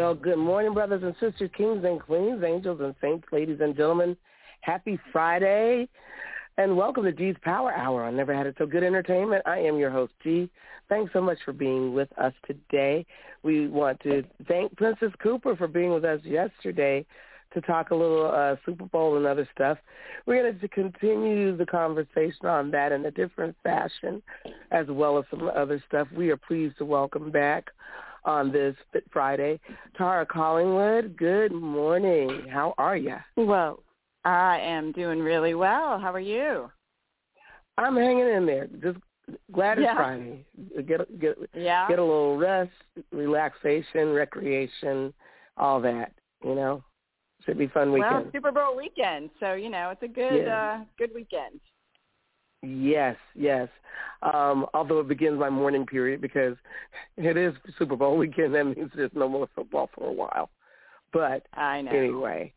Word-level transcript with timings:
Well, 0.00 0.14
good 0.14 0.38
morning, 0.38 0.72
brothers 0.72 1.02
and 1.02 1.12
sisters, 1.20 1.50
kings 1.54 1.84
and 1.84 2.00
queens, 2.00 2.42
angels 2.42 2.80
and 2.80 2.94
saints, 3.02 3.26
ladies 3.30 3.58
and 3.60 3.76
gentlemen. 3.76 4.16
Happy 4.62 4.98
Friday, 5.12 5.90
and 6.56 6.74
welcome 6.74 7.04
to 7.04 7.12
G's 7.12 7.36
Power 7.42 7.70
Hour 7.74 8.04
I 8.04 8.10
Never 8.10 8.34
Had 8.34 8.46
It 8.46 8.54
So 8.56 8.64
Good 8.64 8.82
Entertainment. 8.82 9.42
I 9.46 9.58
am 9.58 9.76
your 9.76 9.90
host, 9.90 10.14
G. 10.22 10.48
Thanks 10.88 11.12
so 11.12 11.20
much 11.20 11.36
for 11.44 11.52
being 11.52 11.92
with 11.92 12.08
us 12.18 12.32
today. 12.46 13.04
We 13.42 13.68
want 13.68 14.00
to 14.00 14.24
thank 14.48 14.74
Princess 14.74 15.12
Cooper 15.22 15.54
for 15.54 15.68
being 15.68 15.92
with 15.92 16.06
us 16.06 16.20
yesterday 16.24 17.04
to 17.52 17.60
talk 17.60 17.90
a 17.90 17.94
little 17.94 18.32
uh, 18.34 18.56
Super 18.64 18.86
Bowl 18.86 19.18
and 19.18 19.26
other 19.26 19.46
stuff. 19.54 19.76
We're 20.24 20.42
going 20.42 20.58
to 20.58 20.68
continue 20.68 21.54
the 21.58 21.66
conversation 21.66 22.46
on 22.46 22.70
that 22.70 22.90
in 22.90 23.04
a 23.04 23.10
different 23.10 23.54
fashion, 23.62 24.22
as 24.70 24.86
well 24.88 25.18
as 25.18 25.26
some 25.28 25.50
other 25.54 25.84
stuff. 25.86 26.08
We 26.16 26.30
are 26.30 26.38
pleased 26.38 26.78
to 26.78 26.86
welcome 26.86 27.30
back 27.30 27.66
on 28.24 28.52
this 28.52 28.74
Fit 28.92 29.04
Friday 29.12 29.58
Tara 29.96 30.26
Collingwood. 30.26 31.16
Good 31.16 31.52
morning. 31.52 32.46
How 32.50 32.74
are 32.78 32.96
you? 32.96 33.16
Well, 33.36 33.82
I 34.24 34.58
am 34.60 34.92
doing 34.92 35.20
really 35.20 35.54
well. 35.54 35.98
How 35.98 36.12
are 36.12 36.20
you? 36.20 36.70
I'm 37.78 37.96
hanging 37.96 38.28
in 38.28 38.46
there. 38.46 38.66
Just 38.82 38.98
glad 39.52 39.78
it's 39.78 39.86
Yeah. 39.86 39.96
Friday. 39.96 40.44
Get 40.86 41.18
get 41.20 41.38
Yeah. 41.54 41.88
get 41.88 41.98
a 41.98 42.04
little 42.04 42.36
rest, 42.36 42.72
relaxation, 43.12 44.12
recreation, 44.12 45.14
all 45.56 45.80
that. 45.80 46.12
You 46.44 46.54
know, 46.54 46.82
should 47.44 47.58
be 47.58 47.68
fun 47.68 47.92
well, 47.92 48.16
weekend. 48.16 48.32
Super 48.32 48.52
Bowl 48.52 48.76
weekend, 48.76 49.30
so 49.40 49.54
you 49.54 49.70
know 49.70 49.90
it's 49.90 50.02
a 50.02 50.08
good 50.08 50.46
Yeah. 50.46 50.80
uh 50.80 50.84
good 50.98 51.14
weekend. 51.14 51.60
Yes, 52.62 53.16
yes. 53.34 53.68
Um, 54.22 54.66
although 54.74 55.00
it 55.00 55.08
begins 55.08 55.38
my 55.38 55.48
mourning 55.48 55.86
period 55.86 56.20
because 56.20 56.56
it 57.16 57.36
is 57.36 57.54
Super 57.78 57.96
Bowl 57.96 58.16
weekend. 58.16 58.54
That 58.54 58.64
means 58.64 58.90
there's 58.94 59.10
no 59.14 59.28
more 59.28 59.48
football 59.54 59.88
for 59.94 60.08
a 60.08 60.12
while. 60.12 60.50
But 61.12 61.46
I 61.54 61.80
know. 61.82 61.90
anyway, 61.90 62.52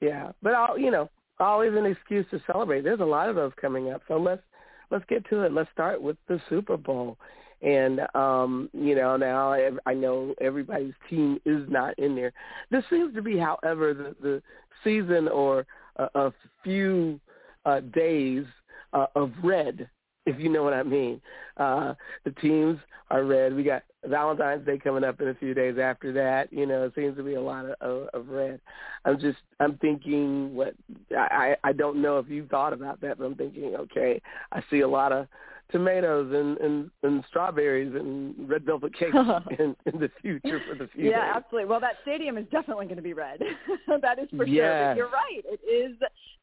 yeah. 0.00 0.32
But 0.42 0.54
I'll, 0.54 0.78
you 0.78 0.90
know, 0.90 1.08
always 1.40 1.72
an 1.74 1.86
excuse 1.86 2.26
to 2.30 2.40
celebrate. 2.46 2.82
There's 2.82 3.00
a 3.00 3.04
lot 3.04 3.28
of 3.28 3.36
those 3.36 3.52
coming 3.60 3.90
up. 3.90 4.02
So 4.06 4.18
let's 4.18 4.42
let's 4.90 5.04
get 5.08 5.28
to 5.30 5.42
it. 5.42 5.52
Let's 5.52 5.70
start 5.72 6.00
with 6.00 6.16
the 6.28 6.40
Super 6.48 6.76
Bowl. 6.76 7.16
And 7.62 8.00
um, 8.14 8.68
you 8.72 8.94
know, 8.94 9.16
now 9.16 9.52
I, 9.52 9.70
I 9.86 9.94
know 9.94 10.34
everybody's 10.40 10.94
team 11.08 11.40
is 11.46 11.64
not 11.68 11.98
in 11.98 12.14
there. 12.14 12.32
This 12.70 12.84
seems 12.90 13.14
to 13.14 13.22
be, 13.22 13.38
however, 13.38 13.94
the 13.94 14.16
the 14.20 14.42
season 14.84 15.28
or 15.28 15.66
a, 15.96 16.08
a 16.14 16.32
few 16.62 17.20
uh, 17.64 17.80
days 17.80 18.44
uh, 18.92 19.06
of 19.14 19.32
red, 19.42 19.88
if 20.26 20.38
you 20.38 20.48
know 20.48 20.62
what 20.62 20.72
I 20.72 20.82
mean. 20.82 21.20
Uh, 21.56 21.94
the 22.24 22.30
teams 22.32 22.78
are 23.10 23.24
red. 23.24 23.54
We 23.54 23.62
got 23.62 23.82
Valentine's 24.04 24.64
Day 24.66 24.78
coming 24.78 25.04
up 25.04 25.20
in 25.20 25.28
a 25.28 25.34
few 25.34 25.54
days 25.54 25.76
after 25.78 26.12
that. 26.12 26.52
You 26.52 26.66
know, 26.66 26.84
it 26.84 26.92
seems 26.94 27.16
to 27.16 27.22
be 27.22 27.34
a 27.34 27.40
lot 27.40 27.66
of, 27.66 28.08
of, 28.12 28.28
red. 28.28 28.60
I'm 29.04 29.20
just, 29.20 29.38
I'm 29.60 29.76
thinking 29.78 30.54
what, 30.54 30.74
I, 31.16 31.56
I 31.62 31.72
don't 31.72 32.00
know 32.00 32.18
if 32.18 32.28
you've 32.28 32.48
thought 32.48 32.72
about 32.72 33.00
that, 33.02 33.18
but 33.18 33.24
I'm 33.24 33.34
thinking, 33.34 33.76
okay, 33.76 34.20
I 34.50 34.62
see 34.70 34.80
a 34.80 34.88
lot 34.88 35.12
of 35.12 35.26
tomatoes 35.72 36.32
and, 36.32 36.58
and, 36.58 36.90
and 37.02 37.24
strawberries 37.28 37.92
and 37.94 38.48
red 38.48 38.64
velvet 38.64 38.96
cake 38.96 39.14
in, 39.58 39.74
in 39.86 39.98
the 40.00 40.10
future 40.20 40.60
for 40.68 40.76
the 40.76 40.88
future. 40.88 41.10
Yeah, 41.10 41.32
absolutely. 41.34 41.68
Well, 41.68 41.80
that 41.80 41.96
stadium 42.02 42.38
is 42.38 42.46
definitely 42.52 42.84
going 42.86 42.96
to 42.96 43.02
be 43.02 43.14
red. 43.14 43.40
that 44.02 44.18
is 44.18 44.28
for 44.36 44.46
sure. 44.46 44.88
But 44.88 44.96
you're 44.96 45.10
right. 45.10 45.42
It 45.44 45.60
is 45.68 45.96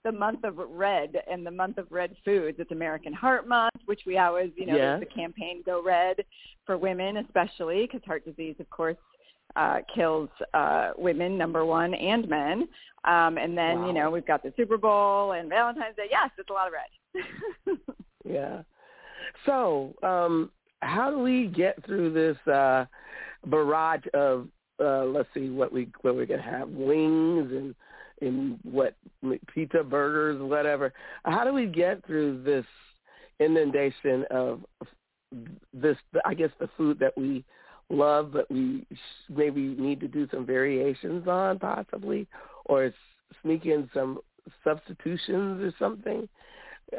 the 0.03 0.11
month 0.11 0.43
of 0.43 0.57
red 0.57 1.15
and 1.31 1.45
the 1.45 1.51
month 1.51 1.77
of 1.77 1.87
red 1.91 2.15
foods. 2.25 2.57
It's 2.59 2.71
American 2.71 3.13
Heart 3.13 3.47
Month, 3.47 3.75
which 3.85 4.01
we 4.05 4.17
always, 4.17 4.51
you 4.55 4.65
know, 4.65 4.75
Yeah. 4.75 4.97
the 4.97 5.05
campaign 5.05 5.61
Go 5.65 5.81
Red 5.83 6.17
for 6.65 6.77
women, 6.77 7.17
especially 7.17 7.85
because 7.85 8.01
heart 8.05 8.25
disease, 8.25 8.55
of 8.59 8.69
course, 8.69 8.97
uh, 9.55 9.79
kills 9.93 10.29
uh, 10.53 10.91
women, 10.97 11.37
number 11.37 11.65
one, 11.65 11.93
and 11.93 12.27
men. 12.27 12.67
Um, 13.05 13.37
and 13.37 13.57
then, 13.57 13.81
Wow. 13.81 13.87
you 13.87 13.93
know, 13.93 14.11
we've 14.11 14.27
got 14.27 14.43
the 14.43 14.53
Super 14.57 14.77
Bowl 14.77 15.31
and 15.33 15.49
Valentine's 15.49 15.95
Day. 15.95 16.07
Yes, 16.09 16.29
it's 16.37 16.49
a 16.49 16.53
lot 16.53 16.67
of 16.67 16.73
red. 16.73 17.77
Yeah. 18.25 18.61
So, 19.45 19.93
um, 20.03 20.51
how 20.81 21.11
do 21.11 21.19
we 21.19 21.47
get 21.47 21.83
through 21.85 22.13
this 22.13 22.37
uh, 22.53 22.85
barrage 23.45 24.05
of 24.13 24.47
uh, 24.79 25.03
let's 25.03 25.27
see 25.33 25.49
what 25.49 25.73
we 25.73 25.89
what 26.01 26.15
we're 26.15 26.25
gonna 26.25 26.41
have 26.41 26.69
wings 26.69 27.51
and 27.51 27.75
and 28.21 28.59
what 28.63 28.95
pizza 29.53 29.83
burgers 29.83 30.41
whatever. 30.41 30.93
How 31.25 31.43
do 31.43 31.53
we 31.53 31.65
get 31.65 32.05
through 32.05 32.43
this 32.43 32.65
inundation 33.39 34.25
of 34.31 34.63
this? 35.73 35.97
I 36.25 36.33
guess 36.33 36.49
the 36.59 36.69
food 36.77 36.99
that 36.99 37.17
we 37.17 37.43
love, 37.89 38.31
but 38.31 38.49
we 38.49 38.85
maybe 39.29 39.61
need 39.61 39.99
to 40.01 40.07
do 40.07 40.27
some 40.31 40.45
variations 40.45 41.27
on 41.27 41.59
possibly, 41.59 42.27
or 42.65 42.93
sneak 43.41 43.65
in 43.65 43.89
some 43.93 44.19
substitutions 44.63 45.61
or 45.61 45.73
something. 45.79 46.27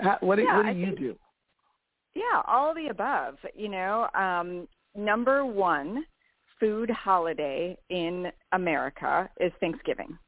How, 0.01 0.19
what 0.21 0.37
do, 0.37 0.47
what 0.47 0.63
do 0.63 0.69
I 0.69 0.73
you 0.73 0.87
think- 0.87 0.99
do? 0.99 1.17
Yeah, 2.15 2.43
all 2.47 2.75
the 2.75 2.89
above. 2.89 3.37
You 3.55 3.69
know, 3.69 4.09
um, 4.15 4.67
number 4.97 5.47
one 5.47 6.05
food 6.59 6.91
holiday 6.91 7.77
in 7.89 8.31
America 8.53 9.29
is 9.41 9.53
Thanksgiving. 9.61 10.19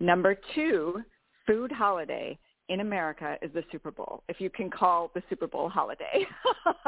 Number 0.00 0.36
two 0.54 1.02
food 1.46 1.72
holiday 1.72 2.38
in 2.68 2.80
America 2.80 3.36
is 3.42 3.50
the 3.52 3.62
Super 3.70 3.90
Bowl, 3.90 4.22
if 4.28 4.40
you 4.40 4.48
can 4.48 4.70
call 4.70 5.10
the 5.14 5.22
Super 5.28 5.46
Bowl 5.46 5.68
holiday. 5.68 6.26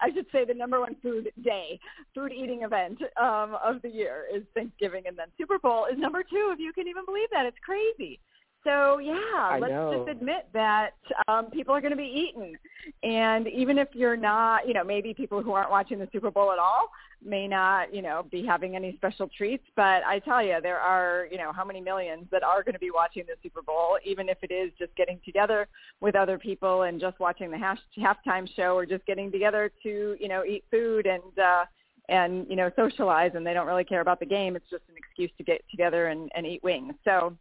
I 0.00 0.10
should 0.14 0.26
say 0.32 0.44
the 0.44 0.54
number 0.54 0.80
one 0.80 0.96
food 1.02 1.30
day, 1.44 1.78
food 2.14 2.32
eating 2.32 2.62
event 2.62 2.98
um, 3.20 3.56
of 3.62 3.82
the 3.82 3.90
year 3.90 4.24
is 4.34 4.42
Thanksgiving, 4.54 5.04
and 5.06 5.18
then 5.18 5.26
Super 5.38 5.58
Bowl 5.58 5.86
is 5.92 5.98
number 5.98 6.22
two, 6.22 6.50
if 6.52 6.58
you 6.58 6.72
can 6.72 6.88
even 6.88 7.04
believe 7.04 7.28
that. 7.32 7.44
It's 7.44 7.58
crazy. 7.62 8.18
So 8.64 8.98
yeah, 8.98 9.58
let's 9.60 9.70
know. 9.70 9.94
just 9.96 10.10
admit 10.10 10.48
that 10.52 10.94
um, 11.28 11.46
people 11.46 11.74
are 11.74 11.80
going 11.80 11.92
to 11.92 11.96
be 11.96 12.28
eaten, 12.28 12.54
and 13.02 13.46
even 13.48 13.78
if 13.78 13.88
you're 13.92 14.16
not, 14.16 14.66
you 14.66 14.74
know, 14.74 14.84
maybe 14.84 15.14
people 15.14 15.42
who 15.42 15.52
aren't 15.52 15.70
watching 15.70 15.98
the 15.98 16.08
Super 16.12 16.30
Bowl 16.30 16.50
at 16.52 16.58
all 16.58 16.90
may 17.24 17.48
not, 17.48 17.94
you 17.94 18.02
know, 18.02 18.26
be 18.30 18.44
having 18.44 18.76
any 18.76 18.94
special 18.96 19.28
treats. 19.36 19.64
But 19.76 20.02
I 20.04 20.18
tell 20.20 20.42
you, 20.42 20.58
there 20.62 20.78
are, 20.78 21.28
you 21.30 21.38
know, 21.38 21.52
how 21.52 21.64
many 21.64 21.80
millions 21.80 22.26
that 22.30 22.42
are 22.42 22.62
going 22.62 22.74
to 22.74 22.80
be 22.80 22.90
watching 22.90 23.24
the 23.26 23.34
Super 23.42 23.62
Bowl, 23.62 23.98
even 24.04 24.28
if 24.28 24.38
it 24.42 24.52
is 24.52 24.72
just 24.78 24.94
getting 24.96 25.20
together 25.24 25.68
with 26.00 26.16
other 26.16 26.38
people 26.38 26.82
and 26.82 27.00
just 27.00 27.18
watching 27.20 27.50
the 27.50 27.58
hash, 27.58 27.78
halftime 27.98 28.48
show, 28.56 28.76
or 28.76 28.86
just 28.86 29.06
getting 29.06 29.30
together 29.30 29.70
to, 29.84 30.16
you 30.18 30.28
know, 30.28 30.44
eat 30.44 30.64
food 30.70 31.06
and. 31.06 31.38
uh 31.38 31.64
and 32.10 32.46
you 32.48 32.56
know 32.56 32.70
socialize 32.74 33.32
and 33.34 33.46
they 33.46 33.52
don't 33.52 33.66
really 33.66 33.84
care 33.84 34.00
about 34.00 34.18
the 34.18 34.24
game 34.24 34.56
it's 34.56 34.70
just 34.70 34.82
an 34.88 34.94
excuse 34.96 35.30
to 35.36 35.44
get 35.44 35.62
together 35.70 36.06
and, 36.06 36.30
and 36.34 36.46
eat 36.46 36.62
wings 36.62 36.94
so 37.04 37.36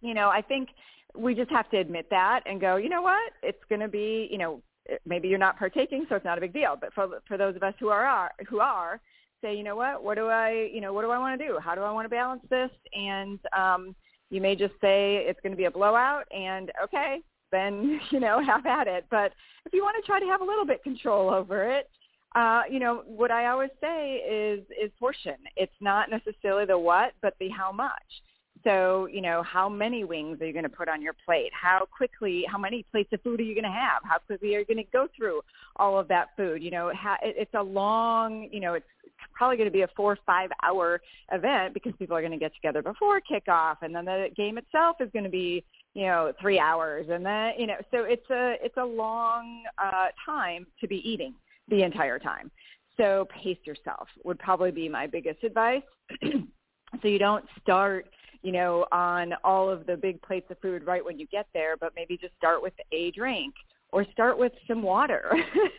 you 0.00 0.14
know, 0.14 0.28
I 0.28 0.42
think 0.42 0.70
we 1.14 1.34
just 1.34 1.50
have 1.50 1.70
to 1.70 1.78
admit 1.78 2.06
that 2.10 2.40
and 2.46 2.60
go, 2.60 2.76
you 2.76 2.88
know 2.88 3.02
what, 3.02 3.32
it's 3.42 3.62
going 3.68 3.80
to 3.80 3.88
be, 3.88 4.28
you 4.30 4.38
know, 4.38 4.62
maybe 5.04 5.28
you're 5.28 5.38
not 5.38 5.58
partaking, 5.58 6.06
so 6.08 6.16
it's 6.16 6.24
not 6.24 6.38
a 6.38 6.40
big 6.40 6.52
deal. 6.52 6.76
But 6.80 6.92
for 6.94 7.20
for 7.26 7.36
those 7.36 7.56
of 7.56 7.62
us 7.62 7.74
who 7.80 7.88
are, 7.88 8.04
are 8.04 8.32
who 8.48 8.60
are, 8.60 9.00
say, 9.42 9.56
you 9.56 9.64
know 9.64 9.76
what, 9.76 10.02
what 10.02 10.16
do 10.16 10.26
I, 10.26 10.68
you 10.72 10.80
know, 10.80 10.92
what 10.92 11.02
do 11.02 11.10
I 11.10 11.18
want 11.18 11.38
to 11.38 11.46
do? 11.46 11.58
How 11.58 11.74
do 11.74 11.82
I 11.82 11.90
want 11.90 12.04
to 12.04 12.10
balance 12.10 12.42
this? 12.50 12.70
And 12.94 13.38
um, 13.56 13.94
you 14.30 14.40
may 14.40 14.56
just 14.56 14.74
say 14.80 15.24
it's 15.26 15.40
going 15.40 15.52
to 15.52 15.56
be 15.56 15.64
a 15.64 15.70
blowout, 15.70 16.24
and 16.32 16.70
okay, 16.82 17.18
then 17.52 18.00
you 18.10 18.20
know, 18.20 18.42
have 18.44 18.66
at 18.66 18.86
it. 18.86 19.06
But 19.10 19.32
if 19.64 19.72
you 19.72 19.82
want 19.82 19.96
to 20.02 20.06
try 20.06 20.20
to 20.20 20.26
have 20.26 20.40
a 20.40 20.44
little 20.44 20.66
bit 20.66 20.82
control 20.82 21.30
over 21.30 21.64
it, 21.64 21.88
uh, 22.34 22.62
you 22.70 22.78
know, 22.78 23.02
what 23.06 23.30
I 23.30 23.46
always 23.46 23.70
say 23.80 24.16
is 24.16 24.60
is 24.82 24.90
portion. 24.98 25.36
It's 25.56 25.72
not 25.80 26.10
necessarily 26.10 26.66
the 26.66 26.78
what, 26.78 27.12
but 27.22 27.34
the 27.40 27.48
how 27.48 27.72
much. 27.72 27.92
So, 28.66 29.06
you 29.06 29.20
know, 29.20 29.44
how 29.44 29.68
many 29.68 30.02
wings 30.02 30.40
are 30.40 30.46
you 30.46 30.52
going 30.52 30.64
to 30.64 30.68
put 30.68 30.88
on 30.88 31.00
your 31.00 31.14
plate? 31.24 31.52
How 31.52 31.86
quickly, 31.96 32.44
how 32.50 32.58
many 32.58 32.84
plates 32.90 33.10
of 33.12 33.22
food 33.22 33.38
are 33.38 33.44
you 33.44 33.54
going 33.54 33.62
to 33.62 33.70
have? 33.70 34.02
How 34.02 34.18
quickly 34.18 34.56
are 34.56 34.58
you 34.58 34.64
going 34.64 34.78
to 34.78 34.90
go 34.92 35.06
through 35.16 35.40
all 35.76 36.00
of 36.00 36.08
that 36.08 36.30
food? 36.36 36.64
You 36.64 36.72
know, 36.72 36.90
it's 37.22 37.54
a 37.54 37.62
long, 37.62 38.48
you 38.50 38.58
know, 38.58 38.74
it's 38.74 38.86
probably 39.32 39.56
going 39.56 39.68
to 39.68 39.72
be 39.72 39.82
a 39.82 39.88
four 39.96 40.14
or 40.14 40.18
five 40.26 40.50
hour 40.64 41.00
event 41.30 41.74
because 41.74 41.92
people 41.96 42.16
are 42.16 42.20
going 42.20 42.32
to 42.32 42.38
get 42.38 42.52
together 42.54 42.82
before 42.82 43.20
kickoff 43.20 43.76
and 43.82 43.94
then 43.94 44.04
the 44.04 44.28
game 44.36 44.58
itself 44.58 44.96
is 45.00 45.08
going 45.12 45.24
to 45.24 45.30
be 45.30 45.64
you 45.94 46.06
know 46.06 46.32
three 46.40 46.58
hours 46.58 47.06
and 47.10 47.24
then 47.24 47.52
you 47.58 47.66
know 47.66 47.76
so 47.90 48.04
it's 48.04 48.28
a 48.30 48.56
it's 48.62 48.76
a 48.76 48.84
long 48.84 49.62
uh 49.78 50.08
time 50.24 50.66
to 50.80 50.86
be 50.86 50.96
eating 51.08 51.34
the 51.68 51.82
entire 51.82 52.18
time 52.18 52.50
so 52.96 53.26
pace 53.30 53.58
yourself 53.64 54.08
would 54.24 54.38
probably 54.38 54.70
be 54.70 54.88
my 54.88 55.06
biggest 55.06 55.42
advice 55.42 55.82
so 56.22 57.08
you 57.08 57.18
don't 57.18 57.44
start 57.62 58.06
you 58.42 58.52
know 58.52 58.86
on 58.92 59.34
all 59.44 59.68
of 59.68 59.86
the 59.86 59.96
big 59.96 60.20
plates 60.22 60.50
of 60.50 60.58
food 60.58 60.84
right 60.86 61.04
when 61.04 61.18
you 61.18 61.26
get 61.26 61.46
there 61.54 61.76
but 61.76 61.92
maybe 61.96 62.16
just 62.16 62.34
start 62.36 62.62
with 62.62 62.74
a 62.92 63.10
drink 63.12 63.54
or 63.92 64.04
start 64.12 64.38
with 64.38 64.52
some 64.66 64.82
water 64.82 65.32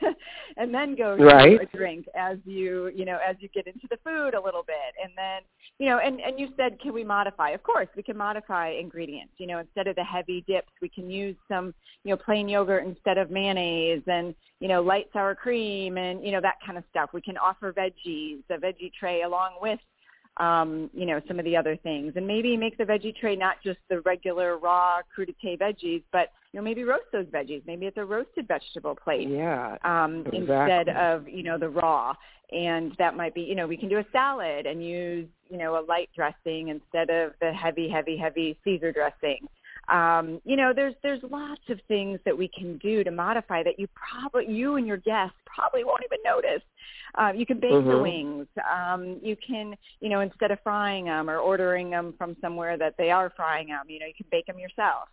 and 0.57 0.73
then 0.73 0.95
go 0.95 1.15
right. 1.17 1.59
a 1.61 1.77
drink 1.77 2.05
as 2.15 2.37
you 2.45 2.91
you 2.95 3.05
know 3.05 3.19
as 3.27 3.35
you 3.39 3.49
get 3.49 3.67
into 3.67 3.87
the 3.89 3.97
food 4.03 4.33
a 4.33 4.41
little 4.41 4.63
bit. 4.63 4.75
And 5.03 5.11
then 5.15 5.41
you 5.77 5.89
know 5.89 5.99
and 5.99 6.19
and 6.21 6.39
you 6.39 6.47
said 6.55 6.79
can 6.81 6.93
we 6.93 7.03
modify? 7.03 7.51
Of 7.51 7.63
course 7.63 7.87
we 7.95 8.03
can 8.03 8.17
modify 8.17 8.69
ingredients. 8.69 9.33
You 9.37 9.47
know 9.47 9.59
instead 9.59 9.87
of 9.87 9.95
the 9.95 10.03
heavy 10.03 10.43
dips 10.47 10.71
we 10.81 10.89
can 10.89 11.11
use 11.11 11.35
some 11.47 11.73
you 12.03 12.11
know 12.11 12.17
plain 12.17 12.47
yogurt 12.47 12.85
instead 12.85 13.17
of 13.17 13.29
mayonnaise 13.29 14.03
and 14.07 14.33
you 14.59 14.67
know 14.67 14.81
light 14.81 15.07
sour 15.13 15.35
cream 15.35 15.97
and 15.97 16.23
you 16.23 16.31
know 16.31 16.41
that 16.41 16.55
kind 16.65 16.77
of 16.77 16.85
stuff. 16.89 17.09
We 17.13 17.21
can 17.21 17.37
offer 17.37 17.73
veggies 17.73 18.39
a 18.49 18.57
veggie 18.57 18.91
tray 18.97 19.23
along 19.23 19.57
with 19.61 19.79
um, 20.39 20.89
you 20.93 21.05
know, 21.05 21.21
some 21.27 21.39
of 21.39 21.45
the 21.45 21.55
other 21.55 21.75
things. 21.77 22.13
And 22.15 22.27
maybe 22.27 22.55
make 22.57 22.77
the 22.77 22.83
veggie 22.83 23.15
tray 23.15 23.35
not 23.35 23.57
just 23.63 23.79
the 23.89 24.01
regular 24.01 24.57
raw 24.57 24.99
crudité 25.17 25.57
veggies, 25.57 26.03
but 26.11 26.31
you 26.51 26.59
know, 26.59 26.63
maybe 26.63 26.83
roast 26.83 27.05
those 27.11 27.25
veggies. 27.25 27.61
Maybe 27.65 27.85
it's 27.85 27.97
a 27.97 28.05
roasted 28.05 28.47
vegetable 28.47 28.95
plate. 28.95 29.27
Yeah. 29.29 29.77
Um, 29.83 30.23
exactly. 30.27 30.39
instead 30.39 30.89
of, 30.89 31.27
you 31.27 31.43
know, 31.43 31.57
the 31.57 31.69
raw. 31.69 32.13
And 32.51 32.93
that 32.97 33.17
might 33.17 33.35
be, 33.35 33.41
you 33.41 33.55
know, 33.55 33.67
we 33.67 33.75
can 33.75 33.89
do 33.89 33.97
a 33.97 34.05
salad 34.11 34.65
and 34.65 34.85
use, 34.85 35.27
you 35.49 35.57
know, 35.57 35.77
a 35.77 35.83
light 35.85 36.09
dressing 36.15 36.69
instead 36.69 37.09
of 37.09 37.33
the 37.41 37.51
heavy, 37.51 37.89
heavy, 37.89 38.17
heavy 38.17 38.57
Caesar 38.63 38.93
dressing. 38.93 39.47
Um, 39.89 40.41
you 40.43 40.57
know, 40.57 40.73
there's 40.75 40.95
there's 41.01 41.21
lots 41.29 41.61
of 41.69 41.79
things 41.87 42.19
that 42.25 42.37
we 42.37 42.49
can 42.49 42.77
do 42.79 43.03
to 43.03 43.11
modify 43.11 43.63
that 43.63 43.79
you 43.79 43.87
probably 43.95 44.53
you 44.53 44.75
and 44.75 44.85
your 44.85 44.97
guests 44.97 45.37
probably 45.45 45.83
won't 45.83 46.03
even 46.03 46.19
notice. 46.25 46.61
Uh, 47.15 47.31
you 47.33 47.45
can 47.45 47.59
bake 47.59 47.71
mm-hmm. 47.71 47.89
the 47.89 47.97
wings. 47.97 48.47
Um, 48.69 49.19
you 49.23 49.35
can, 49.35 49.75
you 50.01 50.09
know, 50.09 50.19
instead 50.19 50.51
of 50.51 50.59
frying 50.63 51.05
them 51.05 51.29
or 51.29 51.37
ordering 51.37 51.89
them 51.89 52.13
from 52.17 52.35
somewhere 52.41 52.77
that 52.77 52.95
they 52.97 53.11
are 53.11 53.31
frying 53.35 53.69
them, 53.69 53.83
you 53.87 53.99
know, 53.99 54.05
you 54.05 54.13
can 54.13 54.27
bake 54.29 54.45
them 54.45 54.59
yourself. 54.59 55.07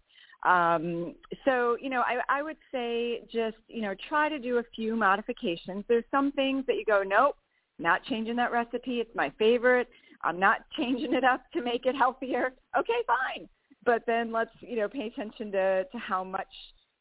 Um, 0.44 1.14
so, 1.44 1.76
you 1.80 1.88
know, 1.88 2.02
I, 2.02 2.18
I 2.28 2.42
would 2.42 2.58
say 2.70 3.22
just, 3.32 3.56
you 3.68 3.80
know, 3.80 3.94
try 4.08 4.28
to 4.28 4.38
do 4.38 4.58
a 4.58 4.62
few 4.74 4.94
modifications. 4.94 5.84
There's 5.88 6.04
some 6.10 6.32
things 6.32 6.64
that 6.66 6.76
you 6.76 6.84
go, 6.84 7.02
nope, 7.02 7.36
not 7.78 8.04
changing 8.04 8.36
that 8.36 8.52
recipe. 8.52 9.00
It's 9.00 9.14
my 9.14 9.32
favorite. 9.38 9.88
I'm 10.22 10.38
not 10.38 10.58
changing 10.76 11.14
it 11.14 11.24
up 11.24 11.42
to 11.54 11.62
make 11.62 11.86
it 11.86 11.96
healthier. 11.96 12.52
Okay, 12.78 13.00
fine. 13.06 13.48
But 13.84 14.04
then 14.06 14.32
let's, 14.32 14.50
you 14.60 14.76
know, 14.76 14.88
pay 14.88 15.06
attention 15.06 15.52
to, 15.52 15.84
to 15.84 15.98
how 15.98 16.24
much 16.24 16.48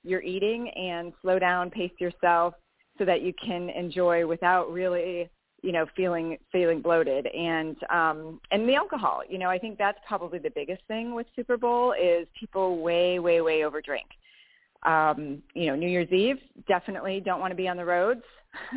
you're 0.04 0.22
eating 0.22 0.70
and 0.70 1.14
slow 1.22 1.40
down, 1.40 1.70
pace 1.70 1.92
yourself 2.00 2.54
so 2.98 3.06
that 3.06 3.22
you 3.22 3.34
can 3.34 3.70
enjoy 3.70 4.26
without 4.28 4.72
really 4.72 5.30
you 5.64 5.72
know 5.72 5.86
feeling 5.96 6.38
feeling 6.52 6.82
bloated. 6.82 7.26
And 7.28 7.78
um 7.90 8.40
and 8.52 8.68
the 8.68 8.76
alcohol 8.76 9.22
you 9.28 9.40
know 9.40 9.50
i 9.50 9.58
think 9.58 9.78
that's 9.78 9.98
probably 10.08 10.40
the 10.40 10.52
biggest 10.52 10.84
thing 10.88 11.16
with 11.16 11.26
super 11.36 11.58
bowl 11.58 11.94
is 11.94 12.28
people 12.40 12.82
way 12.82 13.20
way 13.20 13.42
way 13.42 13.62
overdrink. 13.62 14.10
Um 14.84 15.42
you 15.56 15.68
know 15.68 15.76
new 15.76 15.88
year's 15.88 16.12
eve 16.12 16.38
definitely 16.68 17.22
don't 17.22 17.40
want 17.40 17.52
to 17.52 17.56
be 17.56 17.68
on 17.68 17.78
the 17.78 17.86
roads 17.86 18.24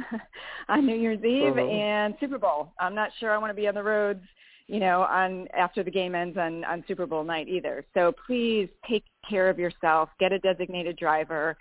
on 0.68 0.86
new 0.86 0.96
year's 0.96 1.22
eve 1.24 1.52
uh-huh. 1.52 1.66
and 1.66 2.14
super 2.20 2.38
bowl. 2.38 2.72
I'm 2.80 2.94
not 2.94 3.10
sure 3.18 3.32
i 3.32 3.38
want 3.38 3.50
to 3.50 3.54
be 3.54 3.68
on 3.68 3.74
the 3.74 3.82
roads 3.82 4.22
you 4.66 4.80
know 4.80 5.02
on 5.02 5.46
after 5.56 5.82
the 5.82 5.90
game 5.90 6.14
ends 6.14 6.36
on 6.36 6.64
on 6.64 6.84
super 6.88 7.06
bowl 7.06 7.24
night 7.24 7.48
either 7.48 7.84
so 7.94 8.12
please 8.26 8.68
take 8.88 9.04
care 9.28 9.48
of 9.48 9.58
yourself 9.58 10.08
get 10.18 10.32
a 10.32 10.38
designated 10.38 10.96
driver 10.96 11.56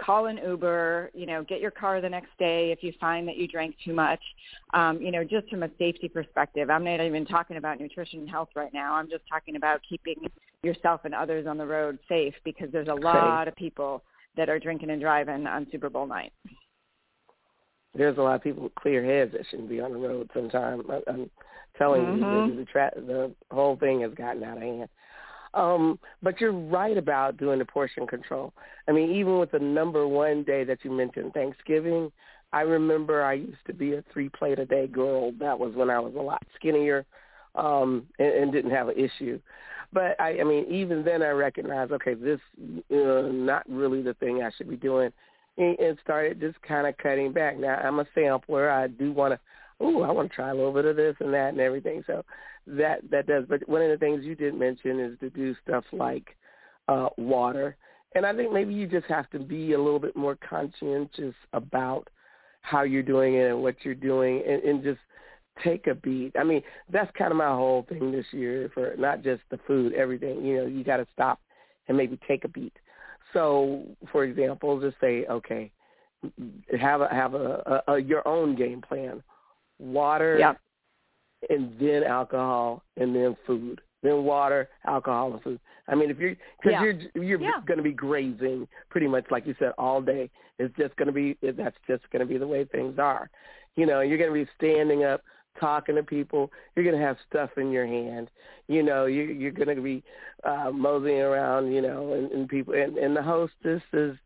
call 0.00 0.26
an 0.26 0.38
Uber, 0.38 1.10
you 1.14 1.26
know, 1.26 1.44
get 1.44 1.60
your 1.60 1.70
car 1.70 2.00
the 2.00 2.08
next 2.08 2.30
day 2.38 2.72
if 2.72 2.82
you 2.82 2.92
find 3.00 3.28
that 3.28 3.36
you 3.36 3.46
drank 3.46 3.76
too 3.84 3.92
much. 3.92 4.20
Um, 4.72 5.00
you 5.00 5.10
know, 5.10 5.24
just 5.24 5.48
from 5.48 5.62
a 5.62 5.70
safety 5.78 6.08
perspective. 6.08 6.70
I'm 6.70 6.84
not 6.84 7.00
even 7.00 7.26
talking 7.26 7.56
about 7.56 7.80
nutrition 7.80 8.20
and 8.20 8.30
health 8.30 8.48
right 8.54 8.72
now. 8.72 8.94
I'm 8.94 9.08
just 9.08 9.24
talking 9.28 9.56
about 9.56 9.80
keeping 9.88 10.16
yourself 10.62 11.02
and 11.04 11.14
others 11.14 11.46
on 11.46 11.58
the 11.58 11.66
road 11.66 11.98
safe 12.08 12.34
because 12.44 12.68
there's 12.72 12.88
a 12.88 12.94
lot 12.94 13.48
of 13.48 13.54
people 13.56 14.02
that 14.36 14.48
are 14.48 14.58
drinking 14.58 14.90
and 14.90 15.00
driving 15.00 15.46
on 15.46 15.66
Super 15.70 15.90
Bowl 15.90 16.06
night. 16.06 16.32
There's 17.94 18.18
a 18.18 18.22
lot 18.22 18.36
of 18.36 18.42
people 18.42 18.64
with 18.64 18.74
clear 18.76 19.04
heads 19.04 19.32
that 19.32 19.42
shouldn't 19.50 19.68
be 19.68 19.80
on 19.80 19.92
the 19.92 19.98
road 19.98 20.30
sometimes. 20.32 20.84
I'm 21.08 21.28
telling 21.76 22.02
mm-hmm. 22.02 22.50
you, 22.50 22.56
the, 22.56 22.60
the, 22.60 22.64
tra- 22.66 22.92
the 22.96 23.32
whole 23.50 23.76
thing 23.76 24.00
has 24.02 24.12
gotten 24.14 24.42
out 24.44 24.56
of 24.56 24.62
hand. 24.62 24.88
Um, 25.52 25.98
but 26.22 26.40
you're 26.40 26.52
right 26.52 26.96
about 26.96 27.36
doing 27.36 27.58
the 27.58 27.64
portion 27.64 28.06
control. 28.06 28.52
I 28.86 28.92
mean, 28.92 29.10
even 29.10 29.38
with 29.38 29.50
the 29.50 29.58
number 29.58 30.06
one 30.06 30.44
day 30.44 30.62
that 30.64 30.78
you 30.84 30.92
mentioned, 30.92 31.32
Thanksgiving, 31.34 32.12
I 32.52 32.60
remember 32.62 33.22
I 33.22 33.34
used 33.34 33.64
to 33.66 33.72
be 33.72 33.94
a 33.94 34.04
three 34.12 34.28
plate 34.28 34.58
a 34.58 34.66
day 34.66 34.86
girl. 34.86 35.32
That 35.40 35.58
was 35.58 35.74
when 35.74 35.90
I 35.90 35.98
was 35.98 36.14
a 36.14 36.20
lot 36.20 36.42
skinnier 36.56 37.04
um, 37.54 38.06
and, 38.18 38.32
and 38.32 38.52
didn't 38.52 38.70
have 38.70 38.88
an 38.88 38.96
issue. 38.96 39.40
But 39.92 40.20
I, 40.20 40.38
I 40.40 40.44
mean, 40.44 40.66
even 40.68 41.04
then 41.04 41.22
I 41.22 41.30
recognized, 41.30 41.90
okay, 41.92 42.14
this 42.14 42.38
uh, 42.92 43.28
not 43.32 43.68
really 43.68 44.02
the 44.02 44.14
thing 44.14 44.42
I 44.42 44.50
should 44.56 44.70
be 44.70 44.76
doing, 44.76 45.12
and, 45.58 45.78
and 45.80 45.98
started 46.02 46.40
just 46.40 46.60
kind 46.62 46.86
of 46.86 46.96
cutting 46.98 47.32
back. 47.32 47.58
Now 47.58 47.74
I'm 47.74 47.98
a 47.98 48.06
sampler. 48.14 48.70
I 48.70 48.86
do 48.86 49.10
want 49.10 49.34
to 49.34 49.40
oh, 49.80 50.02
I 50.02 50.10
want 50.10 50.30
to 50.30 50.34
try 50.34 50.50
a 50.50 50.54
little 50.54 50.72
bit 50.72 50.84
of 50.84 50.96
this 50.96 51.16
and 51.20 51.32
that 51.34 51.50
and 51.50 51.60
everything. 51.60 52.02
So 52.06 52.24
that 52.66 52.98
that 53.10 53.26
does. 53.26 53.44
But 53.48 53.68
one 53.68 53.82
of 53.82 53.90
the 53.90 53.96
things 53.96 54.24
you 54.24 54.34
did 54.34 54.54
mention 54.54 55.00
is 55.00 55.18
to 55.20 55.30
do 55.30 55.54
stuff 55.62 55.84
like 55.92 56.36
uh, 56.88 57.08
water, 57.16 57.76
and 58.14 58.26
I 58.26 58.34
think 58.34 58.52
maybe 58.52 58.74
you 58.74 58.86
just 58.86 59.06
have 59.06 59.28
to 59.30 59.38
be 59.38 59.72
a 59.72 59.78
little 59.78 59.98
bit 59.98 60.16
more 60.16 60.36
conscientious 60.48 61.34
about 61.52 62.08
how 62.62 62.82
you're 62.82 63.02
doing 63.02 63.34
it 63.34 63.50
and 63.50 63.62
what 63.62 63.76
you're 63.82 63.94
doing, 63.94 64.42
and, 64.46 64.62
and 64.62 64.82
just 64.82 65.00
take 65.64 65.86
a 65.86 65.94
beat. 65.94 66.32
I 66.38 66.44
mean, 66.44 66.62
that's 66.92 67.10
kind 67.16 67.30
of 67.30 67.36
my 67.36 67.48
whole 67.48 67.86
thing 67.88 68.12
this 68.12 68.26
year 68.32 68.70
for 68.74 68.94
not 68.98 69.22
just 69.22 69.42
the 69.50 69.58
food, 69.66 69.94
everything. 69.94 70.44
You 70.44 70.56
know, 70.56 70.66
you 70.66 70.84
got 70.84 70.98
to 70.98 71.06
stop 71.12 71.40
and 71.88 71.96
maybe 71.96 72.18
take 72.28 72.44
a 72.44 72.48
beat. 72.48 72.76
So, 73.32 73.84
for 74.12 74.24
example, 74.24 74.80
just 74.80 74.96
say, 75.00 75.24
okay, 75.26 75.70
have 76.78 77.00
a 77.00 77.08
have 77.08 77.34
a, 77.34 77.82
a, 77.86 77.92
a 77.92 77.98
your 77.98 78.26
own 78.28 78.54
game 78.54 78.82
plan 78.82 79.22
water, 79.80 80.36
yeah. 80.38 80.54
and 81.48 81.74
then 81.80 82.04
alcohol, 82.04 82.82
and 82.96 83.14
then 83.14 83.36
food, 83.46 83.80
then 84.02 84.24
water, 84.24 84.68
alcohol, 84.86 85.32
and 85.32 85.42
food. 85.42 85.60
I 85.88 85.94
mean, 85.94 86.10
if 86.10 86.18
you're 86.18 86.36
because 86.62 86.72
yeah. 86.72 86.82
you're 86.82 87.24
you're 87.24 87.40
yeah. 87.40 87.60
going 87.66 87.78
to 87.78 87.84
be 87.84 87.92
grazing 87.92 88.68
pretty 88.90 89.08
much 89.08 89.24
like 89.30 89.46
you 89.46 89.54
said 89.58 89.72
all 89.78 90.00
day. 90.00 90.30
It's 90.58 90.74
just 90.76 90.94
going 90.96 91.06
to 91.06 91.12
be 91.12 91.36
that's 91.42 91.76
just 91.86 92.08
going 92.10 92.20
to 92.20 92.26
be 92.26 92.38
the 92.38 92.46
way 92.46 92.64
things 92.64 92.98
are. 92.98 93.30
You 93.76 93.86
know, 93.86 94.00
you're 94.00 94.18
going 94.18 94.32
to 94.32 94.44
be 94.44 94.50
standing 94.56 95.04
up 95.04 95.22
talking 95.58 95.96
to 95.96 96.02
people. 96.02 96.50
You're 96.76 96.84
going 96.84 96.98
to 96.98 97.04
have 97.04 97.16
stuff 97.28 97.50
in 97.56 97.72
your 97.72 97.86
hand. 97.86 98.30
You 98.68 98.82
know, 98.82 99.06
you, 99.06 99.22
you're 99.22 99.50
going 99.52 99.74
to 99.74 99.82
be 99.82 100.02
uh, 100.44 100.70
moseying 100.72 101.22
around. 101.22 101.72
You 101.72 101.82
know, 101.82 102.12
and, 102.12 102.30
and 102.30 102.48
people 102.48 102.74
and, 102.74 102.98
and 102.98 103.16
the 103.16 103.22
hostesses 103.22 104.16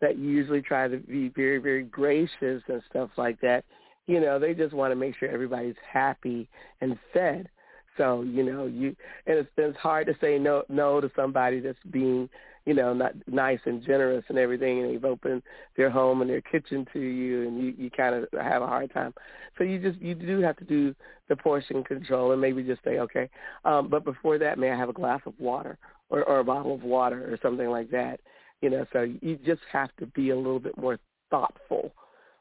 that 0.00 0.18
usually 0.18 0.60
try 0.60 0.88
to 0.88 0.98
be 0.98 1.28
very 1.28 1.58
very 1.58 1.84
gracious 1.84 2.62
and 2.68 2.82
stuff 2.90 3.10
like 3.16 3.40
that 3.40 3.64
you 4.06 4.20
know, 4.20 4.38
they 4.38 4.54
just 4.54 4.74
want 4.74 4.92
to 4.92 4.96
make 4.96 5.16
sure 5.16 5.28
everybody's 5.28 5.76
happy 5.90 6.48
and 6.80 6.98
fed. 7.12 7.48
So, 7.96 8.22
you 8.22 8.42
know, 8.42 8.66
you 8.66 8.94
and 9.26 9.38
it's 9.38 9.50
it's 9.56 9.78
hard 9.78 10.06
to 10.08 10.16
say 10.20 10.38
no 10.38 10.64
no 10.68 11.00
to 11.00 11.10
somebody 11.14 11.60
that's 11.60 11.78
being, 11.90 12.28
you 12.66 12.74
know, 12.74 12.92
not 12.92 13.12
nice 13.28 13.60
and 13.66 13.84
generous 13.84 14.24
and 14.28 14.36
everything 14.36 14.80
and 14.80 14.90
they've 14.90 15.04
opened 15.04 15.42
their 15.76 15.90
home 15.90 16.20
and 16.20 16.28
their 16.28 16.40
kitchen 16.40 16.86
to 16.92 16.98
you 16.98 17.46
and 17.46 17.62
you, 17.62 17.74
you 17.78 17.90
kind 17.90 18.14
of 18.14 18.26
have 18.42 18.62
a 18.62 18.66
hard 18.66 18.92
time. 18.92 19.14
So 19.56 19.64
you 19.64 19.78
just 19.78 20.02
you 20.02 20.14
do 20.14 20.40
have 20.40 20.56
to 20.56 20.64
do 20.64 20.94
the 21.28 21.36
portion 21.36 21.84
control 21.84 22.32
and 22.32 22.40
maybe 22.40 22.64
just 22.64 22.82
say, 22.82 22.98
okay, 22.98 23.30
um, 23.64 23.88
but 23.88 24.04
before 24.04 24.38
that, 24.38 24.58
may 24.58 24.70
I 24.70 24.76
have 24.76 24.88
a 24.88 24.94
glass 24.94 25.20
of 25.24 25.34
water 25.38 25.78
or, 26.10 26.24
or 26.24 26.40
a 26.40 26.44
bottle 26.44 26.74
of 26.74 26.82
water 26.82 27.32
or 27.32 27.38
something 27.42 27.68
like 27.68 27.90
that. 27.92 28.20
You 28.60 28.70
know, 28.70 28.86
so 28.92 29.06
you 29.22 29.38
just 29.46 29.62
have 29.72 29.94
to 29.98 30.06
be 30.06 30.30
a 30.30 30.36
little 30.36 30.60
bit 30.60 30.76
more 30.76 30.98
thoughtful 31.30 31.92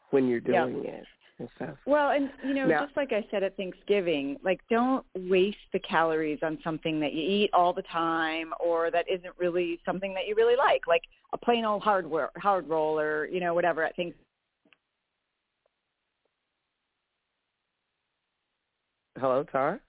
when 0.10 0.28
you're 0.28 0.40
doing 0.40 0.84
it 0.86 1.06
and 1.40 1.50
stuff. 1.56 1.78
Well, 1.86 2.12
and 2.12 2.30
you 2.46 2.54
know, 2.54 2.68
now, 2.68 2.86
just 2.86 2.96
like 2.96 3.12
I 3.12 3.26
said 3.32 3.44
at 3.44 3.58
Thanksgiving, 3.58 4.38
like 4.44 4.62
don't 4.70 5.06
waste 5.18 5.58
the 5.72 5.80
calories 5.80 6.40
on 6.44 6.58
something 6.64 7.00
that 7.00 7.14
you 7.14 7.22
eat 7.22 7.50
all 7.54 7.74
the 7.74 7.84
time 7.84 8.54
or 8.60 8.92
that 8.92 9.06
isn't 9.10 9.34
really 9.38 9.80
something 9.86 10.14
that 10.14 10.28
you 10.28 10.36
really 10.36 10.56
like, 10.56 10.88
like 10.88 11.04
a 11.34 11.38
plain 11.38 11.66
old 11.66 11.82
hard 11.82 12.10
hard 12.38 12.70
roll 12.70 13.00
or 13.00 13.26
you 13.28 13.40
know 13.40 13.54
whatever 13.54 13.84
at 13.84 13.96
Thanksgiving 13.96 14.24
hello, 19.24 19.44
Tara. 19.52 19.80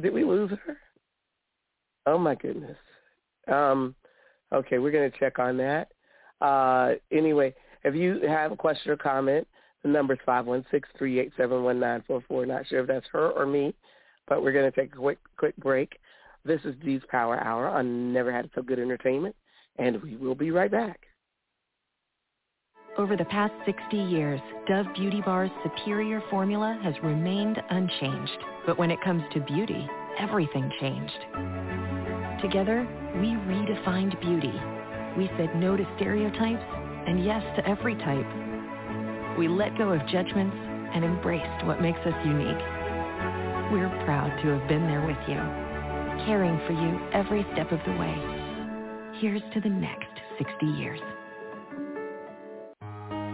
Did 0.00 0.12
we 0.12 0.24
lose 0.24 0.50
her? 0.50 0.76
Oh 2.06 2.18
my 2.18 2.34
goodness. 2.34 2.76
Um, 3.48 3.94
okay, 4.52 4.78
we're 4.78 4.90
going 4.90 5.10
to 5.10 5.18
check 5.18 5.38
on 5.38 5.56
that. 5.58 5.88
Uh, 6.40 6.94
anyway, 7.12 7.54
if 7.84 7.94
you 7.94 8.20
have 8.26 8.52
a 8.52 8.56
question 8.56 8.90
or 8.90 8.96
comment, 8.96 9.46
the 9.82 9.88
number 9.90 10.14
is 10.14 10.20
five 10.24 10.46
one 10.46 10.64
six 10.70 10.88
three 10.98 11.20
eight 11.20 11.32
seven 11.36 11.62
one 11.62 11.78
nine 11.78 12.02
four 12.06 12.22
four. 12.26 12.46
Not 12.46 12.66
sure 12.66 12.80
if 12.80 12.86
that's 12.86 13.06
her 13.12 13.30
or 13.30 13.46
me, 13.46 13.74
but 14.26 14.42
we're 14.42 14.52
going 14.52 14.70
to 14.70 14.80
take 14.80 14.94
a 14.94 14.98
quick 14.98 15.18
quick 15.36 15.56
break. 15.58 15.98
This 16.44 16.60
is 16.64 16.74
G's 16.82 17.02
Power 17.10 17.38
Hour 17.42 17.68
on 17.68 18.12
Never 18.12 18.32
Had 18.32 18.50
So 18.54 18.62
Good 18.62 18.78
Entertainment, 18.78 19.36
and 19.78 20.02
we 20.02 20.16
will 20.16 20.34
be 20.34 20.50
right 20.50 20.70
back. 20.70 21.00
Over 22.96 23.16
the 23.16 23.24
past 23.24 23.52
60 23.66 23.96
years, 23.96 24.40
Dove 24.68 24.86
Beauty 24.94 25.20
Bar's 25.24 25.50
superior 25.62 26.22
formula 26.30 26.78
has 26.84 26.94
remained 27.02 27.60
unchanged. 27.70 28.38
But 28.66 28.78
when 28.78 28.90
it 28.90 29.00
comes 29.02 29.24
to 29.32 29.40
beauty, 29.40 29.88
everything 30.18 30.70
changed. 30.80 31.18
Together, 32.40 32.86
we 33.16 33.28
redefined 33.28 34.20
beauty. 34.20 34.52
We 35.18 35.28
said 35.36 35.56
no 35.56 35.76
to 35.76 35.84
stereotypes 35.96 36.62
and 37.06 37.24
yes 37.24 37.42
to 37.56 37.68
every 37.68 37.94
type. 37.96 39.38
We 39.38 39.48
let 39.48 39.76
go 39.78 39.92
of 39.92 40.06
judgments 40.08 40.56
and 40.94 41.04
embraced 41.04 41.66
what 41.66 41.80
makes 41.80 41.98
us 42.00 42.14
unique. 42.24 42.64
We're 43.72 43.90
proud 44.04 44.30
to 44.42 44.48
have 44.48 44.68
been 44.68 44.86
there 44.86 45.06
with 45.06 45.18
you, 45.28 45.40
caring 46.26 46.58
for 46.66 46.72
you 46.72 47.00
every 47.12 47.44
step 47.52 47.72
of 47.72 47.80
the 47.84 47.92
way. 47.92 48.14
Here's 49.20 49.42
to 49.54 49.60
the 49.60 49.68
next 49.68 50.08
60 50.38 50.66
years. 50.66 51.00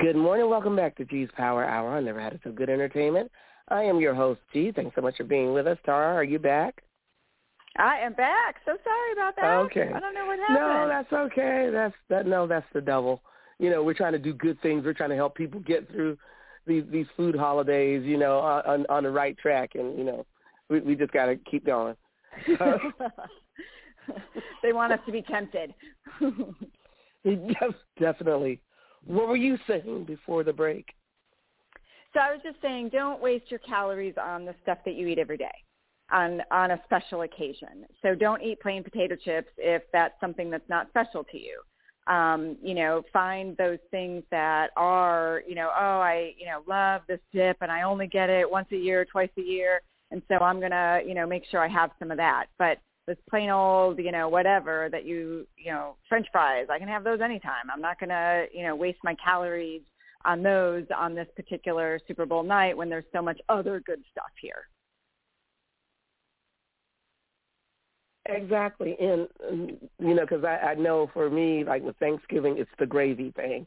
Good 0.00 0.16
morning. 0.16 0.50
Welcome 0.50 0.74
back 0.74 0.96
to 0.96 1.04
G's 1.04 1.28
Power 1.36 1.64
Hour. 1.64 1.96
I 1.96 2.00
never 2.00 2.20
had 2.20 2.32
it 2.32 2.40
so 2.42 2.50
good 2.50 2.70
entertainment. 2.70 3.30
I 3.68 3.84
am 3.84 4.00
your 4.00 4.14
host, 4.14 4.40
G. 4.52 4.72
Thanks 4.74 4.96
so 4.96 5.00
much 5.00 5.16
for 5.16 5.24
being 5.24 5.52
with 5.52 5.66
us. 5.66 5.78
Tara, 5.84 6.14
are 6.14 6.24
you 6.24 6.38
back? 6.38 6.82
I 7.76 7.98
am 8.00 8.12
back. 8.12 8.56
So 8.64 8.76
sorry 8.84 9.12
about 9.12 9.36
that. 9.36 9.56
Okay. 9.66 9.90
I 9.94 10.00
don't 10.00 10.14
know 10.14 10.26
what 10.26 10.38
happened. 10.38 10.58
No, 10.58 10.88
that's 10.88 11.12
okay. 11.12 11.70
That's 11.72 11.94
that. 12.10 12.26
No, 12.26 12.46
that's 12.46 12.66
the 12.74 12.80
devil. 12.80 13.22
You 13.58 13.70
know, 13.70 13.82
we're 13.82 13.94
trying 13.94 14.12
to 14.12 14.18
do 14.18 14.34
good 14.34 14.60
things. 14.60 14.84
We're 14.84 14.92
trying 14.92 15.10
to 15.10 15.16
help 15.16 15.34
people 15.34 15.60
get 15.60 15.90
through 15.90 16.18
these 16.66 16.84
these 16.90 17.06
food 17.16 17.34
holidays. 17.34 18.02
You 18.04 18.18
know, 18.18 18.40
uh, 18.40 18.62
on 18.66 18.84
on 18.90 19.04
the 19.04 19.10
right 19.10 19.36
track, 19.38 19.70
and 19.74 19.96
you 19.96 20.04
know, 20.04 20.26
we 20.68 20.80
we 20.80 20.94
just 20.94 21.12
got 21.12 21.26
to 21.26 21.36
keep 21.36 21.64
going. 21.64 21.96
they 24.62 24.72
want 24.72 24.92
us 24.92 25.00
to 25.06 25.12
be 25.12 25.22
tempted. 25.22 25.72
yes, 27.24 27.72
definitely. 27.98 28.60
What 29.04 29.28
were 29.28 29.36
you 29.36 29.58
saying 29.66 30.04
before 30.04 30.44
the 30.44 30.52
break? 30.52 30.92
So 32.12 32.20
I 32.20 32.32
was 32.32 32.40
just 32.44 32.60
saying, 32.60 32.90
don't 32.90 33.22
waste 33.22 33.50
your 33.50 33.60
calories 33.60 34.14
on 34.22 34.44
the 34.44 34.54
stuff 34.62 34.78
that 34.84 34.94
you 34.94 35.06
eat 35.06 35.18
every 35.18 35.38
day 35.38 35.50
on 36.12 36.42
on 36.50 36.72
a 36.72 36.80
special 36.84 37.22
occasion. 37.22 37.86
So 38.02 38.14
don't 38.14 38.42
eat 38.42 38.60
plain 38.60 38.84
potato 38.84 39.16
chips 39.16 39.50
if 39.58 39.82
that's 39.92 40.14
something 40.20 40.50
that's 40.50 40.68
not 40.68 40.88
special 40.90 41.24
to 41.24 41.38
you. 41.38 41.60
Um, 42.12 42.56
you 42.60 42.74
know, 42.74 43.02
find 43.12 43.56
those 43.56 43.78
things 43.92 44.24
that 44.32 44.70
are, 44.76 45.42
you 45.46 45.54
know, 45.54 45.70
oh, 45.72 46.00
I, 46.00 46.34
you 46.36 46.46
know, 46.46 46.62
love 46.66 47.02
this 47.06 47.20
dip 47.32 47.58
and 47.60 47.70
I 47.70 47.82
only 47.82 48.08
get 48.08 48.28
it 48.28 48.50
once 48.50 48.66
a 48.72 48.76
year, 48.76 49.04
twice 49.04 49.30
a 49.38 49.42
year, 49.42 49.80
and 50.10 50.20
so 50.26 50.36
I'm 50.36 50.58
going 50.58 50.72
to, 50.72 51.00
you 51.06 51.14
know, 51.14 51.26
make 51.26 51.44
sure 51.50 51.60
I 51.60 51.68
have 51.68 51.90
some 52.00 52.10
of 52.10 52.16
that. 52.16 52.46
But 52.58 52.78
this 53.06 53.16
plain 53.30 53.50
old, 53.50 53.98
you 53.98 54.12
know, 54.12 54.28
whatever 54.28 54.88
that 54.90 55.04
you, 55.04 55.46
you 55.56 55.70
know, 55.72 55.96
french 56.08 56.26
fries, 56.32 56.66
I 56.70 56.78
can 56.78 56.88
have 56.88 57.04
those 57.04 57.20
anytime. 57.20 57.70
I'm 57.72 57.80
not 57.80 58.00
going 58.00 58.10
to, 58.10 58.46
you 58.52 58.64
know, 58.64 58.74
waste 58.74 58.98
my 59.04 59.14
calories 59.24 59.82
on 60.24 60.42
those 60.42 60.84
on 60.96 61.14
this 61.14 61.26
particular 61.34 61.98
Super 62.06 62.26
Bowl 62.26 62.42
night 62.42 62.76
when 62.76 62.88
there's 62.88 63.04
so 63.12 63.22
much 63.22 63.40
other 63.48 63.80
good 63.80 64.00
stuff 64.10 64.30
here. 64.40 64.68
Exactly, 68.26 68.96
and, 69.00 69.26
and 69.50 69.76
you 69.98 70.14
know, 70.14 70.22
because 70.22 70.44
I, 70.44 70.56
I 70.58 70.74
know 70.74 71.10
for 71.12 71.28
me, 71.28 71.64
like 71.64 71.82
with 71.82 71.96
Thanksgiving, 71.96 72.56
it's 72.56 72.70
the 72.78 72.86
gravy 72.86 73.32
thing. 73.32 73.66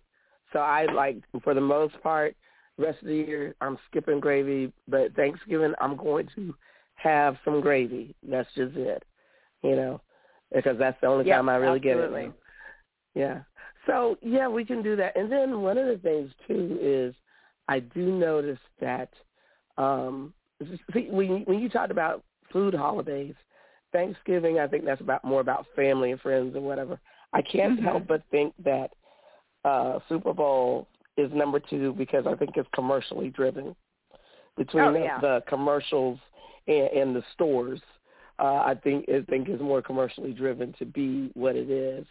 So 0.53 0.59
I 0.59 0.85
like, 0.85 1.17
for 1.43 1.53
the 1.53 1.61
most 1.61 2.01
part, 2.01 2.35
rest 2.77 3.01
of 3.01 3.07
the 3.07 3.15
year 3.15 3.55
I'm 3.61 3.77
skipping 3.89 4.19
gravy, 4.19 4.71
but 4.87 5.13
Thanksgiving 5.15 5.73
I'm 5.81 5.97
going 5.97 6.29
to 6.35 6.55
have 6.95 7.35
some 7.43 7.59
gravy. 7.61 8.15
That's 8.27 8.47
just 8.55 8.75
it, 8.75 9.03
you 9.61 9.75
know, 9.75 10.01
because 10.53 10.77
that's 10.77 10.99
the 11.01 11.07
only 11.07 11.25
Yep, 11.25 11.35
time 11.35 11.49
I 11.49 11.55
really 11.57 11.79
absolutely. 11.79 12.21
get 12.21 12.27
it. 12.27 12.33
Yeah. 13.13 13.39
So 13.87 14.17
yeah, 14.21 14.47
we 14.47 14.63
can 14.65 14.81
do 14.81 14.95
that. 14.95 15.15
And 15.17 15.31
then 15.31 15.61
one 15.61 15.77
of 15.77 15.87
the 15.87 15.97
things 15.97 16.31
too 16.47 16.77
is 16.81 17.13
I 17.67 17.79
do 17.79 18.05
notice 18.11 18.59
that 18.79 19.09
um 19.77 20.33
see, 20.93 21.07
when 21.09 21.43
when 21.43 21.59
you 21.59 21.69
talked 21.69 21.91
about 21.91 22.23
food 22.51 22.73
holidays, 22.73 23.35
Thanksgiving, 23.95 24.59
I 24.59 24.67
think 24.67 24.85
that's 24.85 25.01
about 25.01 25.23
more 25.23 25.41
about 25.41 25.65
family 25.75 26.11
and 26.11 26.21
friends 26.21 26.55
and 26.55 26.65
whatever. 26.65 26.99
I 27.33 27.41
can't 27.41 27.73
Mm-hmm. 27.73 27.85
help 27.87 28.07
but 28.07 28.21
think 28.31 28.53
that 28.63 28.89
uh 29.65 29.99
Super 30.09 30.33
Bowl 30.33 30.87
is 31.17 31.31
number 31.33 31.59
two 31.59 31.93
because 31.93 32.25
I 32.27 32.35
think 32.35 32.51
it's 32.57 32.69
commercially 32.73 33.29
driven. 33.29 33.75
Between 34.57 34.87
Oh, 34.87 34.93
the, 34.93 35.07
the 35.21 35.43
commercials 35.47 36.19
and, 36.67 36.87
and 36.99 37.15
the 37.15 37.23
stores, 37.33 37.81
uh, 38.39 38.61
I 38.71 38.75
think 38.83 39.05
I 39.09 39.21
think 39.29 39.49
is 39.49 39.59
more 39.61 39.81
commercially 39.81 40.33
driven 40.33 40.73
to 40.79 40.85
be 40.85 41.31
what 41.35 41.55
it 41.55 41.69
is. 41.69 42.05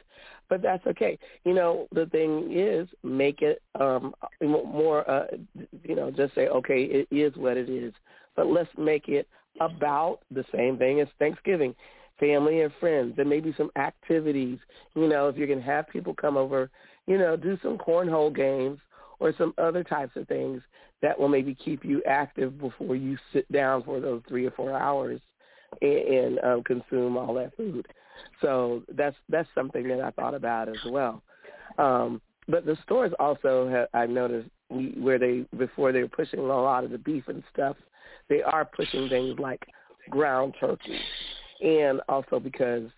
But 0.49 0.63
that's 0.63 0.87
okay. 0.87 1.19
You 1.45 1.55
know, 1.55 1.87
the 1.93 2.07
thing 2.07 2.51
is, 2.53 2.89
make 3.03 3.43
it 3.43 3.63
um 3.81 4.15
more. 4.43 5.09
Uh, 5.09 5.27
you 5.83 5.95
know, 5.97 6.11
just 6.11 6.35
say 6.35 6.49
okay, 6.49 6.85
it 6.85 7.09
is 7.11 7.37
what 7.37 7.57
it 7.57 7.69
is. 7.69 7.95
But 8.37 8.47
let's 8.47 8.71
make 8.79 9.09
it 9.09 9.29
about 9.61 10.21
the 10.31 10.45
same 10.55 10.77
thing 10.79 11.01
as 11.01 11.09
Thanksgiving, 11.19 11.75
family 12.19 12.63
and 12.63 12.73
friends. 12.81 13.15
There 13.17 13.25
may 13.25 13.41
be 13.41 13.55
some 13.57 13.71
activities. 13.77 14.59
You 14.95 15.09
know, 15.09 15.29
if 15.29 15.37
you 15.37 15.47
can 15.47 15.61
have 15.61 15.89
people 15.89 16.15
come 16.15 16.37
over, 16.37 16.71
you 17.07 17.19
know, 17.19 17.37
do 17.37 17.59
some 17.63 17.79
cornhole 17.79 18.35
games 18.35 18.79
or 19.21 19.33
some 19.39 19.55
other 19.59 19.85
types 19.85 20.17
of 20.17 20.27
things 20.29 20.63
that 21.03 21.19
will 21.19 21.29
maybe 21.29 21.55
keep 21.55 21.85
you 21.85 22.03
active 22.07 22.59
before 22.59 22.97
you 22.97 23.17
sit 23.33 23.51
down 23.53 23.83
for 23.83 24.01
those 24.01 24.23
three 24.29 24.47
or 24.47 24.51
four 24.53 24.77
hours 24.77 25.21
and, 25.83 25.93
and 25.93 26.39
um, 26.41 26.63
consume 26.65 27.17
all 27.17 27.35
that 27.35 27.57
food. 27.57 27.87
So 28.41 28.83
that's 28.93 29.17
that's 29.29 29.49
something 29.55 29.87
that 29.89 30.01
I 30.01 30.11
thought 30.11 30.35
about 30.35 30.69
as 30.69 30.79
well. 30.87 31.23
Um, 31.79 32.21
but 32.49 32.67
the 32.67 32.77
stores 32.83 33.13
also 33.19 33.69
have, 33.69 33.89
I 33.95 34.07
noticed 34.07 34.49
where 34.69 35.19
they 35.19 35.45
before 35.57 35.93
they 35.93 36.03
were 36.03 36.09
pushing 36.09 36.41
a 36.41 36.43
lot 36.43 36.85
of 36.85 36.91
the 36.91 36.99
beef 36.99 37.25
and 37.29 37.43
stuff, 37.53 37.77
they 38.29 38.43
are 38.43 38.65
pushing 38.65 39.09
things 39.09 39.39
like 39.39 39.67
ground 40.11 40.55
turkey, 40.61 40.99
and 41.63 42.01
also 42.09 42.39
because 42.39 42.89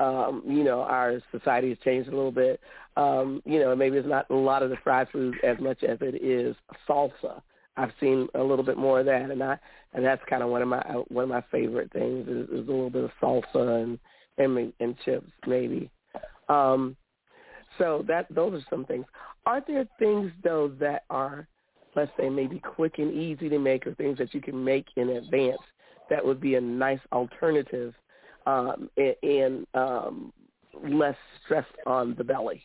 um, 0.00 0.42
you 0.46 0.64
know 0.64 0.82
our 0.82 1.20
society 1.30 1.70
has 1.70 1.78
changed 1.84 2.08
a 2.08 2.14
little 2.14 2.32
bit. 2.32 2.60
Um, 2.96 3.42
you 3.44 3.60
know, 3.60 3.74
maybe 3.76 3.96
it's 3.96 4.08
not 4.08 4.28
a 4.30 4.34
lot 4.34 4.62
of 4.62 4.70
the 4.70 4.76
fried 4.82 5.08
foods 5.10 5.36
as 5.44 5.58
much 5.60 5.82
as 5.84 5.98
it 6.00 6.22
is 6.22 6.56
salsa. 6.88 7.40
I've 7.76 7.92
seen 8.00 8.28
a 8.34 8.42
little 8.42 8.64
bit 8.64 8.76
more 8.76 9.00
of 9.00 9.06
that, 9.06 9.30
and 9.30 9.42
I 9.42 9.58
and 9.94 10.04
that's 10.04 10.22
kind 10.28 10.42
of 10.42 10.50
one 10.50 10.62
of 10.62 10.68
my 10.68 10.82
one 11.08 11.24
of 11.24 11.30
my 11.30 11.44
favorite 11.50 11.92
things 11.92 12.28
is, 12.28 12.48
is 12.48 12.68
a 12.68 12.70
little 12.70 12.90
bit 12.90 13.04
of 13.04 13.10
salsa 13.22 13.82
and 13.82 13.98
and, 14.38 14.72
and 14.80 14.96
chips 15.04 15.30
maybe. 15.46 15.90
Um, 16.48 16.96
so 17.78 18.04
that 18.08 18.26
those 18.30 18.54
are 18.54 18.66
some 18.68 18.84
things. 18.84 19.06
Are 19.46 19.62
there 19.66 19.86
things 19.98 20.32
though 20.42 20.72
that 20.80 21.04
are, 21.10 21.46
let's 21.98 22.12
say, 22.18 22.28
maybe 22.28 22.60
quick 22.60 22.98
and 22.98 23.12
easy 23.12 23.48
to 23.48 23.58
make, 23.58 23.86
or 23.86 23.94
things 23.94 24.18
that 24.18 24.32
you 24.32 24.40
can 24.40 24.62
make 24.62 24.86
in 24.96 25.10
advance 25.10 25.60
that 26.10 26.24
would 26.24 26.40
be 26.40 26.54
a 26.54 26.60
nice 26.60 27.00
alternative 27.12 27.92
um, 28.46 28.88
and, 29.22 29.66
um, 29.74 30.32
less 30.84 31.16
stress 31.44 31.66
on 31.86 32.14
the 32.16 32.24
belly? 32.24 32.62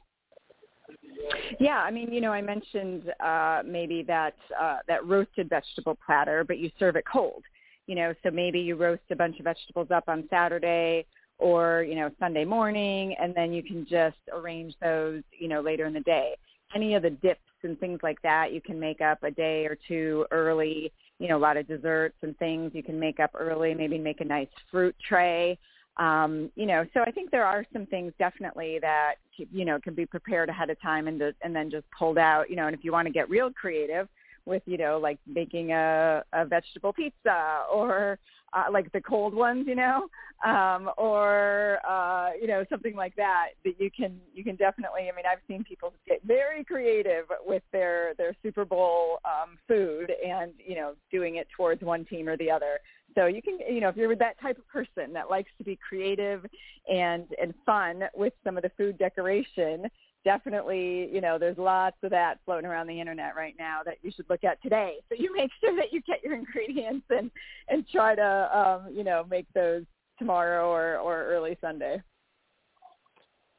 Yeah, 1.60 1.78
I 1.78 1.90
mean, 1.90 2.12
you 2.14 2.22
know, 2.22 2.32
I 2.32 2.42
mentioned 2.42 3.12
uh, 3.20 3.62
maybe 3.66 4.04
that 4.04 4.36
uh, 4.60 4.78
that 4.88 5.06
roasted 5.06 5.50
vegetable 5.50 5.98
platter, 6.06 6.44
but 6.44 6.58
you 6.60 6.70
serve 6.78 6.96
it 6.96 7.06
cold. 7.12 7.44
You 7.88 7.96
know, 7.96 8.14
so 8.24 8.30
maybe 8.30 8.60
you 8.60 8.76
roast 8.76 9.04
a 9.12 9.16
bunch 9.16 9.40
of 9.40 9.46
vegetables 9.46 9.88
up 9.92 10.06
on 10.08 10.28
Saturday 10.30 11.06
or 11.40 11.84
you 11.88 11.96
know 11.96 12.10
Sunday 12.20 12.46
morning, 12.46 13.16
and 13.20 13.34
then 13.34 13.52
you 13.52 13.64
can 13.64 13.86
just 13.90 14.18
arrange 14.32 14.74
those, 14.82 15.24
you 15.40 15.48
know, 15.48 15.62
later 15.62 15.86
in 15.86 15.94
the 15.94 16.02
day. 16.02 16.36
Any 16.76 16.94
of 16.96 17.04
the 17.04 17.12
dips 17.12 17.42
and 17.64 17.80
things 17.80 18.00
like 18.04 18.22
that 18.22 18.54
you 18.54 18.62
can 18.62 18.80
make 18.80 19.02
up 19.02 19.24
a 19.24 19.32
day 19.32 19.66
or 19.66 19.78
two 19.88 20.26
early. 20.32 20.92
You 21.20 21.30
know, 21.30 21.38
a 21.38 21.40
lot 21.40 21.58
of 21.58 21.68
desserts 21.68 22.18
and 22.22 22.38
things 22.38 22.72
you 22.74 22.84
can 22.84 23.00
make 23.00 23.20
up 23.20 23.32
early. 23.34 23.74
Maybe 23.74 23.98
make 23.98 24.22
a 24.22 24.26
nice 24.26 24.48
fruit 24.72 24.96
tray. 25.08 25.58
Um, 25.98 26.52
you 26.56 26.66
know, 26.66 26.86
so 26.94 27.02
I 27.02 27.12
think 27.12 27.30
there 27.30 27.46
are 27.46 27.66
some 27.72 27.86
things 27.86 28.14
definitely 28.18 28.80
that 28.82 29.16
you 29.38 29.66
know 29.66 29.80
can 29.80 29.94
be 29.94 30.06
prepared 30.06 30.50
ahead 30.50 30.70
of 30.70 30.82
time 30.82 31.08
and 31.08 31.20
to, 31.20 31.36
and 31.44 31.56
then 31.56 31.70
just 31.70 31.86
pulled 31.98 32.18
out. 32.18 32.50
You 32.50 32.56
know, 32.56 32.68
and 32.68 32.76
if 32.76 32.84
you 32.84 32.92
want 32.92 33.06
to 33.08 33.14
get 33.14 33.30
real 33.30 33.52
creative 33.52 34.08
with 34.46 34.64
you 34.66 34.78
know 34.78 35.00
like 35.02 35.20
making 35.28 35.72
a, 35.72 36.24
a 36.34 36.46
vegetable 36.46 36.94
pizza 36.94 37.64
or 37.72 38.18
uh, 38.54 38.66
like 38.72 38.92
the 38.92 39.02
cold 39.02 39.34
ones, 39.34 39.66
you 39.68 39.76
know, 39.76 40.08
um, 40.46 40.90
or 40.98 41.80
uh, 41.88 42.32
you 42.40 42.48
know 42.48 42.66
something 42.70 42.96
like 42.96 43.16
that. 43.16 43.50
That 43.64 43.80
you 43.80 43.90
can 43.90 44.20
you 44.34 44.44
can 44.44 44.56
definitely. 44.56 45.10
I 45.12 45.16
mean, 45.16 45.26
I've 45.30 45.40
seen 45.48 45.64
people 45.64 45.94
get 46.08 46.22
very 46.24 46.64
creative 46.64 47.26
with 47.46 47.64
their 47.72 48.14
their 48.18 48.36
Super 48.44 48.66
Bowl 48.66 49.20
um, 49.26 49.58
food 49.68 50.12
and 50.26 50.52
you 50.66 50.76
know 50.76 50.94
doing 51.12 51.36
it 51.36 51.48
towards 51.56 51.82
one 51.82 52.06
team 52.06 52.28
or 52.28 52.38
the 52.38 52.52
other. 52.52 52.80
So 53.16 53.28
you 53.28 53.42
can 53.42 53.60
you 53.70 53.82
know 53.82 53.90
if 53.90 53.96
you're 53.96 54.16
that 54.16 54.40
type 54.42 54.58
of 54.58 54.68
person 54.68 55.14
that 55.14 55.30
likes 55.30 55.50
to 55.58 55.64
be 55.64 55.78
creative 55.88 56.46
and 56.92 57.26
and 57.42 57.54
fun 57.66 58.04
with 58.16 58.34
some 58.44 58.58
of 58.58 58.64
the 58.64 58.72
food 58.78 58.98
decoration, 58.98 59.88
definitely, 60.24 61.10
you 61.12 61.22
know, 61.22 61.38
there's 61.38 61.58
lots 61.58 61.98
of 62.04 62.12
that 62.12 62.40
floating 62.46 62.66
around 62.66 62.88
the 62.88 63.00
internet 63.00 63.36
right 63.36 63.56
now 63.58 63.82
that 63.86 63.98
you 64.02 64.12
should 64.16 64.30
look 64.30 64.44
at 64.44 64.62
today. 64.62 64.98
So 65.10 65.16
you 65.18 65.34
make 65.36 65.52
sure 65.62 65.76
that 65.76 65.92
you 65.92 66.02
get 66.02 66.24
your 66.24 66.36
ingredients 66.36 67.06
and 67.10 67.32
and 67.70 67.88
try 67.90 68.16
to, 68.16 68.58
um, 68.58 68.94
you 68.94 69.04
know, 69.04 69.26
make 69.30 69.48
those 69.54 69.84
tomorrow 70.20 70.70
or 70.70 70.98
or 70.98 71.26
early 71.26 71.58
Sunday. 71.62 72.02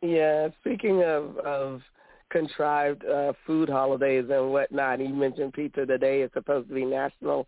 Yeah. 0.02 0.48
Speaking 0.60 1.02
of 1.02 1.38
of 1.38 1.80
contrived 2.30 3.04
uh, 3.04 3.32
food 3.46 3.68
holidays 3.68 4.24
and 4.30 4.50
whatnot, 4.50 5.00
you 5.00 5.08
mentioned 5.08 5.52
pizza 5.52 5.86
today. 5.86 6.22
It's 6.22 6.34
supposed 6.34 6.68
to 6.68 6.74
be 6.74 6.84
National 6.84 7.46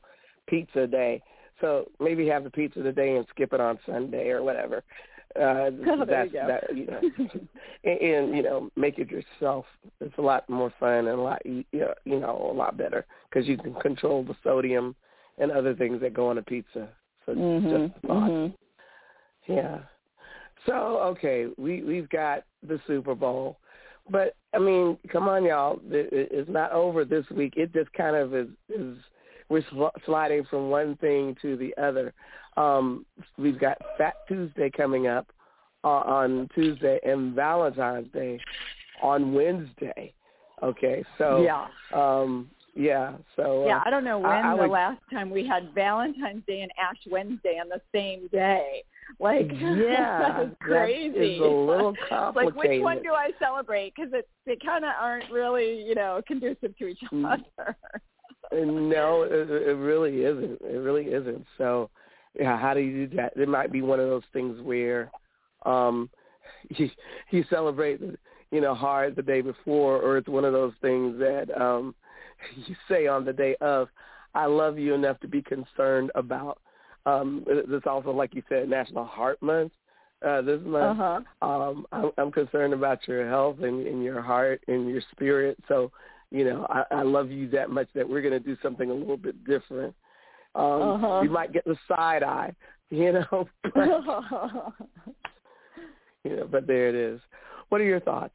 Pizza 0.49 0.87
Day. 0.87 1.23
So 1.61 1.91
maybe 2.01 2.27
have 2.29 2.45
the 2.45 2.51
pizza 2.51 2.83
today 2.83 3.17
and 3.17 3.27
skip 3.31 3.53
it 3.53 3.61
on 3.61 3.79
Sunday 3.87 4.29
or 4.29 4.43
whatever. 4.43 4.85
Uh, 5.38 5.71
oh, 5.88 6.05
that's 6.05 6.33
you 6.33 6.40
that 6.47 6.76
you 6.76 6.87
know, 6.87 7.00
and, 7.85 8.00
and 8.00 8.37
you 8.37 8.43
know, 8.43 8.71
make 8.76 8.99
it 8.99 9.11
yourself. 9.11 9.66
It's 10.00 10.16
a 10.19 10.23
lot 10.23 10.49
more 10.49 10.73
fun 10.78 11.07
and 11.07 11.09
a 11.09 11.16
lot 11.16 11.43
you 11.45 11.64
know 12.05 12.50
a 12.50 12.55
lot 12.55 12.76
better 12.76 13.07
because 13.28 13.49
you 13.49 13.57
can 13.57 13.75
control 13.75 14.25
the 14.25 14.37
sodium 14.43 14.95
and 15.38 15.50
other 15.50 15.75
things 15.75 16.00
that 16.00 16.14
go 16.14 16.28
on 16.28 16.38
a 16.38 16.43
pizza. 16.43 16.88
So 17.25 17.35
mm-hmm. 17.35 17.69
just 17.69 18.05
a 18.05 18.07
thought. 18.07 18.31
Mm-hmm. 18.31 19.52
Yeah. 19.52 19.78
So 20.66 20.75
okay, 21.02 21.47
we 21.57 21.83
we've 21.83 22.09
got 22.09 22.45
the 22.66 22.81
Super 22.87 23.14
Bowl, 23.14 23.59
but 24.11 24.35
I 24.55 24.59
mean, 24.59 24.99
come 25.12 25.28
on, 25.28 25.45
y'all, 25.45 25.81
it, 25.90 26.09
it's 26.12 26.50
not 26.50 26.73
over 26.73 27.05
this 27.05 27.25
week. 27.31 27.55
It 27.57 27.73
just 27.73 27.93
kind 27.93 28.16
of 28.16 28.35
is 28.35 28.49
is 28.69 28.97
we're 29.49 29.64
sl- 29.71 29.87
sliding 30.05 30.45
from 30.45 30.71
one 30.71 30.97
thing 30.97 31.37
to 31.43 31.57
the 31.57 31.75
other. 31.81 32.12
Um, 32.57 33.05
we've 33.39 33.59
got 33.59 33.79
Fat 33.99 34.15
Tuesday 34.29 34.71
coming 34.71 35.07
up 35.07 35.27
uh, 35.85 35.89
on 35.89 36.49
Tuesday 36.55 36.99
and 37.05 37.35
Valentine's 37.35 38.11
Day 38.13 38.41
on 39.01 39.33
Wednesday. 39.35 40.13
Okay, 40.63 41.05
so 41.19 41.43
yeah, 41.43 41.67
um, 41.93 42.51
yeah. 42.75 43.13
So 43.37 43.67
yeah, 43.67 43.79
uh, 43.79 43.83
I 43.85 43.91
don't 43.91 44.05
know 44.05 44.19
when 44.19 44.31
I, 44.31 44.53
I 44.53 44.55
the 44.55 44.63
would, 44.63 44.71
last 44.71 45.01
time 45.13 45.31
we 45.31 45.47
had 45.47 45.75
Valentine's 45.75 46.43
Day 46.47 46.63
and 46.63 46.71
Ash 46.79 46.97
Wednesday 47.11 47.59
on 47.61 47.69
the 47.69 47.81
same 47.95 48.29
day. 48.29 48.83
Like 49.21 49.51
yeah, 49.61 50.19
that 50.19 50.43
is 50.47 50.53
crazy. 50.61 51.13
That 51.13 51.25
is 51.25 51.41
a 51.41 51.45
little 51.45 51.95
complicated. 52.09 52.57
like 52.57 52.71
which 52.71 52.83
one 52.83 53.03
do 53.03 53.11
I 53.13 53.31
celebrate? 53.39 53.93
Because 53.95 54.13
it 54.15 54.29
they 54.47 54.57
kind 54.65 54.85
of 54.85 54.93
aren't 54.99 55.31
really 55.31 55.83
you 55.83 55.95
know 55.95 56.23
conducive 56.27 56.77
to 56.79 56.87
each 56.87 57.01
Mm. 57.13 57.33
other. 57.33 57.77
no, 58.53 59.23
it, 59.23 59.51
it 59.51 59.77
really 59.77 60.25
isn't. 60.25 60.61
It 60.63 60.79
really 60.79 61.07
isn't. 61.07 61.45
So, 61.59 61.91
how 62.43 62.75
do 62.75 62.80
you 62.80 63.06
do 63.06 63.17
that? 63.17 63.32
It 63.37 63.49
might 63.49 63.73
be 63.73 63.82
one 63.82 64.00
of 64.00 64.08
those 64.08 64.25
things 64.32 64.61
where 64.63 65.11
um 65.65 66.11
you 66.71 66.91
you 67.30 67.45
celebrate 67.50 68.00
you 68.50 68.61
know 68.61 68.75
hard 68.75 69.17
the 69.17 69.23
day 69.23 69.41
before, 69.41 70.00
or 70.00 70.19
it's 70.19 70.28
one 70.28 70.45
of 70.45 70.52
those 70.52 70.75
things 70.80 71.19
that 71.19 71.47
um 71.61 71.95
you 72.67 72.75
say 72.89 73.06
on 73.06 73.25
the 73.25 73.32
day 73.32 73.56
of. 73.61 73.89
I 74.34 74.45
love 74.45 74.78
you 74.78 74.93
enough 74.93 75.19
to 75.21 75.28
be 75.28 75.41
concerned 75.41 76.11
about. 76.15 76.61
Um, 77.06 77.45
it's 77.47 77.87
also, 77.87 78.11
like 78.11 78.34
you 78.34 78.43
said, 78.50 78.69
National 78.69 79.06
Heart 79.06 79.41
Month 79.41 79.73
uh, 80.26 80.43
this 80.43 80.61
month. 80.63 81.00
Uh-huh. 81.00 81.49
Um, 81.49 81.87
I'm, 81.91 82.11
I'm 82.19 82.32
concerned 82.32 82.75
about 82.75 83.08
your 83.08 83.26
health 83.26 83.61
and, 83.63 83.87
and 83.87 84.04
your 84.04 84.21
heart 84.21 84.61
and 84.69 84.91
your 84.91 85.00
spirit. 85.13 85.56
So 85.69 85.91
you 86.30 86.45
know, 86.45 86.67
I, 86.69 86.84
I 86.91 87.02
love 87.02 87.30
you 87.30 87.49
that 87.50 87.71
much 87.71 87.89
that 87.95 88.08
we're 88.08 88.23
going 88.23 88.32
to 88.32 88.41
do 88.41 88.56
something 88.63 88.91
a 88.91 88.95
little 88.95 89.17
bit 89.17 89.45
different. 89.45 89.95
Um, 90.56 90.82
uh-huh. 90.82 91.21
You 91.23 91.30
might 91.30 91.52
get 91.52 91.64
the 91.66 91.76
side 91.86 92.23
eye, 92.23 92.54
you 92.90 93.12
know, 93.12 93.47
but, 93.62 93.75
you 96.25 96.36
know, 96.36 96.49
but 96.50 96.66
there 96.66 96.88
it 96.88 96.95
is. 96.95 97.21
What 97.69 97.80
are 97.80 97.84
your 97.84 98.00
thoughts? 98.00 98.34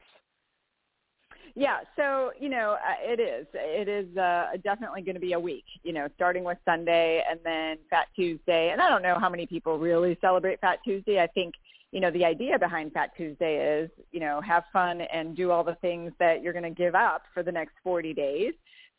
Yeah, 1.54 1.80
so 1.96 2.30
you 2.38 2.48
know, 2.48 2.76
uh, 2.82 2.94
it 3.00 3.20
is. 3.20 3.46
It 3.52 3.88
is 3.88 4.16
uh, 4.16 4.52
definitely 4.64 5.02
going 5.02 5.16
to 5.16 5.20
be 5.20 5.34
a 5.34 5.40
week. 5.40 5.64
You 5.82 5.92
know, 5.92 6.08
starting 6.14 6.44
with 6.44 6.56
Sunday 6.64 7.22
and 7.28 7.40
then 7.44 7.76
Fat 7.90 8.06
Tuesday. 8.16 8.70
And 8.72 8.80
I 8.80 8.88
don't 8.88 9.02
know 9.02 9.18
how 9.18 9.28
many 9.28 9.46
people 9.46 9.78
really 9.78 10.16
celebrate 10.20 10.60
Fat 10.60 10.78
Tuesday. 10.82 11.20
I 11.20 11.26
think 11.26 11.54
you 11.90 12.00
know 12.00 12.10
the 12.10 12.24
idea 12.24 12.58
behind 12.58 12.92
Fat 12.92 13.10
Tuesday 13.16 13.82
is 13.82 13.90
you 14.12 14.20
know 14.20 14.40
have 14.40 14.64
fun 14.72 15.02
and 15.02 15.36
do 15.36 15.50
all 15.50 15.62
the 15.62 15.74
things 15.82 16.12
that 16.18 16.42
you're 16.42 16.54
going 16.54 16.62
to 16.62 16.70
give 16.70 16.94
up 16.94 17.24
for 17.34 17.42
the 17.42 17.52
next 17.52 17.74
40 17.84 18.14
days. 18.14 18.52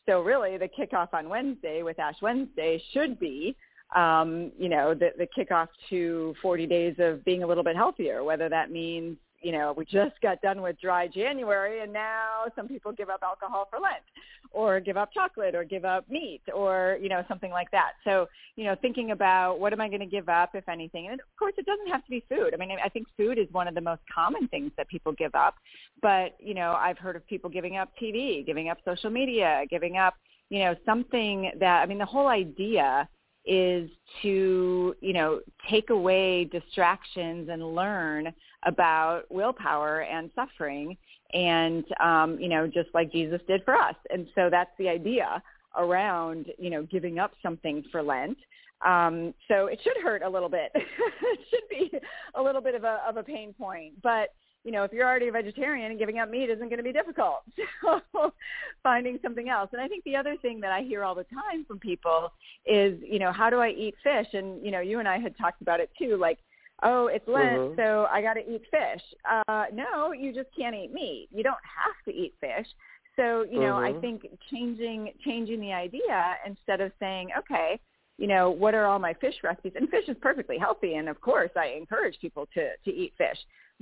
So 0.06 0.22
really, 0.22 0.58
the 0.58 0.68
kickoff 0.68 1.14
on 1.14 1.30
Wednesday 1.30 1.84
with 1.84 2.00
Ash 2.00 2.22
Wednesday 2.22 2.82
should 2.92 3.20
be 3.20 3.56
um, 3.96 4.52
you 4.58 4.70
know, 4.70 4.94
the, 4.94 5.10
the 5.18 5.28
kickoff 5.38 5.68
to 5.90 6.34
40 6.42 6.66
days 6.68 6.96
of 6.98 7.24
being 7.26 7.44
a 7.44 7.48
little 7.48 7.64
bit 7.64 7.76
healthier, 7.76 8.24
whether 8.24 8.50
that 8.50 8.72
means 8.72 9.18
you 9.44 9.52
know, 9.52 9.74
we 9.76 9.86
just 9.86 10.20
got 10.22 10.42
done 10.42 10.62
with 10.62 10.80
dry 10.80 11.08
January 11.08 11.82
and 11.82 11.92
now 11.92 12.46
some 12.56 12.68
people 12.68 12.92
give 12.92 13.10
up 13.10 13.22
alcohol 13.22 13.68
for 13.70 13.80
Lent 13.80 14.04
or 14.52 14.80
give 14.80 14.98
up 14.98 15.12
chocolate 15.14 15.54
or 15.54 15.64
give 15.64 15.84
up 15.84 16.10
meat 16.10 16.42
or, 16.54 16.98
you 17.02 17.10
know, 17.10 17.24
something 17.28 17.52
like 17.52 17.70
that. 17.72 17.94
So, 18.04 18.28
you 18.56 18.64
know, 18.64 18.76
thinking 18.82 19.12
about 19.12 19.60
what 19.60 19.74
am 19.74 19.82
I 19.82 19.90
going 19.90 20.00
to 20.00 20.06
give 20.06 20.30
up, 20.30 20.52
if 20.54 20.68
anything. 20.70 21.08
And 21.08 21.20
of 21.20 21.26
course, 21.38 21.54
it 21.58 21.66
doesn't 21.66 21.88
have 21.88 22.04
to 22.06 22.10
be 22.10 22.24
food. 22.30 22.54
I 22.54 22.58
mean, 22.58 22.72
I 22.84 22.88
think 22.88 23.08
food 23.18 23.38
is 23.38 23.48
one 23.52 23.68
of 23.68 23.76
the 23.76 23.82
most 23.82 24.02
common 24.14 24.48
things 24.48 24.72
that 24.78 24.88
people 24.88 25.12
give 25.12 25.36
up. 25.36 25.56
But, 26.02 26.36
you 26.40 26.54
know, 26.54 26.74
I've 26.74 26.98
heard 26.98 27.16
of 27.16 27.28
people 27.28 27.50
giving 27.50 27.78
up 27.78 27.90
TV, 28.02 28.46
giving 28.46 28.70
up 28.70 28.78
social 28.86 29.10
media, 29.10 29.64
giving 29.70 29.98
up, 29.98 30.14
you 30.50 30.60
know, 30.60 30.76
something 30.86 31.52
that, 31.60 31.82
I 31.82 31.86
mean, 31.86 31.98
the 31.98 32.06
whole 32.06 32.28
idea 32.28 33.10
is 33.46 33.90
to, 34.22 34.96
you 35.02 35.14
know, 35.14 35.42
take 35.70 35.90
away 35.90 36.46
distractions 36.46 37.50
and 37.52 37.76
learn 37.76 38.34
about 38.66 39.24
willpower 39.30 40.02
and 40.02 40.30
suffering 40.36 40.98
and, 41.34 41.84
um, 42.00 42.38
you 42.40 42.48
know, 42.48 42.68
just 42.68 42.90
like 42.94 43.12
Jesus 43.12 43.42
did 43.48 43.64
for 43.66 43.76
us. 43.76 43.96
And 44.12 44.28
so 44.36 44.50
that's 44.50 44.70
the 44.78 44.88
idea 44.88 45.42
around, 45.76 46.48
you 46.58 46.70
know, 46.70 46.84
giving 46.84 47.20
up 47.20 47.34
something 47.42 47.84
for 47.92 48.04
Lent. 48.04 48.38
Um, 48.86 49.34
so 49.48 49.68
it 49.68 49.80
should 49.84 49.98
hurt 50.04 50.22
a 50.24 50.30
little 50.30 50.50
bit. 50.50 50.72
it 50.76 51.40
should 51.50 51.70
be 51.70 51.98
a 52.36 52.42
little 52.42 52.62
bit 52.62 52.76
of 52.76 52.84
a, 52.84 53.02
of 53.08 53.18
a 53.18 53.24
pain 53.24 53.54
point. 53.54 53.94
But, 54.02 54.34
you 54.64 54.72
know, 54.72 54.84
if 54.84 54.92
you're 54.94 55.08
already 55.08 55.28
a 55.28 55.32
vegetarian 55.32 55.92
and 55.92 56.00
giving 56.00 56.20
up 56.20 56.30
meat 56.30 56.50
isn't 56.50 56.70
going 56.70 56.78
to 56.78 56.84
be 56.84 56.94
difficult. 56.94 57.44
So 57.82 58.34
finding 58.82 59.20
something 59.22 59.50
else. 59.50 59.70
And 59.74 59.82
I 59.82 59.88
think 59.88 60.04
the 60.04 60.16
other 60.16 60.36
thing 60.42 60.60
that 60.62 60.72
I 60.72 60.82
hear 60.82 61.04
all 61.04 61.16
the 61.16 61.26
time 61.26 61.66
from 61.66 61.80
people 61.80 62.32
is, 62.66 62.98
you 63.02 63.20
know, 63.20 63.32
how 63.32 63.50
do 63.50 63.58
I 63.60 63.70
eat 63.70 63.96
fish? 64.04 64.28
And, 64.34 64.64
you 64.64 64.72
know, 64.72 64.80
you 64.80 65.00
and 65.00 65.08
I 65.08 65.20
had 65.20 65.38
talked 65.38 65.62
about 65.62 65.80
it 65.80 65.90
too, 65.98 66.18
like, 66.18 66.40
oh, 66.84 67.08
it's 67.08 67.28
Lent, 67.28 67.62
Mhm. 67.62 67.76
so 67.76 68.08
I 68.12 68.22
got 68.22 68.34
to 68.36 68.42
eat 68.50 68.64
fish. 68.72 69.02
Uh, 69.26 69.66
no, 69.74 70.12
you 70.12 70.34
just 70.34 70.50
can't 70.56 70.76
eat 70.76 70.92
meat. 70.94 71.28
You 71.32 71.44
don't 71.44 71.56
have 71.64 72.04
to 72.06 72.12
eat 72.14 72.36
fish. 72.40 72.68
So, 73.16 73.44
you 73.44 73.60
know, 73.60 73.78
I 73.78 73.94
Mhm. 73.94 74.02
think 74.02 74.40
changing 74.50 75.14
changing 75.24 75.60
the 75.60 75.72
idea 75.74 76.38
instead 76.46 76.82
of 76.82 76.92
saying, 77.00 77.30
okay, 77.38 77.80
you 78.18 78.28
know, 78.28 78.52
what 78.52 78.76
are 78.76 78.86
all 78.86 79.00
my 79.00 79.14
fish 79.14 79.36
recipes? 79.44 79.74
And 79.76 79.90
fish 79.90 80.08
is 80.08 80.18
perfectly 80.22 80.58
healthy, 80.58 80.96
and 80.96 81.10
of 81.10 81.20
course, 81.22 81.52
I 81.56 81.76
encourage 81.78 82.20
people 82.20 82.48
to 82.54 82.70
to 82.86 82.92
eat 82.92 83.14
fish. 83.18 83.38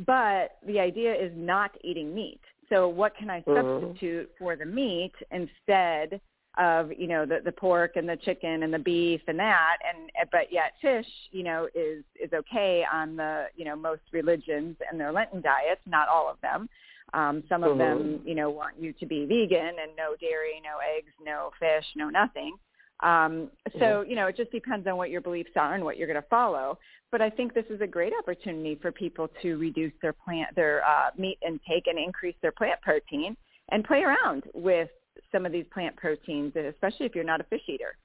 But 0.05 0.57
the 0.65 0.79
idea 0.79 1.13
is 1.13 1.31
not 1.35 1.71
eating 1.83 2.13
meat. 2.13 2.41
So, 2.69 2.87
what 2.87 3.15
can 3.15 3.29
I 3.29 3.41
Mhm. 3.41 3.55
substitute 3.55 4.31
for 4.37 4.55
the 4.55 4.65
meat 4.65 5.13
instead 5.31 6.21
of 6.57 6.91
you 6.93 7.07
know 7.07 7.25
the 7.25 7.41
the 7.41 7.51
pork 7.51 7.97
and 7.97 8.07
the 8.07 8.17
chicken 8.17 8.63
and 8.63 8.73
the 8.73 8.79
beef 8.79 9.21
and 9.27 9.37
that? 9.39 9.77
And 9.83 10.09
but 10.31 10.51
yet 10.51 10.73
fish, 10.81 11.09
you 11.31 11.43
know, 11.43 11.67
is 11.75 12.03
is 12.15 12.31
okay 12.31 12.85
on 12.91 13.17
the 13.17 13.49
you 13.55 13.65
know 13.65 13.75
most 13.75 14.03
religions 14.13 14.77
and 14.89 14.99
their 14.99 15.11
Lenten 15.11 15.41
diets. 15.41 15.81
Not 15.85 16.07
all 16.07 16.29
of 16.29 16.39
them. 16.41 16.69
Um, 17.13 17.43
some 17.49 17.65
of 17.65 17.77
them, 17.77 18.21
you 18.23 18.35
know, 18.35 18.49
want 18.49 18.79
you 18.79 18.93
to 18.93 19.05
be 19.05 19.25
vegan 19.25 19.75
and 19.79 19.93
no 19.97 20.15
dairy, 20.15 20.61
no 20.63 20.77
eggs, 20.77 21.11
no 21.21 21.51
fish, 21.59 21.85
no 21.97 22.09
nothing. 22.09 22.57
Um, 23.01 23.49
so, 23.79 24.03
you 24.07 24.15
know, 24.15 24.27
it 24.27 24.37
just 24.37 24.51
depends 24.51 24.85
on 24.87 24.95
what 24.95 25.09
your 25.09 25.21
beliefs 25.21 25.51
are 25.55 25.73
and 25.73 25.83
what 25.83 25.97
you're 25.97 26.07
going 26.07 26.21
to 26.21 26.29
follow. 26.29 26.77
But 27.11 27.21
I 27.21 27.29
think 27.29 27.53
this 27.53 27.65
is 27.69 27.81
a 27.81 27.87
great 27.87 28.13
opportunity 28.17 28.77
for 28.81 28.91
people 28.91 29.29
to 29.41 29.57
reduce 29.57 29.93
their 30.01 30.13
plant, 30.13 30.55
their 30.55 30.83
uh, 30.85 31.09
meat 31.17 31.37
intake 31.45 31.87
and 31.87 31.97
increase 31.97 32.35
their 32.41 32.51
plant 32.51 32.79
protein 32.81 33.35
and 33.69 33.83
play 33.83 34.03
around 34.03 34.43
with 34.53 34.89
some 35.31 35.45
of 35.45 35.51
these 35.51 35.65
plant 35.73 35.95
proteins, 35.95 36.53
especially 36.55 37.05
if 37.05 37.15
you're 37.15 37.23
not 37.23 37.41
a 37.41 37.45
fish 37.45 37.61
eater. 37.67 37.97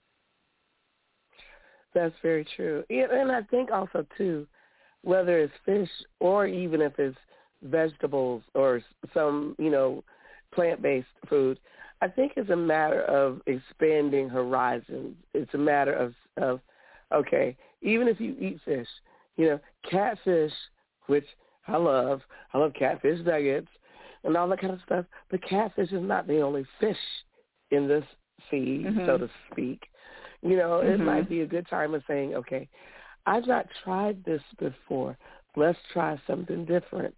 That's 1.95 2.15
very 2.23 2.47
true. 2.57 2.85
And 2.91 3.31
I 3.33 3.43
think 3.43 3.71
also 3.71 4.07
too, 4.19 4.47
whether 5.03 5.39
it's 5.39 5.53
fish 5.65 5.89
or 6.21 6.47
even 6.47 6.81
if 6.81 6.99
it's 6.99 7.17
vegetables 7.63 8.43
or 8.55 8.83
some, 9.15 9.55
you 9.59 9.71
know, 9.71 10.05
plant-based 10.53 11.07
food, 11.29 11.59
I 12.01 12.09
think 12.09 12.33
it's 12.37 12.51
a 12.51 12.57
matter 12.57 13.03
of 13.03 13.41
expanding 13.47 14.29
horizons. 14.29 15.17
It's 15.35 15.55
a 15.55 15.59
matter 15.59 15.95
of 15.95 16.15
of 16.37 16.61
okay, 17.13 17.57
even 17.83 18.09
if 18.09 18.21
you 18.21 18.37
eat 18.39 18.61
fish, 18.65 18.89
you 19.37 19.47
know, 19.47 19.61
catfish, 19.91 20.53
which 21.07 21.27
I 21.67 21.77
love. 21.77 22.21
I 22.53 22.59
love 22.59 22.73
catfish 22.75 23.21
nuggets 23.25 23.69
and 24.25 24.37
all 24.37 24.49
that 24.49 24.61
kind 24.61 24.73
of 24.73 24.81
stuff. 24.85 25.05
But 25.31 25.43
catfish 25.43 25.93
is 25.93 26.03
not 26.03 26.27
the 26.27 26.41
only 26.41 26.65
fish 26.81 26.97
in 27.71 27.89
this 27.89 28.05
sea, 28.51 28.85
mm-hmm. 28.87 29.07
so 29.07 29.19
to 29.19 29.31
speak. 29.51 29.83
You 30.43 30.57
know, 30.57 30.83
mm-hmm. 30.85 31.01
it 31.01 31.05
might 31.05 31.29
be 31.29 31.41
a 31.41 31.47
good 31.47 31.67
time 31.69 31.95
of 31.95 32.03
saying, 32.07 32.35
okay, 32.35 32.69
I've 33.27 33.47
not 33.47 33.67
tried 33.83 34.25
this 34.25 34.43
before. 34.59 35.17
Let's 35.57 35.79
try 35.93 36.21
something 36.27 36.65
different. 36.65 37.15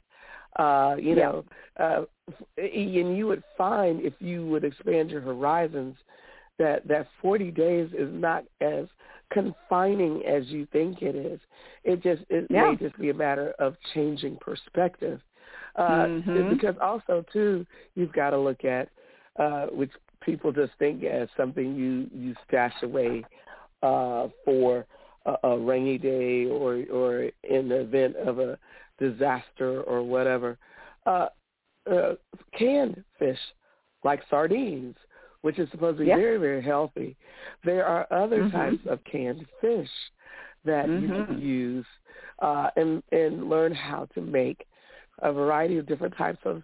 Uh, 0.56 0.96
you 0.98 1.10
yeah. 1.10 1.14
know, 1.14 1.44
uh, 1.78 2.04
and 2.56 3.16
you 3.16 3.26
would 3.26 3.42
find 3.56 4.00
if 4.04 4.14
you 4.18 4.46
would 4.46 4.64
expand 4.64 5.10
your 5.10 5.20
horizons 5.20 5.96
that 6.58 6.86
that 6.88 7.06
40 7.22 7.50
days 7.50 7.90
is 7.96 8.08
not 8.12 8.44
as 8.60 8.86
confining 9.30 10.24
as 10.24 10.46
you 10.46 10.66
think 10.72 11.02
it 11.02 11.14
is. 11.14 11.40
It 11.84 12.02
just 12.02 12.22
it 12.28 12.46
yeah. 12.50 12.70
may 12.70 12.76
just 12.76 12.98
be 12.98 13.10
a 13.10 13.14
matter 13.14 13.54
of 13.58 13.76
changing 13.94 14.38
perspective. 14.40 15.20
Uh, 15.76 16.06
mm-hmm. 16.06 16.50
Because 16.50 16.74
also 16.80 17.24
too, 17.32 17.64
you've 17.94 18.12
got 18.12 18.30
to 18.30 18.38
look 18.38 18.64
at 18.64 18.88
uh, 19.38 19.66
which 19.66 19.92
people 20.20 20.52
just 20.52 20.72
think 20.78 21.04
as 21.04 21.28
something 21.36 21.74
you 21.76 22.08
you 22.12 22.34
stash 22.46 22.74
away 22.82 23.24
uh, 23.82 24.28
for 24.44 24.86
a, 25.26 25.36
a 25.44 25.58
rainy 25.58 25.98
day 25.98 26.46
or 26.46 26.84
or 26.92 27.30
in 27.44 27.68
the 27.68 27.80
event 27.80 28.16
of 28.16 28.38
a 28.38 28.58
disaster 28.98 29.82
or 29.82 30.02
whatever. 30.02 30.58
Uh, 31.06 31.28
uh, 31.90 32.14
canned 32.56 33.02
fish 33.18 33.38
like 34.04 34.20
sardines 34.30 34.96
which 35.42 35.58
is 35.58 35.70
supposed 35.70 35.98
to 35.98 36.04
be 36.04 36.08
yeah. 36.08 36.16
very, 36.16 36.36
very 36.36 36.62
healthy. 36.62 37.16
There 37.64 37.86
are 37.86 38.06
other 38.12 38.42
mm-hmm. 38.42 38.56
types 38.56 38.82
of 38.88 38.98
canned 39.04 39.46
fish 39.60 39.88
that 40.64 40.86
mm-hmm. 40.86 41.14
you 41.14 41.24
can 41.26 41.40
use 41.40 41.86
uh, 42.40 42.70
and 42.76 43.02
and 43.12 43.48
learn 43.48 43.74
how 43.74 44.06
to 44.14 44.20
make 44.20 44.66
a 45.22 45.32
variety 45.32 45.78
of 45.78 45.86
different 45.86 46.16
types 46.16 46.38
of 46.44 46.62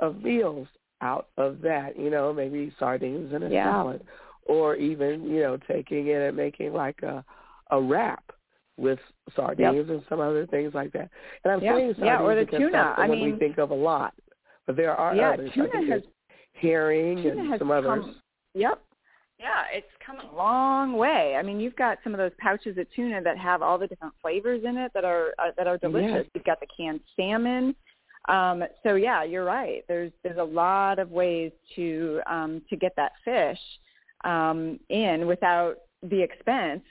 of 0.00 0.22
meals 0.22 0.68
out 1.00 1.28
of 1.36 1.60
that. 1.62 1.98
You 1.98 2.10
know, 2.10 2.32
maybe 2.32 2.72
sardines 2.78 3.32
in 3.32 3.42
a 3.44 3.48
yeah. 3.48 3.72
salad, 3.72 4.04
or 4.44 4.76
even 4.76 5.24
you 5.24 5.40
know 5.40 5.56
taking 5.68 6.08
it 6.08 6.20
and 6.20 6.36
making 6.36 6.72
like 6.72 7.02
a 7.02 7.24
a 7.70 7.80
wrap 7.80 8.24
with 8.76 8.98
sardines 9.34 9.76
yep. 9.76 9.88
and 9.88 10.02
some 10.08 10.20
other 10.20 10.46
things 10.46 10.74
like 10.74 10.92
that. 10.92 11.08
And 11.44 11.52
I'm 11.52 11.62
yeah. 11.62 11.76
saying 11.76 11.94
sardines 11.94 12.06
yeah, 12.06 12.20
or 12.20 12.34
the 12.34 12.44
because 12.44 12.58
tuna. 12.58 12.72
that's 12.72 12.96
the 12.96 13.02
I 13.02 13.08
one 13.08 13.18
mean, 13.18 13.32
we 13.32 13.38
think 13.38 13.58
of 13.58 13.70
a 13.70 13.74
lot, 13.74 14.12
but 14.66 14.76
there 14.76 14.94
are 14.94 15.14
yeah, 15.14 15.30
others. 15.30 15.50
tuna 15.54 15.68
like 15.74 15.88
has 15.88 16.02
herring 16.54 17.22
tuna 17.22 17.40
and 17.40 17.50
has 17.50 17.58
some 17.58 17.68
come, 17.68 17.86
others. 17.86 18.04
Yep. 18.54 18.82
Yeah, 19.38 19.64
it's 19.70 19.86
come 20.04 20.16
a 20.18 20.34
long 20.34 20.94
way. 20.94 21.36
I 21.38 21.42
mean, 21.42 21.60
you've 21.60 21.76
got 21.76 21.98
some 22.02 22.14
of 22.14 22.18
those 22.18 22.32
pouches 22.38 22.78
of 22.78 22.86
tuna 22.94 23.20
that 23.22 23.36
have 23.36 23.60
all 23.60 23.76
the 23.76 23.86
different 23.86 24.14
flavors 24.22 24.62
in 24.64 24.78
it 24.78 24.92
that 24.94 25.04
are 25.04 25.34
uh, 25.38 25.50
that 25.58 25.66
are 25.66 25.76
delicious. 25.76 26.10
Yes. 26.10 26.26
You've 26.34 26.44
got 26.44 26.60
the 26.60 26.66
canned 26.74 27.00
salmon. 27.16 27.74
Um, 28.28 28.64
so 28.82 28.94
yeah, 28.94 29.24
you're 29.24 29.44
right. 29.44 29.84
There's 29.88 30.12
there's 30.24 30.38
a 30.38 30.44
lot 30.44 30.98
of 30.98 31.10
ways 31.10 31.52
to 31.76 32.20
um, 32.26 32.62
to 32.70 32.76
get 32.76 32.92
that 32.96 33.12
fish 33.24 33.58
um, 34.24 34.80
in 34.88 35.26
without 35.26 35.76
the 36.02 36.22
expense. 36.22 36.82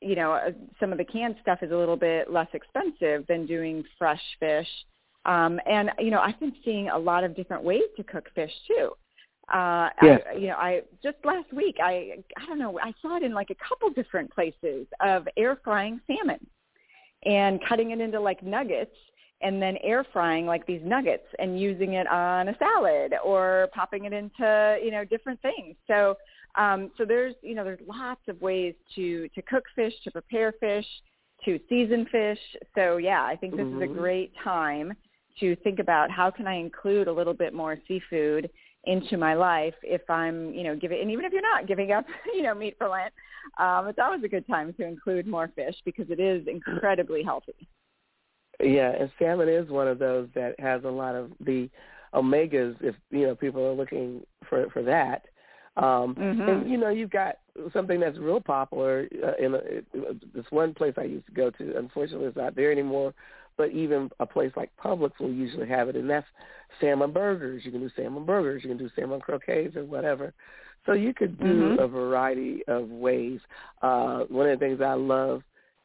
You 0.00 0.16
know, 0.16 0.32
uh, 0.32 0.50
some 0.80 0.90
of 0.90 0.98
the 0.98 1.04
canned 1.04 1.36
stuff 1.40 1.60
is 1.62 1.70
a 1.70 1.76
little 1.76 1.96
bit 1.96 2.32
less 2.32 2.48
expensive 2.52 3.24
than 3.28 3.46
doing 3.46 3.84
fresh 3.96 4.22
fish. 4.40 4.66
Um, 5.24 5.60
and 5.66 5.90
you 5.98 6.10
know, 6.10 6.20
I've 6.20 6.38
been 6.40 6.54
seeing 6.64 6.88
a 6.88 6.98
lot 6.98 7.24
of 7.24 7.36
different 7.36 7.62
ways 7.62 7.82
to 7.96 8.02
cook 8.02 8.28
fish 8.34 8.52
too. 8.66 8.90
Uh, 9.52 9.90
Yes. 10.02 10.20
I, 10.30 10.36
you 10.36 10.46
know, 10.48 10.54
I 10.56 10.82
just 11.02 11.16
last 11.24 11.52
week, 11.52 11.76
I 11.82 12.16
I 12.36 12.46
don't 12.46 12.58
know, 12.58 12.78
I 12.80 12.92
saw 13.02 13.16
it 13.16 13.22
in 13.22 13.32
like 13.34 13.50
a 13.50 13.56
couple 13.68 13.90
different 13.90 14.30
places 14.32 14.86
of 15.00 15.28
air 15.36 15.56
frying 15.62 16.00
salmon 16.06 16.44
and 17.24 17.60
cutting 17.68 17.90
it 17.90 18.00
into 18.00 18.18
like 18.18 18.42
nuggets 18.42 18.96
and 19.42 19.60
then 19.60 19.76
air 19.82 20.04
frying 20.12 20.46
like 20.46 20.64
these 20.66 20.80
nuggets 20.84 21.26
and 21.38 21.60
using 21.60 21.94
it 21.94 22.06
on 22.06 22.48
a 22.48 22.56
salad 22.58 23.14
or 23.24 23.68
popping 23.74 24.04
it 24.04 24.12
into 24.12 24.78
you 24.82 24.90
know 24.90 25.04
different 25.04 25.40
things. 25.42 25.76
So 25.86 26.16
um, 26.56 26.90
so 26.96 27.04
there's 27.04 27.34
you 27.42 27.54
know 27.54 27.64
there's 27.64 27.80
lots 27.86 28.22
of 28.28 28.40
ways 28.40 28.74
to 28.94 29.28
to 29.28 29.42
cook 29.42 29.64
fish, 29.74 29.94
to 30.04 30.10
prepare 30.10 30.52
fish, 30.52 30.86
to 31.44 31.58
season 31.68 32.06
fish. 32.10 32.38
So 32.74 32.96
yeah, 32.96 33.24
I 33.24 33.36
think 33.36 33.56
this 33.56 33.66
is 33.66 33.82
a 33.82 33.86
Mhm. 33.86 33.94
great 33.94 34.32
time 34.42 34.94
to 35.40 35.56
think 35.56 35.78
about 35.78 36.10
how 36.10 36.30
can 36.30 36.46
I 36.46 36.54
include 36.54 37.08
a 37.08 37.12
little 37.12 37.34
bit 37.34 37.54
more 37.54 37.78
seafood 37.88 38.50
into 38.84 39.16
my 39.16 39.34
life 39.34 39.74
if 39.82 40.08
I'm, 40.10 40.52
you 40.52 40.64
know, 40.64 40.74
giving, 40.74 41.00
and 41.00 41.10
even 41.10 41.24
if 41.24 41.32
you're 41.32 41.42
not 41.42 41.68
giving 41.68 41.92
up, 41.92 42.04
you 42.34 42.42
know, 42.42 42.54
meat 42.54 42.76
for 42.78 42.88
Lent, 42.88 43.12
um, 43.58 43.88
it's 43.88 43.98
always 43.98 44.24
a 44.24 44.28
good 44.28 44.46
time 44.46 44.72
to 44.74 44.84
include 44.84 45.26
more 45.26 45.50
fish 45.54 45.76
because 45.84 46.06
it 46.10 46.20
is 46.20 46.46
incredibly 46.46 47.22
healthy. 47.22 47.68
Yeah, 48.60 48.92
and 48.92 49.10
salmon 49.18 49.48
is 49.48 49.68
one 49.70 49.88
of 49.88 49.98
those 49.98 50.28
that 50.34 50.58
has 50.60 50.84
a 50.84 50.88
lot 50.88 51.14
of 51.14 51.32
the 51.40 51.68
omegas. 52.14 52.76
If 52.80 52.94
you 53.10 53.26
know 53.26 53.34
people 53.34 53.64
are 53.66 53.72
looking 53.72 54.22
for 54.48 54.68
for 54.70 54.82
that, 54.82 55.24
um, 55.76 56.14
Mhm. 56.14 56.48
and 56.48 56.70
you 56.70 56.76
know 56.76 56.90
you've 56.90 57.10
got 57.10 57.38
something 57.72 57.98
that's 57.98 58.18
real 58.18 58.40
popular 58.40 59.08
uh, 59.24 59.32
in 59.44 59.54
a, 59.54 59.60
this 60.34 60.50
one 60.50 60.74
place 60.74 60.94
I 60.96 61.04
used 61.04 61.26
to 61.26 61.32
go 61.32 61.50
to. 61.50 61.76
Unfortunately, 61.76 62.26
it's 62.26 62.36
not 62.36 62.54
there 62.54 62.70
anymore. 62.70 63.14
But 63.62 63.70
even 63.70 64.10
a 64.18 64.26
place 64.26 64.50
like 64.56 64.70
Publix 64.84 65.12
will 65.20 65.30
usually 65.30 65.68
have 65.68 65.88
it, 65.88 65.94
and 65.94 66.10
that's 66.10 66.26
salmon 66.80 67.12
burgers. 67.12 67.64
You 67.64 67.70
can 67.70 67.80
do 67.80 67.90
salmon 67.94 68.24
burgers. 68.24 68.64
You 68.64 68.70
can 68.70 68.76
do 68.76 68.90
salmon 68.96 69.20
croquettes 69.20 69.76
or 69.76 69.84
whatever. 69.84 70.34
So 70.84 70.94
you 70.94 71.14
could 71.14 71.38
do 71.38 71.76
Mhm. 71.76 71.78
a 71.78 71.86
variety 71.86 72.66
of 72.66 72.90
ways. 72.90 73.40
Uh, 73.80 74.24
one 74.24 74.48
of 74.48 74.58
the 74.58 74.66
things 74.66 74.80
I 74.80 74.94
love 74.94 75.44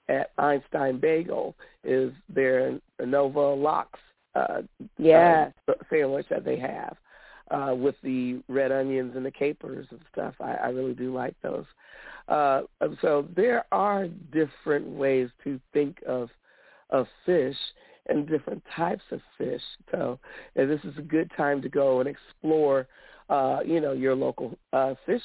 at 0.09 0.31
Einstein 0.39 0.97
Bagel 0.97 1.53
is 1.83 2.11
their 2.29 2.79
Nova 2.99 3.53
Lox 3.53 3.99
uh, 4.33 4.63
Yeah. 4.97 5.51
uh, 5.67 5.73
sandwich 5.91 6.27
that 6.29 6.43
they 6.43 6.57
have 6.57 6.97
uh, 7.51 7.75
with 7.75 8.01
the 8.01 8.41
red 8.47 8.71
onions 8.71 9.15
and 9.15 9.23
the 9.23 9.29
capers 9.29 9.85
and 9.91 10.01
stuff. 10.11 10.33
I, 10.39 10.55
I 10.55 10.69
really 10.69 10.95
do 10.95 11.13
like 11.13 11.35
those. 11.43 11.67
Uh, 12.27 12.63
so 13.01 13.27
there 13.35 13.65
are 13.71 14.07
different 14.31 14.87
ways 14.87 15.29
to 15.43 15.59
think 15.73 16.01
of 16.07 16.31
of 16.89 17.07
fish 17.25 17.55
and 18.07 18.27
different 18.27 18.63
types 18.75 19.03
of 19.11 19.19
fish. 19.37 19.61
So 19.91 20.19
uh, 20.59 20.65
this 20.65 20.79
is 20.83 20.97
a 20.97 21.01
good 21.01 21.29
time 21.35 21.61
to 21.61 21.69
go 21.69 21.99
and 21.99 22.09
explore, 22.09 22.87
uh, 23.29 23.59
you 23.65 23.81
know, 23.81 23.91
your 23.91 24.15
local 24.15 24.57
uh, 24.73 24.95
fish 25.05 25.21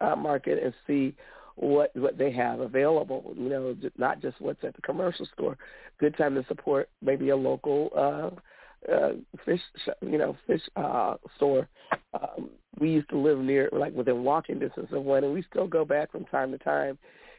uh, 0.00 0.16
market 0.16 0.62
and 0.62 0.72
see 0.86 1.14
what 1.56 1.94
what 1.94 2.18
they 2.18 2.32
have 2.32 2.60
available. 2.60 3.34
You 3.36 3.48
know, 3.48 3.76
not 3.96 4.20
just 4.20 4.40
what's 4.40 4.62
at 4.64 4.74
the 4.74 4.82
commercial 4.82 5.26
store. 5.34 5.56
Good 5.98 6.16
time 6.16 6.34
to 6.34 6.44
support 6.46 6.88
maybe 7.02 7.30
a 7.30 7.36
local 7.36 7.90
uh, 7.96 8.92
uh, 8.92 9.12
fish, 9.44 9.60
you 10.00 10.18
know, 10.18 10.36
fish 10.46 10.62
uh, 10.76 11.16
store. 11.36 11.68
Um, 12.12 12.50
we 12.78 12.90
used 12.90 13.08
to 13.10 13.18
live 13.18 13.38
near, 13.38 13.68
like 13.72 13.94
within 13.94 14.24
walking 14.24 14.58
distance 14.58 14.88
of 14.92 15.04
one, 15.04 15.24
and 15.24 15.32
we 15.32 15.44
still 15.50 15.66
go 15.66 15.84
back 15.84 16.10
from 16.12 16.24
time 16.26 16.50
to 16.52 16.58
time 16.58 16.98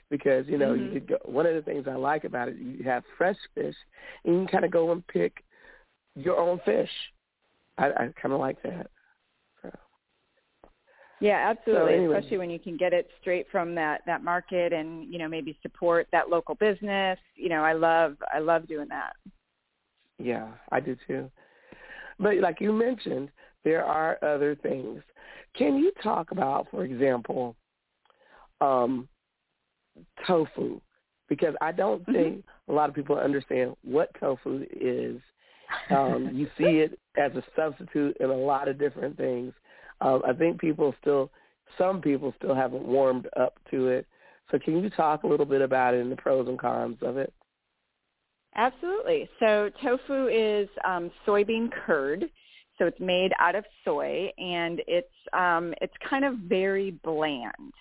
because 0.09 0.47
you 0.47 0.57
know 0.57 0.73
Mhm. 0.73 0.87
you 0.87 0.99
could 0.99 1.07
go. 1.07 1.17
One 1.25 1.45
of 1.45 1.55
the 1.55 1.61
things 1.61 1.87
I 1.87 1.95
like 1.95 2.23
about 2.23 2.49
it, 2.49 2.57
you 2.57 2.83
have 2.83 3.03
fresh 3.17 3.37
fish, 3.53 3.75
and 4.23 4.33
you 4.33 4.39
can 4.41 4.47
kind 4.47 4.65
of 4.65 4.71
go 4.71 4.91
and 4.91 5.05
pick 5.07 5.43
your 6.15 6.37
own 6.37 6.59
fish. 6.65 6.91
I, 7.77 7.87
I 7.87 8.13
kind 8.21 8.33
of 8.33 8.39
like 8.39 8.61
that. 8.63 8.89
So, 9.61 9.71
Yeah, 11.19 11.49
absolutely. 11.49 11.95
anyway. 11.95 12.17
Especially 12.17 12.37
when 12.37 12.49
you 12.49 12.59
can 12.59 12.77
get 12.77 12.93
it 12.93 13.09
straight 13.21 13.47
from 13.51 13.75
that 13.75 14.01
that 14.05 14.23
market, 14.23 14.73
and 14.73 15.11
you 15.11 15.19
know 15.19 15.27
maybe 15.27 15.57
support 15.61 16.07
that 16.11 16.29
local 16.29 16.55
business. 16.55 17.19
You 17.35 17.49
know, 17.49 17.63
I 17.63 17.73
love 17.73 18.17
I 18.33 18.39
love 18.39 18.67
doing 18.67 18.87
that. 18.89 19.13
yeah, 20.19 20.47
I 20.71 20.79
do 20.79 20.95
too. 21.07 21.29
But 22.19 22.37
like 22.37 22.61
you 22.61 22.71
mentioned, 22.71 23.29
there 23.63 23.83
are 23.83 24.17
other 24.23 24.55
things. 24.55 25.01
Can 25.57 25.77
you 25.77 25.91
talk 26.01 26.31
about, 26.31 26.67
for 26.71 26.85
example, 26.85 27.55
um, 28.61 29.07
tofu? 30.25 30.79
Because 31.27 31.55
I 31.61 31.71
don't 31.71 32.05
Mhm. 32.05 32.13
think 32.13 32.45
a 32.67 32.73
lot 32.73 32.89
of 32.89 32.95
people 32.95 33.17
understand 33.17 33.75
what 33.83 34.13
tofu 34.19 34.65
is. 34.71 35.21
Um, 35.89 36.29
you 36.35 36.49
see 36.57 36.79
it 36.81 36.99
as 37.17 37.35
a 37.35 37.43
substitute 37.55 38.17
in 38.19 38.29
a 38.29 38.35
lot 38.35 38.67
of 38.67 38.77
different 38.77 39.17
things. 39.17 39.53
Um, 40.01 40.21
I 40.25 40.33
think 40.33 40.59
people 40.59 40.93
still, 41.01 41.31
some 41.77 42.01
people 42.01 42.33
still 42.37 42.53
haven't 42.55 42.83
warmed 42.85 43.27
up 43.37 43.57
to 43.71 43.87
it. 43.87 44.05
So 44.51 44.59
can 44.59 44.81
you 44.83 44.89
talk 44.91 45.23
a 45.23 45.27
little 45.27 45.45
bit 45.45 45.61
about 45.61 45.95
it 45.95 46.01
and 46.01 46.11
the 46.11 46.15
pros 46.15 46.47
and 46.47 46.59
cons 46.59 46.97
of 47.01 47.17
it? 47.17 47.33
Absolutely. 48.55 49.29
So 49.39 49.69
tofu 49.81 50.27
is 50.27 50.69
um, 50.85 51.11
soybean 51.25 51.71
curd. 51.71 52.25
So 52.77 52.85
it's 52.85 52.99
made 52.99 53.31
out 53.39 53.55
of 53.55 53.63
soy, 53.85 54.29
and 54.37 54.81
it's 54.85 55.07
um, 55.31 55.73
it's 55.81 55.93
kind 56.09 56.25
of 56.25 56.35
very 56.39 56.91
bland. 57.03 57.73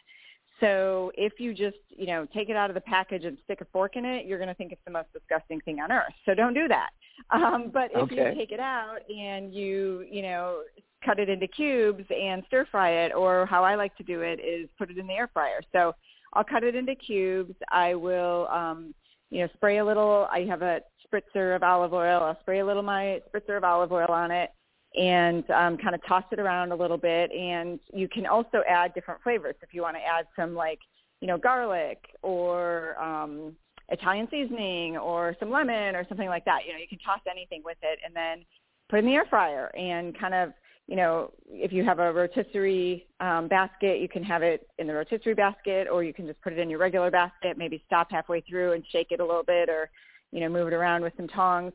So 0.60 1.10
if 1.16 1.40
you 1.40 1.52
just, 1.52 1.76
you 1.88 2.06
know, 2.06 2.26
take 2.32 2.48
it 2.48 2.56
out 2.56 2.70
of 2.70 2.74
the 2.74 2.80
package 2.80 3.24
and 3.24 3.36
stick 3.44 3.60
a 3.60 3.64
fork 3.72 3.96
in 3.96 4.04
it, 4.04 4.26
you're 4.26 4.38
going 4.38 4.48
to 4.48 4.54
think 4.54 4.72
it's 4.72 4.80
the 4.84 4.92
most 4.92 5.08
disgusting 5.12 5.60
thing 5.62 5.80
on 5.80 5.90
earth. 5.90 6.12
So 6.24 6.34
don't 6.34 6.54
do 6.54 6.68
that. 6.68 6.90
Um, 7.30 7.70
but 7.72 7.90
if 7.92 8.04
Okay. 8.04 8.16
you 8.16 8.34
take 8.38 8.52
it 8.52 8.60
out 8.60 8.98
and 9.10 9.52
you, 9.52 10.06
you 10.10 10.22
know, 10.22 10.62
cut 11.04 11.18
it 11.18 11.28
into 11.28 11.46
cubes 11.46 12.04
and 12.10 12.42
stir 12.46 12.66
fry 12.70 12.90
it, 13.04 13.12
or 13.14 13.46
how 13.46 13.64
I 13.64 13.74
like 13.74 13.96
to 13.96 14.02
do 14.02 14.22
it 14.22 14.40
is 14.40 14.68
put 14.78 14.90
it 14.90 14.98
in 14.98 15.06
the 15.06 15.14
air 15.14 15.28
fryer. 15.32 15.60
So 15.72 15.94
I'll 16.32 16.44
cut 16.44 16.64
it 16.64 16.74
into 16.74 16.94
cubes. 16.94 17.54
I 17.70 17.94
will, 17.94 18.48
um, 18.48 18.94
you 19.30 19.40
know, 19.40 19.48
spray 19.54 19.78
a 19.78 19.84
little. 19.84 20.28
I 20.30 20.40
have 20.48 20.62
a 20.62 20.80
spritzer 21.06 21.54
of 21.54 21.62
olive 21.62 21.92
oil. 21.92 22.22
I'll 22.22 22.38
spray 22.40 22.60
a 22.60 22.66
little 22.66 22.82
my 22.82 23.20
spritzer 23.28 23.56
of 23.56 23.64
olive 23.64 23.92
oil 23.92 24.08
on 24.08 24.30
it 24.30 24.50
and 24.96 25.48
um, 25.50 25.76
kind 25.76 25.94
of 25.94 26.00
toss 26.06 26.24
it 26.30 26.38
around 26.38 26.72
a 26.72 26.76
little 26.76 26.96
bit. 26.96 27.30
And 27.32 27.80
you 27.92 28.08
can 28.08 28.26
also 28.26 28.62
add 28.68 28.94
different 28.94 29.22
flavors 29.22 29.56
if 29.62 29.74
you 29.74 29.82
want 29.82 29.96
to 29.96 30.02
add 30.02 30.26
some 30.36 30.54
like, 30.54 30.78
you 31.20 31.26
know, 31.26 31.38
garlic 31.38 31.98
or 32.22 33.00
um, 33.02 33.56
Italian 33.88 34.28
seasoning 34.30 34.96
or 34.96 35.36
some 35.40 35.50
lemon 35.50 35.96
or 35.96 36.06
something 36.08 36.28
like 36.28 36.44
that. 36.44 36.60
You 36.66 36.72
know, 36.72 36.78
you 36.78 36.88
can 36.88 36.98
toss 36.98 37.20
anything 37.30 37.62
with 37.64 37.78
it 37.82 37.98
and 38.04 38.14
then 38.14 38.44
put 38.88 39.00
in 39.00 39.06
the 39.06 39.12
air 39.12 39.26
fryer 39.28 39.74
and 39.76 40.18
kind 40.18 40.34
of, 40.34 40.52
you 40.86 40.96
know, 40.96 41.32
if 41.48 41.72
you 41.72 41.82
have 41.82 41.98
a 41.98 42.12
rotisserie 42.12 43.06
um, 43.20 43.48
basket, 43.48 44.00
you 44.00 44.08
can 44.08 44.22
have 44.22 44.42
it 44.42 44.68
in 44.78 44.86
the 44.86 44.94
rotisserie 44.94 45.34
basket 45.34 45.88
or 45.90 46.04
you 46.04 46.12
can 46.12 46.26
just 46.26 46.40
put 46.42 46.52
it 46.52 46.58
in 46.58 46.68
your 46.68 46.78
regular 46.78 47.10
basket, 47.10 47.56
maybe 47.56 47.82
stop 47.86 48.08
halfway 48.10 48.42
through 48.42 48.72
and 48.72 48.84
shake 48.92 49.08
it 49.10 49.20
a 49.20 49.24
little 49.24 49.42
bit 49.42 49.68
or, 49.68 49.88
you 50.30 50.40
know, 50.40 50.48
move 50.48 50.68
it 50.68 50.74
around 50.74 51.02
with 51.02 51.14
some 51.16 51.28
tongs. 51.28 51.72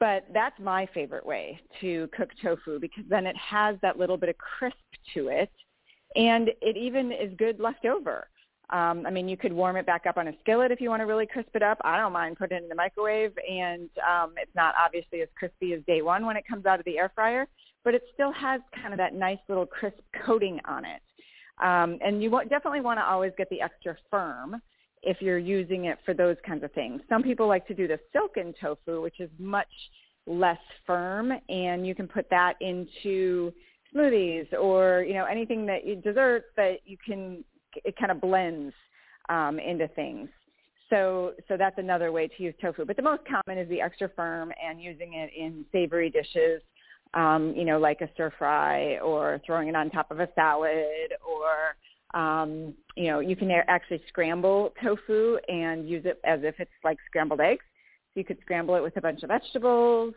But 0.00 0.26
that's 0.32 0.58
my 0.60 0.86
favorite 0.94 1.26
way 1.26 1.60
to 1.80 2.08
cook 2.16 2.30
tofu 2.40 2.78
because 2.78 3.04
then 3.08 3.26
it 3.26 3.36
has 3.36 3.76
that 3.82 3.98
little 3.98 4.16
bit 4.16 4.28
of 4.28 4.36
crisp 4.38 4.76
to 5.14 5.28
it 5.28 5.50
and 6.14 6.50
it 6.62 6.76
even 6.76 7.12
is 7.12 7.32
good 7.36 7.60
left 7.60 7.84
over. 7.84 8.28
Um, 8.70 9.06
I 9.06 9.10
mean, 9.10 9.28
you 9.28 9.36
could 9.36 9.52
warm 9.52 9.76
it 9.76 9.86
back 9.86 10.04
up 10.06 10.18
on 10.18 10.28
a 10.28 10.32
skillet 10.40 10.70
if 10.70 10.80
you 10.80 10.90
want 10.90 11.00
to 11.00 11.06
really 11.06 11.26
crisp 11.26 11.50
it 11.54 11.62
up. 11.62 11.78
I 11.84 11.96
don't 11.96 12.12
mind 12.12 12.36
putting 12.36 12.58
it 12.58 12.62
in 12.64 12.68
the 12.68 12.74
microwave, 12.74 13.32
and 13.50 13.88
um, 14.06 14.34
it's 14.36 14.54
not 14.54 14.74
obviously 14.78 15.22
as 15.22 15.28
crispy 15.38 15.72
as 15.72 15.80
day 15.86 16.02
one 16.02 16.26
when 16.26 16.36
it 16.36 16.44
comes 16.46 16.66
out 16.66 16.78
of 16.78 16.84
the 16.84 16.98
air 16.98 17.10
fryer, 17.14 17.46
but 17.82 17.94
it 17.94 18.02
still 18.12 18.32
has 18.32 18.60
kind 18.74 18.92
of 18.92 18.98
that 18.98 19.14
nice 19.14 19.38
little 19.48 19.64
crisp 19.64 20.00
coating 20.26 20.60
on 20.66 20.84
it. 20.84 21.00
Um, 21.62 21.98
and 22.04 22.22
you 22.22 22.30
wa- 22.30 22.44
definitely 22.44 22.82
want 22.82 22.98
to 22.98 23.04
always 23.04 23.32
get 23.38 23.48
the 23.48 23.62
extra 23.62 23.96
firm 24.10 24.60
if 25.02 25.20
you're 25.20 25.38
using 25.38 25.86
it 25.86 25.98
for 26.04 26.14
those 26.14 26.36
kinds 26.46 26.64
of 26.64 26.72
things. 26.72 27.00
Some 27.08 27.22
people 27.22 27.46
like 27.46 27.66
to 27.68 27.74
do 27.74 27.88
the 27.88 27.98
silken 28.12 28.54
tofu, 28.60 29.00
which 29.00 29.20
is 29.20 29.30
much 29.38 29.68
less 30.26 30.58
firm, 30.86 31.32
and 31.48 31.86
you 31.86 31.94
can 31.94 32.06
put 32.06 32.28
that 32.30 32.54
into 32.60 33.52
smoothies 33.94 34.52
or 34.52 35.02
you 35.02 35.14
know 35.14 35.24
anything 35.24 35.64
that 35.66 35.86
you 35.86 35.96
desserts 35.96 36.46
that 36.56 36.78
you 36.84 36.96
can 37.04 37.42
it 37.84 37.96
kind 37.96 38.10
of 38.10 38.20
blends 38.20 38.74
um, 39.28 39.58
into 39.58 39.88
things. 39.88 40.28
So 40.90 41.32
so 41.48 41.56
that's 41.56 41.78
another 41.78 42.12
way 42.12 42.28
to 42.28 42.42
use 42.42 42.54
tofu. 42.60 42.84
But 42.84 42.96
the 42.96 43.02
most 43.02 43.22
common 43.24 43.58
is 43.62 43.68
the 43.68 43.80
extra 43.80 44.08
firm 44.14 44.52
and 44.62 44.82
using 44.82 45.14
it 45.14 45.30
in 45.36 45.64
savory 45.72 46.10
dishes, 46.10 46.62
um, 47.14 47.54
you 47.56 47.64
know, 47.64 47.78
like 47.78 48.00
a 48.00 48.08
stir 48.14 48.32
fry 48.38 48.98
or 48.98 49.40
throwing 49.44 49.68
it 49.68 49.76
on 49.76 49.90
top 49.90 50.10
of 50.10 50.20
a 50.20 50.28
salad 50.34 51.12
or 51.26 51.76
um, 52.14 52.74
you 52.96 53.08
know, 53.08 53.20
you 53.20 53.36
can 53.36 53.50
actually 53.50 54.00
scramble 54.08 54.72
tofu 54.82 55.38
and 55.48 55.88
use 55.88 56.04
it 56.04 56.20
as 56.24 56.40
if 56.42 56.54
it's 56.58 56.70
like 56.84 56.98
scrambled 57.06 57.40
eggs. 57.40 57.64
So 58.14 58.20
you 58.20 58.24
could 58.24 58.38
scramble 58.40 58.74
it 58.76 58.82
with 58.82 58.96
a 58.96 59.00
bunch 59.00 59.22
of 59.22 59.28
vegetables 59.28 60.14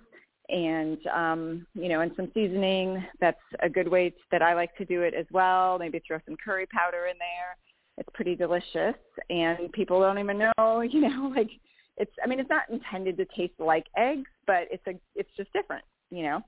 and 0.50 0.98
um, 1.08 1.68
you 1.74 1.90
know, 1.90 2.02
and 2.02 2.12
some 2.16 2.32
seasoning. 2.34 3.04
That's 3.20 3.40
a 3.62 3.70
good 3.70 3.88
way 3.88 4.10
t- 4.10 4.16
that 4.32 4.42
I 4.42 4.54
like 4.54 4.76
to 4.78 4.86
do 4.86 5.02
it 5.02 5.14
as 5.14 5.26
well. 5.32 5.80
Maybe 5.80 6.02
throw 6.06 6.20
some 6.26 6.36
curry 6.44 6.66
powder 6.68 7.08
in 7.08 7.18
there. 7.18 7.58
It's 7.98 8.10
pretty 8.14 8.36
delicious, 8.36 8.96
and 9.30 9.72
people 9.74 10.00
don't 10.00 10.20
even 10.20 10.38
know. 10.38 10.82
You 10.84 11.02
know, 11.02 11.32
like 11.36 11.50
it's. 11.98 12.12
I 12.24 12.28
mean, 12.28 12.40
it's 12.40 12.50
not 12.50 12.70
intended 12.70 13.18
to 13.18 13.26
taste 13.36 13.54
like 13.60 13.86
eggs, 13.98 14.30
but 14.48 14.68
it's 14.72 14.86
a. 14.88 14.94
It's 15.16 15.30
just 15.38 15.52
different. 15.54 15.84
You 16.10 16.24
know. 16.24 16.42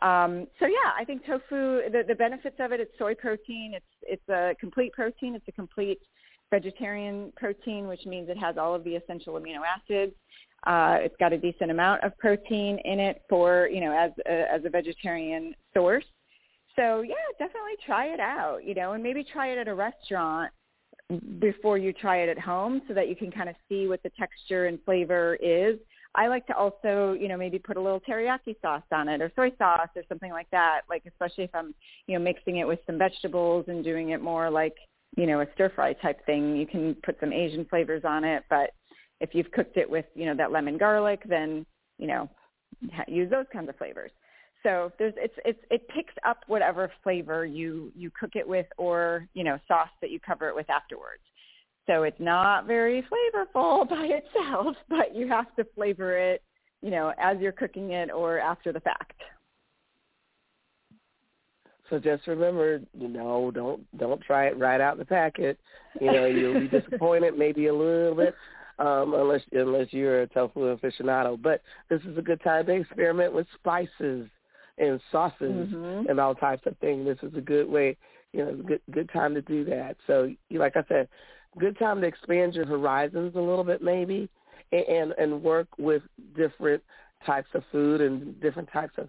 Um, 0.00 0.46
so 0.60 0.66
yeah, 0.66 0.92
I 0.96 1.04
think 1.04 1.26
tofu. 1.26 1.90
The, 1.90 2.04
the 2.06 2.14
benefits 2.14 2.56
of 2.60 2.72
it. 2.72 2.80
It's 2.80 2.92
soy 2.98 3.14
protein. 3.14 3.72
It's 3.74 3.86
it's 4.02 4.28
a 4.28 4.54
complete 4.60 4.92
protein. 4.92 5.34
It's 5.34 5.48
a 5.48 5.52
complete 5.52 6.00
vegetarian 6.50 7.32
protein, 7.36 7.88
which 7.88 8.06
means 8.06 8.28
it 8.28 8.38
has 8.38 8.56
all 8.56 8.74
of 8.74 8.84
the 8.84 8.94
essential 8.94 9.34
amino 9.34 9.60
acids. 9.66 10.14
Uh, 10.66 10.98
it's 11.00 11.16
got 11.18 11.32
a 11.32 11.38
decent 11.38 11.70
amount 11.70 12.02
of 12.02 12.16
protein 12.18 12.78
in 12.84 13.00
it 13.00 13.22
for 13.28 13.68
you 13.72 13.80
know 13.80 13.92
as 13.92 14.12
a, 14.26 14.52
as 14.52 14.64
a 14.64 14.70
vegetarian 14.70 15.54
source. 15.74 16.04
So 16.76 17.02
yeah, 17.02 17.14
definitely 17.38 17.74
try 17.84 18.06
it 18.06 18.20
out. 18.20 18.60
You 18.64 18.74
know, 18.74 18.92
and 18.92 19.02
maybe 19.02 19.24
try 19.24 19.48
it 19.48 19.58
at 19.58 19.66
a 19.66 19.74
restaurant 19.74 20.52
before 21.40 21.78
you 21.78 21.92
try 21.92 22.18
it 22.18 22.28
at 22.28 22.38
home, 22.38 22.82
so 22.86 22.94
that 22.94 23.08
you 23.08 23.16
can 23.16 23.32
kind 23.32 23.48
of 23.48 23.56
see 23.68 23.88
what 23.88 24.02
the 24.04 24.10
texture 24.10 24.66
and 24.66 24.78
flavor 24.84 25.36
is. 25.40 25.78
I 26.14 26.28
like 26.28 26.46
to 26.46 26.56
also, 26.56 27.16
you 27.18 27.28
know, 27.28 27.36
maybe 27.36 27.58
put 27.58 27.76
a 27.76 27.80
little 27.80 28.00
teriyaki 28.00 28.60
sauce 28.60 28.82
on 28.92 29.08
it 29.08 29.20
or 29.20 29.30
soy 29.36 29.50
sauce 29.58 29.88
or 29.94 30.02
something 30.08 30.32
like 30.32 30.50
that. 30.50 30.80
Like 30.88 31.04
especially 31.06 31.44
if 31.44 31.54
I'm, 31.54 31.74
you 32.06 32.18
know, 32.18 32.24
mixing 32.24 32.56
it 32.56 32.66
with 32.66 32.80
some 32.86 32.98
vegetables 32.98 33.66
and 33.68 33.84
doing 33.84 34.10
it 34.10 34.22
more 34.22 34.50
like, 34.50 34.74
you 35.16 35.26
know, 35.26 35.40
a 35.40 35.46
stir 35.54 35.70
fry 35.74 35.92
type 35.92 36.24
thing. 36.26 36.56
You 36.56 36.66
can 36.66 36.96
put 37.04 37.18
some 37.20 37.32
Asian 37.32 37.64
flavors 37.66 38.02
on 38.04 38.24
it, 38.24 38.42
but 38.50 38.70
if 39.20 39.30
you've 39.34 39.50
cooked 39.52 39.76
it 39.76 39.88
with, 39.88 40.06
you 40.14 40.26
know, 40.26 40.34
that 40.36 40.52
lemon 40.52 40.78
garlic, 40.78 41.22
then, 41.28 41.66
you 41.98 42.06
know, 42.06 42.28
use 43.06 43.30
those 43.30 43.46
kinds 43.52 43.68
of 43.68 43.76
flavors. 43.76 44.10
So 44.62 44.92
there's 44.98 45.14
it's 45.16 45.34
it's 45.44 45.60
it 45.70 45.88
picks 45.88 46.14
up 46.26 46.38
whatever 46.46 46.90
flavor 47.02 47.46
you 47.46 47.92
you 47.94 48.10
cook 48.18 48.30
it 48.34 48.46
with 48.46 48.66
or, 48.76 49.26
you 49.34 49.44
know, 49.44 49.58
sauce 49.68 49.88
that 50.00 50.10
you 50.10 50.18
cover 50.20 50.48
it 50.48 50.54
with 50.54 50.68
afterwards. 50.68 51.22
So 51.88 52.02
it's 52.02 52.20
not 52.20 52.66
very 52.66 53.02
flavorful 53.02 53.88
by 53.90 54.06
itself, 54.22 54.76
but 54.88 55.16
you 55.16 55.26
have 55.28 55.52
to 55.56 55.64
flavor 55.74 56.16
it, 56.16 56.42
you 56.82 56.90
know, 56.90 57.12
as 57.18 57.38
you're 57.40 57.52
cooking 57.52 57.92
it 57.92 58.10
or 58.10 58.38
after 58.38 58.72
the 58.72 58.80
fact. 58.80 59.14
So 61.90 61.98
just 61.98 62.26
remember, 62.26 62.80
you 62.92 63.08
know, 63.08 63.50
don't 63.50 63.80
don't 63.98 64.20
try 64.20 64.48
it 64.48 64.58
right 64.58 64.80
out 64.80 64.98
the 64.98 65.06
packet. 65.06 65.58
You 66.00 66.12
know, 66.12 66.26
you'll 66.26 66.54
be 66.60 66.68
disappointed 66.78 67.38
maybe 67.38 67.68
a 67.68 67.74
little 67.74 68.14
bit, 68.14 68.34
um, 68.78 69.14
unless 69.14 69.40
unless 69.52 69.90
you're 69.90 70.22
a 70.22 70.26
tofu 70.26 70.76
aficionado. 70.76 71.40
But 71.40 71.62
this 71.88 72.02
is 72.02 72.18
a 72.18 72.22
good 72.22 72.42
time 72.42 72.66
to 72.66 72.72
experiment 72.72 73.32
with 73.32 73.46
spices 73.54 74.28
and 74.76 75.00
sauces 75.10 75.70
Mhm. 75.72 76.10
and 76.10 76.20
all 76.20 76.34
types 76.34 76.66
of 76.66 76.76
things. 76.78 77.06
This 77.06 77.18
is 77.22 77.34
a 77.38 77.40
good 77.40 77.68
way, 77.68 77.96
you 78.34 78.44
know, 78.44 78.54
good 78.54 78.82
good 78.90 79.08
time 79.10 79.32
to 79.34 79.40
do 79.40 79.64
that. 79.64 79.96
So, 80.06 80.30
you- 80.50 80.58
like 80.58 80.76
I 80.76 80.84
said, 80.88 81.08
good 81.58 81.78
time 81.78 82.00
to 82.00 82.06
expand 82.06 82.54
your 82.54 82.66
horizons 82.66 83.34
a 83.34 83.40
little 83.40 83.64
bit, 83.64 83.82
maybe, 83.82 84.28
and 84.72 85.12
and, 85.18 85.42
work 85.42 85.68
with 85.78 86.02
different 86.36 86.82
types 87.26 87.48
of 87.54 87.62
food 87.72 88.00
and 88.00 88.40
different 88.40 88.68
types 88.72 88.92
of 88.98 89.08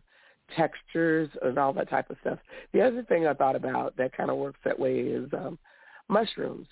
textures 0.55 1.29
and 1.41 1.57
all 1.57 1.73
that 1.73 1.89
type 1.89 2.09
of 2.09 2.17
stuff. 2.21 2.39
The 2.73 2.81
other 2.81 3.03
thing 3.03 3.27
I 3.27 3.33
thought 3.33 3.55
about 3.55 3.95
that 3.97 4.15
kind 4.15 4.29
of 4.29 4.38
works 4.38 4.59
that 4.65 4.79
way 4.79 4.99
is 4.99 5.29
um, 5.33 5.59
mushrooms. 6.07 6.67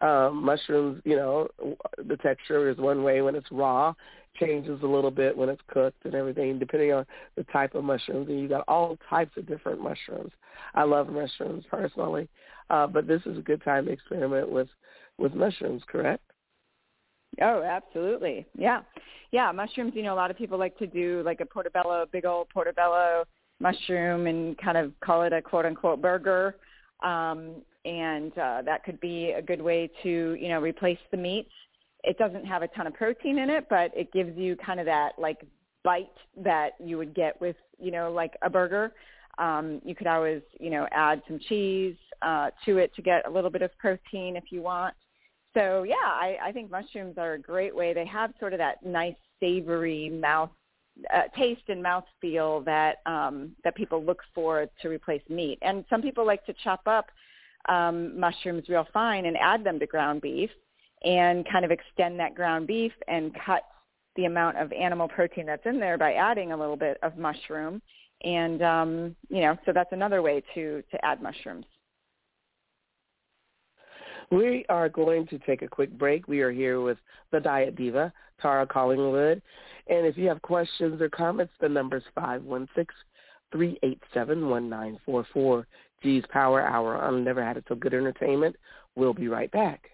Um, 0.00 0.44
mushrooms, 0.44 1.00
you 1.04 1.16
know, 1.16 1.48
the 1.96 2.16
texture 2.18 2.68
is 2.68 2.76
one 2.76 3.02
way 3.02 3.22
when 3.22 3.34
it's 3.34 3.50
raw, 3.50 3.94
changes 4.38 4.80
a 4.82 4.86
little 4.86 5.10
bit 5.10 5.36
when 5.36 5.48
it's 5.48 5.62
cooked 5.68 6.04
and 6.04 6.14
everything, 6.14 6.58
depending 6.58 6.92
on 6.92 7.06
the 7.36 7.44
type 7.44 7.74
of 7.74 7.84
mushrooms. 7.84 8.28
And 8.28 8.40
you 8.40 8.48
got 8.48 8.64
all 8.68 8.98
types 9.08 9.36
of 9.36 9.46
different 9.46 9.80
mushrooms. 9.80 10.32
I 10.74 10.82
love 10.82 11.08
mushrooms 11.08 11.64
personally, 11.70 12.28
uh, 12.70 12.86
but 12.86 13.06
this 13.06 13.22
is 13.26 13.38
a 13.38 13.42
good 13.42 13.62
time 13.64 13.86
to 13.86 13.92
experiment 13.92 14.50
with 14.50 14.68
with 15.18 15.34
mushrooms. 15.34 15.82
Correct? 15.86 16.22
Oh, 17.40 17.62
absolutely. 17.62 18.46
Yeah. 18.56 18.82
Yeah, 19.30 19.50
mushrooms, 19.52 19.92
you 19.94 20.02
know, 20.02 20.14
a 20.14 20.16
lot 20.16 20.30
of 20.30 20.38
people 20.38 20.58
like 20.58 20.78
to 20.78 20.86
do 20.86 21.22
like 21.24 21.40
a 21.40 21.46
portobello, 21.46 22.06
big 22.12 22.24
old 22.24 22.48
portobello 22.50 23.24
mushroom 23.60 24.26
and 24.26 24.56
kind 24.58 24.76
of 24.76 24.92
call 25.00 25.22
it 25.22 25.32
a 25.32 25.42
quote 25.42 25.66
unquote 25.66 26.00
burger. 26.00 26.56
Um, 27.02 27.62
and 27.84 28.36
uh, 28.38 28.62
that 28.64 28.84
could 28.84 29.00
be 29.00 29.32
a 29.32 29.42
good 29.42 29.60
way 29.60 29.90
to, 30.02 30.36
you 30.40 30.48
know, 30.48 30.60
replace 30.60 30.98
the 31.10 31.16
meat. 31.16 31.48
It 32.02 32.18
doesn't 32.18 32.44
have 32.44 32.62
a 32.62 32.68
ton 32.68 32.86
of 32.86 32.94
protein 32.94 33.38
in 33.38 33.50
it, 33.50 33.66
but 33.68 33.90
it 33.94 34.12
gives 34.12 34.36
you 34.36 34.56
kind 34.56 34.78
of 34.78 34.86
that 34.86 35.12
like 35.18 35.44
bite 35.82 36.06
that 36.36 36.72
you 36.78 36.96
would 36.96 37.14
get 37.14 37.40
with, 37.40 37.56
you 37.78 37.90
know, 37.90 38.12
like 38.12 38.34
a 38.42 38.50
burger. 38.50 38.92
Um, 39.38 39.80
you 39.84 39.94
could 39.94 40.06
always, 40.06 40.42
you 40.60 40.70
know, 40.70 40.86
add 40.92 41.22
some 41.26 41.38
cheese 41.48 41.96
uh, 42.22 42.50
to 42.64 42.78
it 42.78 42.94
to 42.94 43.02
get 43.02 43.26
a 43.26 43.30
little 43.30 43.50
bit 43.50 43.62
of 43.62 43.76
protein 43.78 44.36
if 44.36 44.44
you 44.50 44.62
want. 44.62 44.94
So 45.54 45.84
yeah, 45.84 45.94
I, 46.04 46.36
I 46.46 46.52
think 46.52 46.70
mushrooms 46.70 47.16
are 47.18 47.34
a 47.34 47.38
great 47.38 47.74
way. 47.74 47.94
They 47.94 48.06
have 48.06 48.32
sort 48.40 48.52
of 48.52 48.58
that 48.58 48.84
nice 48.84 49.14
savory 49.40 50.08
mouth 50.10 50.50
uh, 51.12 51.22
taste 51.36 51.62
and 51.68 51.82
mouth 51.82 52.04
feel 52.20 52.60
that 52.62 52.98
um, 53.06 53.52
that 53.64 53.74
people 53.74 54.04
look 54.04 54.20
for 54.34 54.66
to 54.82 54.88
replace 54.88 55.22
meat. 55.28 55.58
And 55.62 55.84
some 55.90 56.02
people 56.02 56.26
like 56.26 56.44
to 56.46 56.54
chop 56.64 56.82
up 56.86 57.06
um, 57.68 58.18
mushrooms 58.18 58.68
real 58.68 58.86
fine 58.92 59.26
and 59.26 59.36
add 59.40 59.64
them 59.64 59.78
to 59.80 59.86
ground 59.86 60.22
beef 60.22 60.50
and 61.04 61.46
kind 61.50 61.64
of 61.64 61.70
extend 61.70 62.18
that 62.20 62.34
ground 62.34 62.66
beef 62.66 62.92
and 63.08 63.32
cut 63.44 63.62
the 64.16 64.26
amount 64.26 64.56
of 64.58 64.72
animal 64.72 65.08
protein 65.08 65.46
that's 65.46 65.66
in 65.66 65.80
there 65.80 65.98
by 65.98 66.12
adding 66.14 66.52
a 66.52 66.56
little 66.56 66.76
bit 66.76 66.98
of 67.02 67.16
mushroom 67.16 67.82
And 68.22 68.62
um, 68.62 69.16
you 69.28 69.40
know, 69.40 69.56
so 69.66 69.72
that's 69.72 69.92
another 69.92 70.22
way 70.22 70.42
to 70.54 70.82
to 70.90 71.04
add 71.04 71.22
mushrooms. 71.22 71.66
We 74.30 74.64
are 74.68 74.88
going 74.88 75.26
to 75.28 75.38
take 75.40 75.62
a 75.62 75.68
quick 75.68 75.90
break. 75.98 76.28
We 76.28 76.40
are 76.40 76.52
here 76.52 76.80
with 76.80 76.98
the 77.30 77.40
Diet 77.40 77.76
Diva, 77.76 78.12
Tara 78.40 78.66
Collingwood. 78.66 79.42
And 79.88 80.06
if 80.06 80.16
you 80.16 80.28
have 80.28 80.40
questions 80.42 81.00
or 81.00 81.08
comments, 81.08 81.52
the 81.60 81.68
number 81.68 81.98
is 81.98 82.04
516-387-1944. 83.54 85.64
G's 86.02 86.24
Power 86.30 86.62
Hour 86.62 86.96
on 86.96 87.24
Never 87.24 87.44
Had 87.44 87.56
It 87.56 87.64
So 87.68 87.74
Good 87.74 87.94
Entertainment. 87.94 88.56
We'll 88.94 89.14
be 89.14 89.28
right 89.28 89.50
back. 89.50 89.90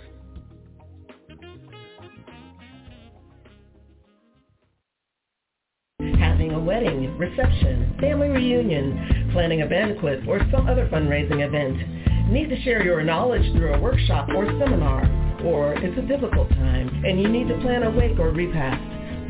Wedding, 6.65 7.17
reception, 7.19 7.97
family 8.01 8.29
reunion, 8.29 9.31
planning 9.33 9.63
a 9.63 9.67
banquet, 9.67 10.27
or 10.29 10.41
some 10.51 10.69
other 10.69 10.89
fundraising 10.89 11.45
event. 11.47 12.33
Need 12.33 12.49
to 12.49 12.61
share 12.63 12.83
your 12.85 13.03
knowledge 13.03 13.45
through 13.53 13.75
a 13.75 13.81
workshop 13.81 14.29
or 14.35 14.47
seminar, 14.47 15.05
or 15.45 15.75
it's 15.75 15.99
a 15.99 16.03
difficult 16.03 16.49
time 16.51 16.89
and 17.05 17.21
you 17.21 17.29
need 17.29 17.49
to 17.49 17.59
plan 17.61 17.83
a 17.83 17.91
wake 17.91 18.19
or 18.19 18.31
repast. 18.31 18.81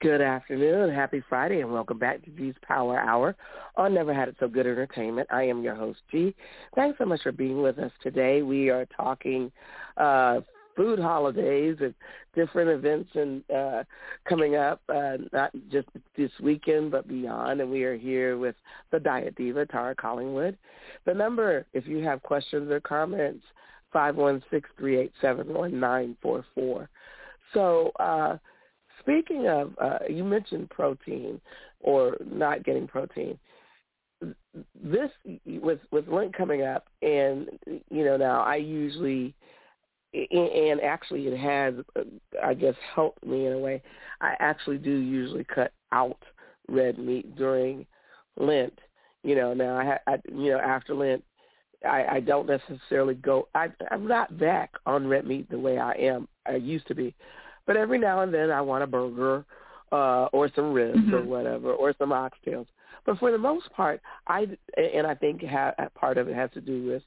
Good 0.01 0.21
afternoon. 0.21 0.95
Happy 0.95 1.21
Friday 1.27 1.59
and 1.59 1.73
welcome 1.73 1.99
back 1.99 2.23
to 2.23 2.31
G's 2.31 2.55
Power 2.65 2.97
Hour 2.97 3.35
on 3.75 3.93
Never 3.93 4.13
Had 4.13 4.29
It 4.29 4.37
So 4.39 4.47
Good 4.47 4.65
Entertainment. 4.65 5.27
I 5.29 5.43
am 5.43 5.61
your 5.61 5.75
host, 5.75 5.99
G. 6.09 6.33
Thanks 6.73 6.97
so 6.99 7.03
much 7.03 7.21
for 7.21 7.33
being 7.33 7.61
with 7.61 7.77
us 7.79 7.91
today. 8.01 8.41
We 8.41 8.69
are 8.69 8.85
talking 8.95 9.51
uh, 9.97 10.39
food 10.73 10.99
holidays 10.99 11.75
and 11.81 11.93
different 12.33 12.69
events 12.69 13.09
and 13.13 13.43
uh, 13.51 13.83
coming 14.23 14.55
up, 14.55 14.79
uh, 14.87 15.17
not 15.33 15.51
just 15.69 15.89
this 16.15 16.31
weekend 16.41 16.91
but 16.91 17.05
beyond. 17.05 17.59
And 17.59 17.69
we 17.69 17.83
are 17.83 17.97
here 17.97 18.37
with 18.37 18.55
the 18.93 19.01
Diet 19.01 19.35
Diva, 19.35 19.65
Tara 19.65 19.95
Collingwood. 19.95 20.57
The 21.07 21.13
number, 21.13 21.65
if 21.73 21.87
you 21.87 21.97
have 22.05 22.23
questions 22.23 22.71
or 22.71 22.79
comments, 22.79 23.43
five 23.91 24.15
one 24.15 24.41
six 24.49 24.69
three 24.77 24.97
eight 24.97 25.11
seven 25.19 25.53
one 25.53 25.77
nine 25.77 26.15
four 26.21 26.45
four. 26.55 26.87
So, 27.53 27.91
uh, 27.99 28.37
Speaking 29.09 29.47
of, 29.47 29.73
uh, 29.81 29.99
you 30.07 30.23
mentioned 30.23 30.69
protein 30.69 31.41
or 31.79 32.15
not 32.23 32.63
getting 32.63 32.87
protein. 32.87 33.39
This 34.75 35.09
with 35.45 35.79
with 35.91 36.07
Lent 36.07 36.35
coming 36.35 36.61
up, 36.61 36.87
and 37.01 37.49
you 37.65 38.05
know 38.05 38.17
now 38.17 38.41
I 38.41 38.57
usually, 38.57 39.33
and 40.13 40.81
actually 40.81 41.27
it 41.27 41.37
has, 41.37 41.73
uh, 41.95 42.01
I 42.43 42.53
guess, 42.53 42.75
helped 42.93 43.25
me 43.25 43.47
in 43.47 43.53
a 43.53 43.57
way. 43.57 43.81
I 44.21 44.35
actually 44.39 44.77
do 44.77 44.91
usually 44.91 45.45
cut 45.45 45.71
out 45.91 46.21
red 46.67 46.99
meat 46.99 47.35
during 47.35 47.87
Lent. 48.37 48.77
You 49.23 49.35
know 49.35 49.53
now 49.53 49.77
I, 49.77 49.97
I 50.05 50.17
you 50.27 50.51
know 50.51 50.59
after 50.59 50.93
Lent 50.93 51.23
I, 51.85 52.05
I 52.11 52.19
don't 52.19 52.47
necessarily 52.47 53.13
go. 53.15 53.47
I, 53.55 53.67
I'm 53.91 54.07
not 54.07 54.37
back 54.37 54.73
on 54.85 55.07
red 55.07 55.25
meat 55.25 55.49
the 55.49 55.59
way 55.59 55.77
I 55.77 55.93
am. 55.93 56.27
I 56.45 56.55
used 56.55 56.87
to 56.87 56.95
be, 56.95 57.15
but 57.69 57.77
every 57.77 57.99
now 57.99 58.21
and 58.21 58.33
then 58.33 58.49
I 58.49 58.61
want 58.61 58.83
a 58.83 58.87
burger 58.87 59.45
uh, 59.91 60.25
or 60.33 60.49
some 60.55 60.73
ribs 60.73 60.97
mm-hmm. 60.97 61.13
or 61.13 61.23
whatever 61.23 61.71
or 61.71 61.93
some 61.99 62.09
oxtails. 62.09 62.65
But 63.05 63.19
for 63.19 63.31
the 63.31 63.37
most 63.37 63.71
part, 63.73 64.01
I 64.25 64.47
and 64.75 65.05
I 65.05 65.13
think 65.13 65.43
ha, 65.43 65.73
part 65.93 66.17
of 66.17 66.27
it 66.27 66.35
has 66.35 66.49
to 66.55 66.61
do 66.61 66.87
with 66.87 67.03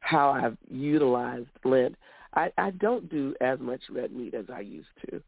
how 0.00 0.28
I've 0.28 0.58
utilized 0.70 1.48
Lent. 1.64 1.96
I, 2.34 2.52
I 2.58 2.72
don't 2.72 3.08
do 3.08 3.34
as 3.40 3.58
much 3.58 3.80
red 3.90 4.12
meat 4.12 4.34
as 4.34 4.44
I 4.54 4.60
used 4.60 4.88
to. 5.08 5.22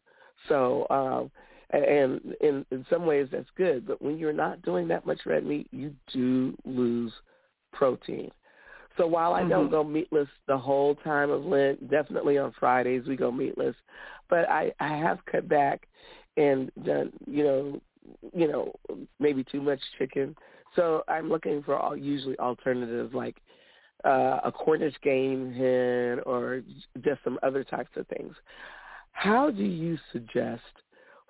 So, 0.51 0.87
um, 0.91 1.31
and 1.71 2.21
in 2.43 2.67
in 2.71 2.85
some 2.91 3.07
ways 3.07 3.29
that's 3.33 3.49
good. 3.57 3.87
But 3.87 4.03
when 4.03 4.19
you're 4.19 4.35
not 4.35 4.61
doing 4.61 4.87
that 4.89 5.07
much 5.07 5.21
red 5.25 5.47
meat, 5.47 5.67
you 5.71 5.95
do 6.13 6.55
lose 6.67 7.13
protein. 7.73 8.31
So 8.99 9.07
while 9.07 9.33
I 9.33 9.41
mm-hmm. 9.41 9.51
don't 9.51 9.71
go 9.71 9.83
meatless 9.83 10.29
the 10.47 10.59
whole 10.59 10.95
time 10.97 11.31
of 11.31 11.45
Lent, 11.45 11.91
definitely 11.91 12.37
on 12.37 12.53
Fridays 12.61 13.07
we 13.09 13.17
go 13.17 13.33
meatless 13.33 13.75
but 14.29 14.49
I 14.49 14.73
I 14.81 14.97
have 14.97 15.25
cut 15.31 15.49
back 15.49 15.89
and 16.37 16.71
done 16.85 17.13
you 17.27 17.45
know 17.45 17.81
you 18.33 18.49
know 18.49 18.73
maybe 19.19 19.45
too 19.45 19.63
much 19.63 19.81
chicken. 19.99 20.35
So 20.77 21.05
I'm 21.09 21.29
looking 21.29 21.63
for 21.63 21.77
all 21.77 21.97
usually 21.97 22.39
alternatives 22.39 23.15
like 23.15 23.37
uh, 24.05 24.41
a 24.45 24.53
Cornish 24.53 24.95
game 25.03 25.53
hen 25.53 26.21
or 26.27 26.63
just 27.03 27.23
some 27.25 27.39
other 27.43 27.65
types 27.65 27.91
of 27.97 28.07
things. 28.09 28.35
How 29.13 29.51
do 29.51 29.63
you 29.63 29.97
suggest 30.13 30.63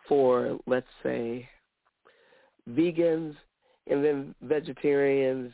for 0.08 0.58
let's 0.66 0.86
say 1.02 1.48
vegans 2.70 3.36
and 3.86 4.02
then 4.04 4.34
vegetarians 4.42 5.52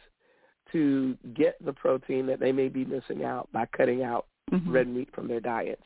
to 0.72 1.16
get 1.34 1.56
the 1.64 1.72
protein 1.72 2.26
that 2.26 2.38
they 2.38 2.52
may 2.52 2.68
be 2.68 2.84
missing 2.84 3.24
out 3.24 3.48
by 3.52 3.66
cutting 3.76 4.04
out 4.04 4.26
mm-hmm. 4.52 4.70
red 4.70 4.88
meat 4.88 5.08
from 5.14 5.26
their 5.26 5.40
diets? 5.40 5.82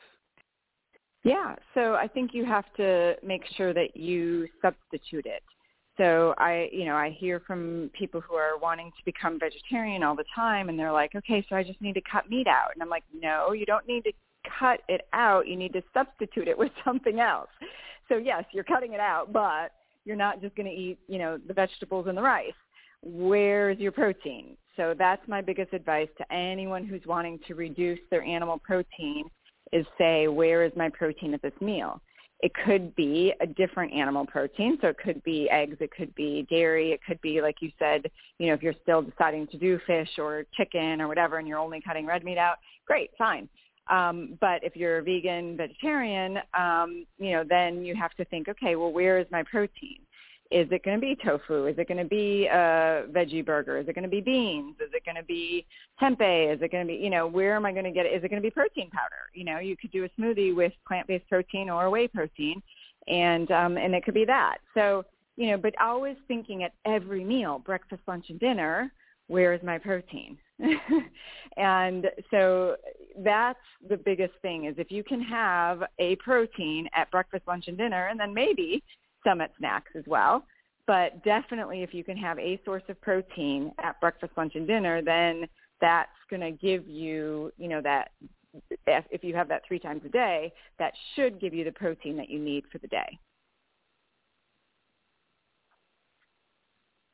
Yeah, 1.25 1.55
so 1.73 1.95
I 1.95 2.07
think 2.07 2.35
you 2.35 2.45
have 2.45 2.65
to 2.77 3.15
make 3.25 3.41
sure 3.57 3.73
that 3.73 3.97
you 3.97 4.47
substitute 4.61 5.25
it. 5.25 5.41
So 5.97 6.35
I, 6.37 6.69
you 6.71 6.85
know, 6.85 6.95
I 6.95 7.09
hear 7.17 7.39
from 7.39 7.89
people 7.97 8.21
who 8.21 8.35
are 8.35 8.59
wanting 8.59 8.91
to 8.95 9.05
become 9.05 9.39
vegetarian 9.39 10.03
all 10.03 10.15
the 10.15 10.25
time 10.35 10.69
and 10.69 10.77
they're 10.77 10.91
like, 10.91 11.15
okay, 11.15 11.43
so 11.49 11.55
I 11.55 11.63
just 11.63 11.81
need 11.81 11.93
to 11.93 12.01
cut 12.01 12.29
meat 12.29 12.45
out. 12.45 12.69
And 12.75 12.83
I'm 12.83 12.89
like, 12.89 13.05
no, 13.11 13.53
you 13.53 13.65
don't 13.65 13.87
need 13.87 14.03
to 14.03 14.11
cut 14.59 14.81
it 14.87 15.07
out. 15.13 15.47
You 15.47 15.55
need 15.55 15.73
to 15.73 15.81
substitute 15.95 16.47
it 16.47 16.55
with 16.55 16.71
something 16.85 17.19
else. 17.19 17.49
So 18.07 18.17
yes, 18.17 18.43
you're 18.51 18.63
cutting 18.63 18.93
it 18.93 18.99
out, 18.99 19.33
but 19.33 19.71
you're 20.03 20.15
not 20.15 20.41
just 20.41 20.55
going 20.55 20.67
to 20.67 20.75
eat, 20.75 20.99
you 21.07 21.17
know, 21.17 21.39
the 21.47 21.55
vegetables 21.55 22.05
and 22.07 22.15
the 22.15 22.21
rice. 22.21 22.53
Where's 23.01 23.79
your 23.79 23.93
protein? 23.93 24.57
So 24.75 24.93
that's 24.95 25.27
my 25.27 25.41
biggest 25.41 25.73
advice 25.73 26.09
to 26.19 26.31
anyone 26.31 26.85
who's 26.85 27.01
wanting 27.07 27.39
to 27.47 27.55
reduce 27.55 27.99
their 28.11 28.21
animal 28.21 28.59
protein 28.59 29.25
is 29.75 29.85
say, 29.97 30.27
where 30.27 30.63
is 30.63 30.71
my 30.75 30.89
protein 30.89 31.33
at 31.33 31.41
this 31.41 31.53
meal? 31.59 32.01
It 32.39 32.51
could 32.65 32.95
be 32.95 33.33
a 33.41 33.47
different 33.47 33.93
animal 33.93 34.25
protein. 34.25 34.77
So 34.81 34.87
it 34.87 34.97
could 34.97 35.21
be 35.23 35.49
eggs, 35.49 35.77
it 35.79 35.91
could 35.91 36.13
be 36.15 36.47
dairy, 36.49 36.91
it 36.91 37.01
could 37.05 37.19
be, 37.21 37.41
like 37.41 37.57
you 37.59 37.71
said, 37.77 38.09
you 38.39 38.47
know, 38.47 38.53
if 38.53 38.63
you're 38.63 38.81
still 38.83 39.01
deciding 39.01 39.47
to 39.47 39.57
do 39.57 39.79
fish 39.85 40.09
or 40.17 40.45
chicken 40.55 41.01
or 41.01 41.07
whatever 41.07 41.37
and 41.37 41.47
you're 41.47 41.59
only 41.59 41.81
cutting 41.81 42.05
red 42.05 42.23
meat 42.23 42.37
out, 42.37 42.57
great, 42.87 43.09
fine. 43.17 43.49
Um, 43.89 44.37
but 44.41 44.63
if 44.63 44.75
you're 44.75 44.99
a 44.99 45.03
vegan, 45.03 45.57
vegetarian, 45.57 46.39
um, 46.57 47.05
you 47.17 47.31
know, 47.33 47.43
then 47.47 47.85
you 47.85 47.95
have 47.95 48.13
to 48.15 48.25
think, 48.25 48.47
okay, 48.49 48.75
well, 48.75 48.91
where 48.91 49.19
is 49.19 49.27
my 49.31 49.43
protein? 49.43 49.99
Is 50.51 50.67
it 50.71 50.83
going 50.83 50.99
to 50.99 51.01
be 51.01 51.15
tofu? 51.15 51.65
Is 51.65 51.77
it 51.79 51.87
going 51.87 51.97
to 51.97 52.05
be 52.05 52.45
a 52.45 53.05
veggie 53.11 53.43
burger? 53.43 53.77
Is 53.77 53.87
it 53.87 53.95
going 53.95 54.03
to 54.03 54.09
be 54.09 54.21
beans? 54.21 54.75
Is 54.79 54.91
it 54.93 55.03
going 55.03 55.15
to 55.15 55.23
be 55.23 55.65
tempeh? 55.99 56.53
Is 56.53 56.61
it 56.61 56.71
going 56.71 56.85
to 56.85 56.93
be, 56.93 56.99
you 56.99 57.09
know, 57.09 57.25
where 57.25 57.55
am 57.55 57.65
I 57.65 57.71
going 57.71 57.85
to 57.85 57.91
get 57.91 58.05
it? 58.05 58.09
Is 58.09 58.23
it 58.23 58.29
going 58.29 58.41
to 58.41 58.45
be 58.45 58.51
protein 58.51 58.89
powder? 58.91 59.29
You 59.33 59.43
know, 59.43 59.57
you 59.57 59.75
could 59.75 59.91
do 59.91 60.05
a 60.05 60.09
smoothie 60.21 60.55
with 60.55 60.71
plant-based 60.87 61.27
protein 61.29 61.69
or 61.69 61.89
whey 61.89 62.07
protein, 62.07 62.61
and 63.07 63.49
um, 63.51 63.77
and 63.77 63.95
it 63.95 64.05
could 64.05 64.13
be 64.13 64.25
that. 64.25 64.57
So, 64.75 65.03
you 65.35 65.49
know, 65.49 65.57
but 65.57 65.73
always 65.81 66.15
thinking 66.27 66.63
at 66.63 66.73
every 66.85 67.23
meal, 67.23 67.59
breakfast, 67.59 68.03
lunch, 68.07 68.25
and 68.29 68.39
dinner, 68.39 68.91
where 69.27 69.53
is 69.53 69.63
my 69.63 69.79
protein? 69.79 70.37
and 71.57 72.07
so 72.29 72.75
that's 73.23 73.59
the 73.89 73.97
biggest 73.97 74.33
thing 74.41 74.65
is 74.65 74.75
if 74.77 74.91
you 74.91 75.03
can 75.03 75.21
have 75.21 75.83
a 75.99 76.15
protein 76.17 76.87
at 76.95 77.09
breakfast, 77.09 77.43
lunch, 77.47 77.67
and 77.67 77.77
dinner, 77.77 78.07
and 78.07 78.19
then 78.19 78.33
maybe 78.33 78.83
some 79.25 79.41
snacks 79.57 79.91
as 79.97 80.03
well. 80.07 80.45
But 80.87 81.23
definitely 81.23 81.83
if 81.83 81.93
you 81.93 82.03
can 82.03 82.17
have 82.17 82.37
a 82.39 82.61
source 82.63 82.83
of 82.89 83.01
protein 83.01 83.71
at 83.83 83.99
breakfast, 83.99 84.33
lunch, 84.37 84.53
and 84.55 84.67
dinner, 84.67 85.01
then 85.01 85.47
that's 85.81 86.09
going 86.29 86.41
to 86.41 86.51
give 86.51 86.87
you, 86.87 87.51
you 87.57 87.67
know, 87.67 87.81
that 87.81 88.11
if, 88.87 89.05
if 89.11 89.23
you 89.23 89.35
have 89.35 89.47
that 89.49 89.63
three 89.67 89.79
times 89.79 90.01
a 90.05 90.09
day, 90.09 90.53
that 90.79 90.93
should 91.15 91.41
give 91.41 91.53
you 91.53 91.63
the 91.63 91.71
protein 91.71 92.15
that 92.17 92.29
you 92.29 92.39
need 92.39 92.63
for 92.71 92.77
the 92.77 92.87
day. 92.87 93.19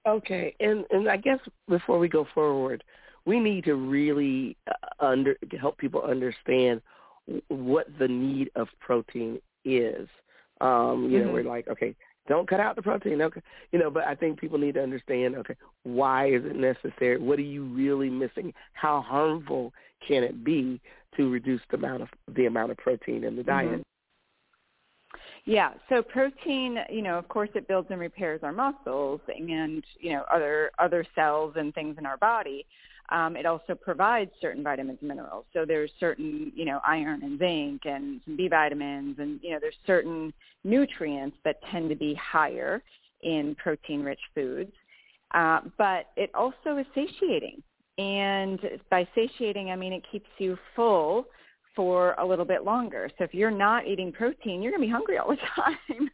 Okay, 0.08 0.56
and 0.60 0.84
and 0.90 1.08
I 1.08 1.18
guess 1.18 1.38
before 1.70 2.00
we 2.00 2.10
go 2.10 2.26
forward, 2.34 2.84
we 3.26 3.40
need 3.40 3.66
to 3.66 3.76
really 3.76 4.58
uh, 4.68 5.06
under 5.06 5.38
help 5.60 5.78
people 5.78 6.02
understand 6.02 6.82
what 7.50 7.86
the 8.00 8.08
need 8.08 8.50
of 8.56 8.68
protein 8.80 9.40
is. 9.64 10.08
Um, 10.62 11.10
you 11.10 11.18
mm-hmm. 11.18 11.28
know, 11.28 11.34
we're 11.34 11.44
like, 11.44 11.68
okay, 11.68 11.96
don't 12.28 12.48
cut 12.48 12.60
out 12.60 12.76
the 12.76 12.82
protein, 12.82 13.22
okay, 13.22 13.42
you 13.72 13.80
know, 13.80 13.90
but 13.90 14.06
I 14.06 14.16
think 14.16 14.40
people 14.40 14.60
need 14.60 14.76
to 14.76 14.84
understand, 14.84 15.36
okay, 15.36 15.56
why 15.84 16.28
is 16.28 16.44
it 16.46 16.56
necessary? 16.56 17.18
What 17.20 17.40
are 17.40 17.44
you 17.44 17.66
really 17.66 18.10
missing? 18.10 18.54
How 18.74 19.02
harmful 19.02 19.74
can 20.08 20.24
it 20.24 20.44
be 20.44 20.80
to 21.18 21.30
reduce 21.30 21.62
the 21.72 21.78
amount 21.78 22.04
of 22.04 22.10
the 22.36 22.46
amount 22.46 22.72
of 22.72 22.78
protein 22.78 23.24
in 23.24 23.36
the 23.36 23.44
diet? 23.44 23.72
Mm-hmm. 23.72 23.82
Yeah, 25.46 25.72
so 25.90 26.04
protein, 26.04 26.78
you 26.90 27.02
know, 27.02 27.18
of 27.18 27.28
course 27.28 27.50
it 27.56 27.68
builds 27.68 27.88
and 27.90 28.00
repairs 28.00 28.42
our 28.44 28.52
muscles 28.52 29.20
and, 29.28 29.84
you 30.00 30.12
know, 30.12 30.24
other 30.32 30.72
other 30.78 31.04
cells 31.16 31.56
and 31.58 31.74
things 31.74 31.96
in 31.98 32.06
our 32.06 32.18
body. 32.18 32.66
Um, 33.12 33.36
it 33.36 33.46
also 33.46 33.76
provides 33.76 34.32
certain 34.40 34.64
vitamins 34.64 35.00
and 35.02 35.10
minerals. 35.10 35.46
So 35.54 35.66
there's 35.66 35.92
certain, 36.00 36.52
you 36.56 36.64
know, 36.64 36.80
iron 36.86 37.22
and 37.24 37.38
zinc 37.38 37.82
and 37.86 38.22
some 38.24 38.38
B 38.38 38.48
vitamins 38.48 39.18
and, 39.20 39.40
you 39.44 39.52
know, 39.52 39.60
there's 39.60 39.76
certain 39.86 40.34
nutrients 40.64 41.36
that 41.44 41.58
tend 41.72 41.90
to 41.90 41.96
be 41.96 42.14
higher 42.16 42.82
in 43.22 43.56
protein-rich 43.56 44.20
foods. 44.34 44.72
Uh, 45.34 45.60
but 45.78 46.08
it 46.16 46.32
also 46.34 46.78
is 46.78 46.86
satiating. 46.96 47.62
And 47.98 48.60
by 48.90 49.08
satiating, 49.14 49.72
I 49.72 49.76
mean 49.76 49.94
it 49.94 50.04
keeps 50.10 50.30
you 50.38 50.58
full 50.76 51.26
for 51.82 52.14
a 52.20 52.24
little 52.24 52.46
bit 52.46 52.64
longer. 52.64 53.10
So 53.18 53.24
if 53.24 53.34
you're 53.34 53.50
not 53.50 53.88
eating 53.88 54.12
protein, 54.12 54.62
you're 54.62 54.72
going 54.72 54.84
to 54.84 54.88
be 54.88 54.92
hungry 54.92 55.18
all 55.18 55.30
the 55.30 55.38
time. 55.56 56.12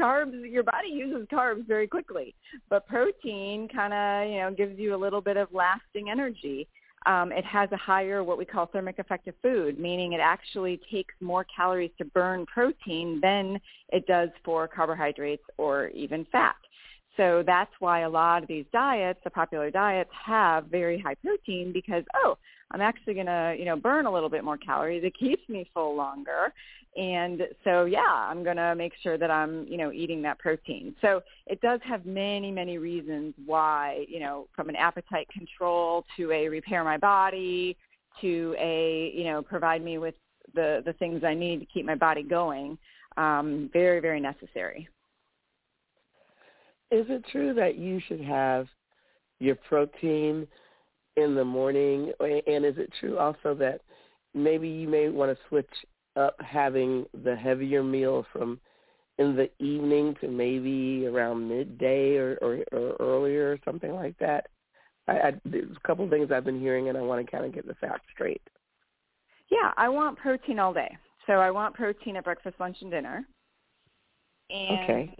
carbs, 0.00 0.50
your 0.50 0.62
body 0.62 0.88
uses 0.88 1.28
carbs 1.30 1.66
very 1.68 1.86
quickly, 1.86 2.34
but 2.70 2.86
protein 2.86 3.68
kind 3.68 3.92
of, 3.92 4.32
you 4.32 4.40
know, 4.40 4.54
gives 4.56 4.78
you 4.78 4.94
a 4.94 4.96
little 4.96 5.20
bit 5.20 5.36
of 5.36 5.48
lasting 5.52 6.08
energy. 6.08 6.66
Um, 7.04 7.30
it 7.30 7.44
has 7.44 7.70
a 7.72 7.76
higher 7.76 8.24
what 8.24 8.38
we 8.38 8.46
call 8.46 8.64
thermic 8.64 8.98
effect 8.98 9.28
of 9.28 9.34
food, 9.42 9.78
meaning 9.78 10.14
it 10.14 10.20
actually 10.20 10.80
takes 10.90 11.14
more 11.20 11.44
calories 11.54 11.90
to 11.98 12.06
burn 12.06 12.46
protein 12.46 13.20
than 13.20 13.60
it 13.90 14.06
does 14.06 14.30
for 14.42 14.66
carbohydrates 14.66 15.44
or 15.58 15.88
even 15.88 16.26
fat. 16.32 16.56
So 17.18 17.42
that's 17.46 17.72
why 17.80 18.00
a 18.00 18.08
lot 18.08 18.44
of 18.44 18.48
these 18.48 18.64
diets, 18.72 19.20
the 19.24 19.30
popular 19.30 19.70
diets, 19.70 20.10
have 20.24 20.68
very 20.68 20.98
high 20.98 21.16
protein 21.16 21.70
because, 21.70 22.04
oh, 22.14 22.38
I'm 22.72 22.80
actually 22.80 23.14
going 23.14 23.26
to, 23.26 23.54
you 23.58 23.64
know, 23.64 23.76
burn 23.76 24.06
a 24.06 24.12
little 24.12 24.28
bit 24.28 24.42
more 24.42 24.56
calories. 24.56 25.04
It 25.04 25.16
keeps 25.18 25.46
me 25.48 25.70
full 25.72 25.94
longer. 25.94 26.52
And 26.96 27.42
so, 27.64 27.84
yeah, 27.84 28.00
I'm 28.00 28.42
going 28.42 28.56
to 28.56 28.74
make 28.74 28.92
sure 29.02 29.16
that 29.16 29.30
I'm, 29.30 29.66
you 29.66 29.76
know, 29.76 29.92
eating 29.92 30.20
that 30.22 30.38
protein. 30.38 30.94
So 31.00 31.22
it 31.46 31.60
does 31.60 31.80
have 31.84 32.04
many, 32.04 32.50
many 32.50 32.78
reasons 32.78 33.34
why, 33.46 34.04
you 34.08 34.20
know, 34.20 34.46
from 34.54 34.68
an 34.68 34.76
appetite 34.76 35.28
control 35.28 36.04
to 36.16 36.32
a 36.32 36.48
repair 36.48 36.84
my 36.84 36.98
body 36.98 37.76
to 38.20 38.54
a, 38.58 39.10
you 39.14 39.24
know, 39.24 39.42
provide 39.42 39.82
me 39.82 39.96
with 39.98 40.14
the, 40.54 40.82
the 40.84 40.92
things 40.94 41.24
I 41.24 41.32
need 41.34 41.60
to 41.60 41.66
keep 41.66 41.86
my 41.86 41.94
body 41.94 42.22
going. 42.22 42.76
Um, 43.16 43.70
very, 43.72 44.00
very 44.00 44.20
necessary. 44.20 44.88
Is 46.90 47.06
it 47.08 47.24
true 47.32 47.54
that 47.54 47.76
you 47.76 48.00
should 48.06 48.20
have 48.20 48.66
your 49.38 49.54
protein 49.54 50.46
in 51.16 51.34
the 51.34 51.44
morning? 51.44 52.12
And 52.20 52.64
is 52.64 52.74
it 52.78 52.92
true 53.00 53.18
also 53.18 53.54
that 53.54 53.80
maybe 54.34 54.68
you 54.68 54.88
may 54.88 55.08
want 55.08 55.30
to 55.30 55.44
switch 55.48 55.70
up 56.16 56.36
having 56.40 57.06
the 57.24 57.34
heavier 57.34 57.82
meal 57.82 58.26
from 58.32 58.60
in 59.18 59.36
the 59.36 59.50
evening 59.62 60.16
to 60.20 60.28
maybe 60.28 61.06
around 61.06 61.48
midday 61.48 62.16
or, 62.16 62.38
or, 62.40 62.64
or 62.72 62.96
earlier 62.98 63.52
or 63.52 63.58
something 63.64 63.92
like 63.92 64.16
that? 64.18 64.46
I, 65.08 65.12
I, 65.12 65.32
there's 65.44 65.76
a 65.76 65.86
couple 65.86 66.04
of 66.04 66.10
things 66.10 66.30
I've 66.30 66.44
been 66.44 66.60
hearing, 66.60 66.88
and 66.88 66.96
I 66.96 67.02
want 67.02 67.24
to 67.24 67.30
kind 67.30 67.44
of 67.44 67.52
get 67.52 67.66
the 67.66 67.74
facts 67.74 68.06
straight. 68.12 68.42
Yeah, 69.50 69.72
I 69.76 69.88
want 69.88 70.18
protein 70.18 70.58
all 70.58 70.72
day. 70.72 70.96
So 71.26 71.34
I 71.34 71.50
want 71.50 71.74
protein 71.74 72.16
at 72.16 72.24
breakfast, 72.24 72.56
lunch, 72.58 72.78
and 72.80 72.90
dinner. 72.90 73.26
And, 74.50 74.80
okay. 74.80 75.14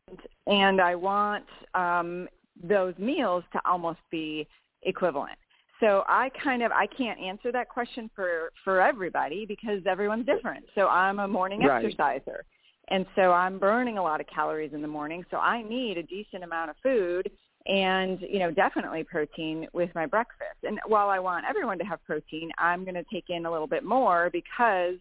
And 0.46 0.80
I 0.80 0.94
want 0.94 1.44
um, 1.74 2.28
those 2.62 2.94
meals 2.98 3.44
to 3.52 3.60
almost 3.64 4.00
be 4.10 4.48
equivalent. 4.82 5.38
So 5.82 6.04
I 6.06 6.30
kind 6.42 6.62
of 6.62 6.70
I 6.70 6.86
can't 6.86 7.18
answer 7.18 7.50
that 7.50 7.68
question 7.68 8.08
for 8.14 8.52
for 8.62 8.80
everybody 8.80 9.44
because 9.46 9.80
everyone's 9.84 10.26
different. 10.26 10.64
So 10.76 10.86
I'm 10.86 11.18
a 11.18 11.26
morning 11.26 11.60
right. 11.60 11.84
exerciser. 11.84 12.44
And 12.88 13.04
so 13.16 13.32
I'm 13.32 13.58
burning 13.58 13.98
a 13.98 14.02
lot 14.02 14.20
of 14.20 14.26
calories 14.26 14.72
in 14.74 14.82
the 14.82 14.88
morning, 14.88 15.24
so 15.30 15.38
I 15.38 15.62
need 15.62 15.98
a 15.98 16.02
decent 16.02 16.44
amount 16.44 16.70
of 16.70 16.76
food 16.82 17.30
and, 17.66 18.20
you 18.20 18.40
know, 18.40 18.50
definitely 18.50 19.04
protein 19.04 19.68
with 19.72 19.88
my 19.94 20.04
breakfast. 20.04 20.58
And 20.64 20.80
while 20.86 21.08
I 21.08 21.18
want 21.18 21.46
everyone 21.48 21.78
to 21.78 21.84
have 21.84 22.04
protein, 22.04 22.50
I'm 22.58 22.84
going 22.84 22.96
to 22.96 23.04
take 23.12 23.26
in 23.28 23.46
a 23.46 23.50
little 23.50 23.68
bit 23.68 23.84
more 23.84 24.30
because 24.32 24.96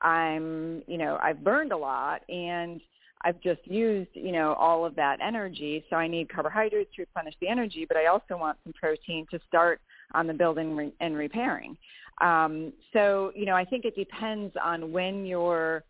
I'm, 0.00 0.82
you 0.86 0.98
know, 0.98 1.18
I've 1.22 1.42
burned 1.44 1.72
a 1.72 1.76
lot 1.76 2.22
and 2.28 2.80
I've 3.22 3.40
just 3.40 3.60
used, 3.64 4.10
you 4.12 4.32
know, 4.32 4.54
all 4.54 4.84
of 4.84 4.96
that 4.96 5.20
energy. 5.22 5.84
So 5.88 5.96
I 5.96 6.08
need 6.08 6.28
carbohydrates 6.28 6.90
to 6.96 7.02
replenish 7.02 7.34
the 7.40 7.48
energy, 7.48 7.86
but 7.86 7.96
I 7.96 8.06
also 8.06 8.36
want 8.36 8.58
some 8.64 8.72
protein 8.74 9.26
to 9.30 9.38
start 9.48 9.80
on 10.14 10.26
the 10.26 10.32
building 10.32 10.92
and 11.00 11.16
repairing. 11.16 11.76
Um, 12.20 12.72
so, 12.92 13.32
you 13.34 13.46
know, 13.46 13.56
I 13.56 13.64
think 13.64 13.84
it 13.84 13.96
depends 13.96 14.54
on 14.62 14.92
when 14.92 15.26
you're 15.26 15.84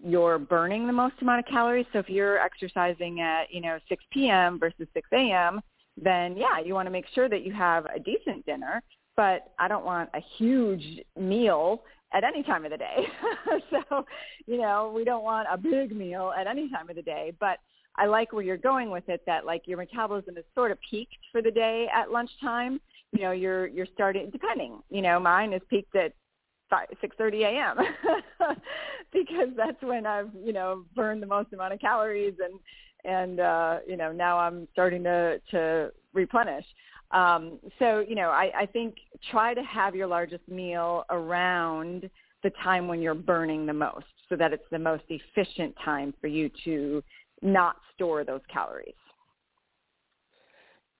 you're 0.00 0.38
burning 0.38 0.86
the 0.86 0.92
most 0.92 1.14
amount 1.20 1.40
of 1.40 1.46
calories. 1.46 1.86
So 1.92 1.98
if 1.98 2.08
you're 2.08 2.38
exercising 2.38 3.20
at, 3.20 3.52
you 3.52 3.60
know, 3.60 3.78
6 3.88 4.04
p.m. 4.12 4.58
versus 4.58 4.86
6 4.94 5.08
a.m., 5.12 5.60
then 5.96 6.36
yeah, 6.36 6.60
you 6.64 6.74
want 6.74 6.86
to 6.86 6.90
make 6.90 7.06
sure 7.14 7.28
that 7.28 7.42
you 7.42 7.52
have 7.52 7.86
a 7.86 7.98
decent 7.98 8.46
dinner, 8.46 8.80
but 9.16 9.52
I 9.58 9.66
don't 9.66 9.84
want 9.84 10.10
a 10.14 10.20
huge 10.36 11.00
meal 11.18 11.82
at 12.12 12.22
any 12.22 12.42
time 12.44 12.64
of 12.64 12.70
the 12.70 12.76
day. 12.76 13.06
so, 13.70 14.04
you 14.46 14.58
know, 14.58 14.92
we 14.94 15.04
don't 15.04 15.24
want 15.24 15.48
a 15.50 15.58
big 15.58 15.94
meal 15.94 16.32
at 16.38 16.46
any 16.46 16.70
time 16.70 16.88
of 16.88 16.96
the 16.96 17.02
day, 17.02 17.32
but 17.40 17.58
I 17.96 18.06
like 18.06 18.32
where 18.32 18.44
you're 18.44 18.56
going 18.56 18.90
with 18.90 19.08
it 19.08 19.22
that 19.26 19.44
like 19.44 19.62
your 19.66 19.78
metabolism 19.78 20.36
is 20.36 20.44
sort 20.54 20.70
of 20.70 20.78
peaked 20.88 21.18
for 21.32 21.42
the 21.42 21.50
day 21.50 21.88
at 21.92 22.12
lunchtime. 22.12 22.80
You 23.12 23.22
know, 23.22 23.32
you're 23.32 23.66
you're 23.66 23.86
starting 23.94 24.30
depending. 24.30 24.80
You 24.90 25.02
know, 25.02 25.18
mine 25.18 25.52
is 25.52 25.62
peaked 25.70 25.96
at 25.96 26.12
six 27.00 27.16
thirty 27.16 27.44
a.m. 27.44 27.76
because 29.12 29.48
that's 29.56 29.80
when 29.82 30.06
I've 30.06 30.30
you 30.34 30.52
know 30.52 30.84
burned 30.94 31.22
the 31.22 31.26
most 31.26 31.52
amount 31.52 31.74
of 31.74 31.80
calories 31.80 32.34
and 32.44 32.60
and 33.04 33.40
uh, 33.40 33.78
you 33.86 33.96
know 33.96 34.12
now 34.12 34.38
I'm 34.38 34.68
starting 34.72 35.02
to 35.04 35.40
to 35.50 35.90
replenish. 36.12 36.64
Um, 37.10 37.58
so, 37.78 38.04
you 38.06 38.14
know, 38.14 38.28
I, 38.30 38.50
I 38.54 38.66
think 38.66 38.96
try 39.30 39.54
to 39.54 39.62
have 39.62 39.94
your 39.94 40.06
largest 40.06 40.46
meal 40.48 41.04
around 41.10 42.08
the 42.42 42.50
time 42.62 42.86
when 42.86 43.00
you're 43.00 43.14
burning 43.14 43.66
the 43.66 43.72
most 43.72 44.06
so 44.28 44.36
that 44.36 44.52
it's 44.52 44.64
the 44.70 44.78
most 44.78 45.04
efficient 45.08 45.74
time 45.84 46.12
for 46.20 46.26
you 46.26 46.50
to 46.64 47.02
not 47.42 47.76
store 47.94 48.24
those 48.24 48.42
calories. 48.52 48.94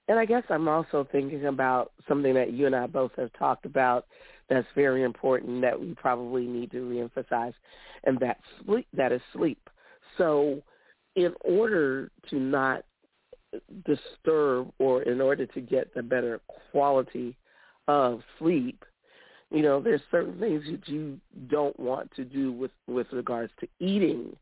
And 0.08 0.18
I 0.18 0.24
guess 0.24 0.42
I'm 0.48 0.68
also 0.68 1.06
thinking 1.12 1.46
about 1.46 1.92
something 2.08 2.34
that 2.34 2.52
you 2.52 2.66
and 2.66 2.74
I 2.74 2.86
both 2.86 3.12
have 3.16 3.32
talked 3.34 3.66
about 3.66 4.06
that's 4.48 4.66
very 4.74 5.02
important 5.02 5.60
that 5.60 5.78
we 5.78 5.94
probably 5.94 6.46
need 6.46 6.70
to 6.70 6.78
reemphasize, 6.78 7.52
and 8.04 8.18
that's 8.18 8.40
sleep. 8.64 8.86
That 8.94 9.12
is 9.12 9.20
sleep. 9.34 9.68
So, 10.16 10.62
in 11.14 11.34
order 11.44 12.10
to 12.30 12.36
not 12.36 12.84
disturb 13.84 14.70
or 14.78 15.02
in 15.02 15.20
order 15.20 15.46
to 15.46 15.60
get 15.60 15.94
the 15.94 16.02
better 16.02 16.40
quality 16.70 17.36
of 17.86 18.22
sleep, 18.38 18.84
you 19.50 19.62
know, 19.62 19.80
there's 19.80 20.00
certain 20.10 20.38
things 20.38 20.64
that 20.70 20.88
you 20.88 21.18
don't 21.48 21.78
want 21.78 22.10
to 22.16 22.24
do 22.24 22.52
with 22.52 22.70
with 22.86 23.06
regards 23.12 23.52
to 23.60 23.68
eating 23.78 24.34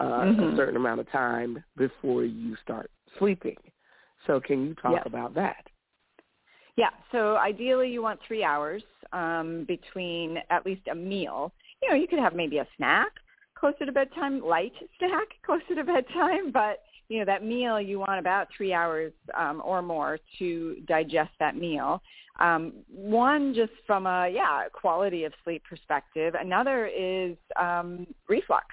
uh, 0.00 0.04
mm-hmm. 0.04 0.54
a 0.54 0.56
certain 0.56 0.76
amount 0.76 1.00
of 1.00 1.10
time 1.12 1.62
before 1.76 2.24
you 2.24 2.56
start 2.62 2.90
sleeping. 3.18 3.56
So, 4.26 4.40
can 4.40 4.66
you 4.66 4.74
talk 4.74 5.04
about 5.06 5.34
that? 5.34 5.66
Yeah. 6.76 6.90
So, 7.12 7.36
ideally, 7.36 7.90
you 7.90 8.02
want 8.02 8.20
three 8.26 8.42
hours 8.42 8.82
um, 9.12 9.64
between 9.66 10.38
at 10.50 10.64
least 10.66 10.82
a 10.90 10.94
meal. 10.94 11.52
You 11.82 11.90
know, 11.90 11.96
you 11.96 12.08
could 12.08 12.18
have 12.18 12.34
maybe 12.34 12.58
a 12.58 12.66
snack 12.76 13.12
closer 13.58 13.86
to 13.86 13.92
bedtime, 13.92 14.40
light 14.40 14.72
snack 14.98 15.28
closer 15.46 15.74
to 15.74 15.84
bedtime, 15.84 16.50
but 16.52 16.80
you 17.08 17.18
know 17.18 17.24
that 17.24 17.44
meal 17.44 17.80
you 17.80 17.98
want 17.98 18.18
about 18.18 18.48
three 18.56 18.72
hours 18.72 19.12
um, 19.36 19.60
or 19.64 19.82
more 19.82 20.18
to 20.38 20.76
digest 20.86 21.30
that 21.38 21.56
meal 21.56 22.02
um, 22.40 22.72
one 22.88 23.54
just 23.54 23.72
from 23.86 24.06
a 24.06 24.28
yeah 24.32 24.64
quality 24.72 25.24
of 25.24 25.32
sleep 25.44 25.62
perspective 25.68 26.34
another 26.38 26.86
is 26.86 27.36
um, 27.60 28.06
reflux 28.28 28.66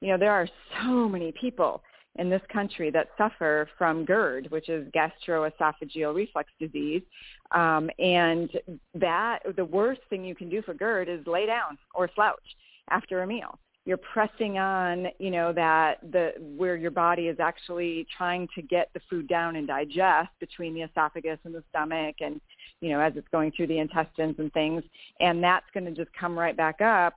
you 0.00 0.08
know 0.08 0.18
there 0.18 0.32
are 0.32 0.48
so 0.82 1.08
many 1.08 1.32
people 1.38 1.82
in 2.16 2.30
this 2.30 2.42
country 2.52 2.90
that 2.90 3.08
suffer 3.18 3.68
from 3.76 4.04
GERD, 4.04 4.50
which 4.50 4.68
is 4.68 4.86
gastroesophageal 4.92 6.14
reflux 6.14 6.50
disease. 6.60 7.02
Um, 7.50 7.90
and 7.98 8.50
that 8.94 9.40
the 9.56 9.64
worst 9.64 10.00
thing 10.10 10.24
you 10.24 10.34
can 10.34 10.48
do 10.48 10.62
for 10.62 10.74
GERD 10.74 11.08
is 11.08 11.26
lay 11.26 11.46
down 11.46 11.78
or 11.94 12.08
slouch 12.14 12.56
after 12.90 13.22
a 13.22 13.26
meal. 13.26 13.58
You're 13.86 13.98
pressing 13.98 14.56
on, 14.56 15.08
you 15.18 15.30
know, 15.30 15.52
that 15.52 15.98
the 16.10 16.32
where 16.56 16.74
your 16.74 16.90
body 16.90 17.28
is 17.28 17.38
actually 17.38 18.06
trying 18.16 18.48
to 18.54 18.62
get 18.62 18.88
the 18.94 19.00
food 19.10 19.28
down 19.28 19.56
and 19.56 19.66
digest 19.66 20.30
between 20.40 20.72
the 20.72 20.82
esophagus 20.82 21.38
and 21.44 21.54
the 21.54 21.62
stomach 21.68 22.16
and, 22.20 22.40
you 22.80 22.88
know, 22.90 23.00
as 23.00 23.12
it's 23.14 23.28
going 23.30 23.52
through 23.52 23.66
the 23.66 23.78
intestines 23.78 24.36
and 24.38 24.50
things. 24.54 24.82
And 25.20 25.44
that's 25.44 25.66
going 25.74 25.84
to 25.84 25.92
just 25.92 26.10
come 26.18 26.38
right 26.38 26.56
back 26.56 26.80
up 26.80 27.14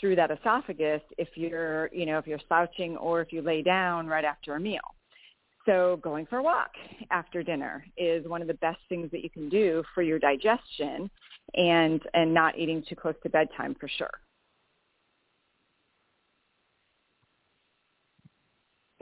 through 0.00 0.16
that 0.16 0.30
esophagus 0.30 1.02
if 1.18 1.28
you're, 1.34 1.90
you 1.92 2.06
know, 2.06 2.18
if 2.18 2.26
you're 2.26 2.40
slouching 2.48 2.96
or 2.96 3.20
if 3.20 3.32
you 3.32 3.42
lay 3.42 3.62
down 3.62 4.06
right 4.06 4.24
after 4.24 4.56
a 4.56 4.60
meal. 4.60 4.80
So 5.66 6.00
going 6.02 6.26
for 6.26 6.38
a 6.38 6.42
walk 6.42 6.70
after 7.10 7.42
dinner 7.42 7.84
is 7.96 8.26
one 8.26 8.40
of 8.40 8.48
the 8.48 8.54
best 8.54 8.78
things 8.88 9.10
that 9.12 9.22
you 9.22 9.30
can 9.30 9.48
do 9.48 9.84
for 9.94 10.02
your 10.02 10.18
digestion 10.18 11.10
and 11.54 12.00
and 12.14 12.32
not 12.32 12.58
eating 12.58 12.82
too 12.88 12.96
close 12.96 13.14
to 13.22 13.28
bedtime 13.28 13.76
for 13.78 13.88
sure. 13.88 14.10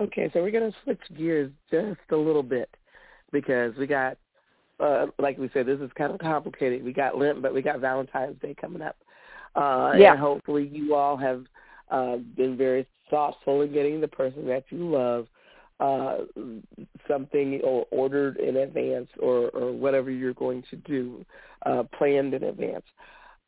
Okay, 0.01 0.31
so 0.33 0.43
we're 0.43 0.53
going 0.53 0.71
to 0.71 0.79
switch 0.85 1.01
gears 1.17 1.51
just 1.71 1.99
a 2.11 2.17
little 2.17 2.43
bit 2.43 2.71
because 3.33 3.75
we 3.77 3.87
got, 3.89 4.17
uh, 4.79 5.07
like 5.19 5.39
we 5.39 5.51
said, 5.53 5.67
this 5.67 5.81
is 5.81 5.91
kind 5.99 6.13
of 6.13 6.21
complicated. 6.21 6.85
We 6.85 6.93
got 6.93 7.19
Lent, 7.19 7.43
but 7.43 7.53
we 7.53 7.63
got 7.63 7.81
Valentine's 7.81 8.39
Day 8.41 8.55
coming 8.61 8.81
up. 8.81 8.97
Uh, 9.55 9.93
yeah. 9.97 10.13
And 10.13 10.21
hopefully 10.21 10.69
you 10.73 10.95
all 10.95 11.17
have 11.17 11.45
uh, 11.91 12.17
been 12.37 12.57
very 12.57 12.87
thoughtful 13.11 13.63
in 13.63 13.73
getting 13.73 14.01
the 14.01 14.09
person 14.09 14.47
that 14.47 14.65
you 14.71 14.91
love 14.91 15.27
uh, 15.81 16.19
something 17.07 17.61
or 17.63 17.87
ordered 17.91 18.37
in 18.39 18.57
advance 18.57 19.09
or, 19.21 19.49
or 19.51 19.73
whatever 19.73 20.11
you're 20.11 20.35
going 20.35 20.63
to 20.71 20.77
do, 20.77 21.25
uh, 21.67 21.85
planned 21.97 22.35
in 22.35 22.45
advance. 22.45 22.85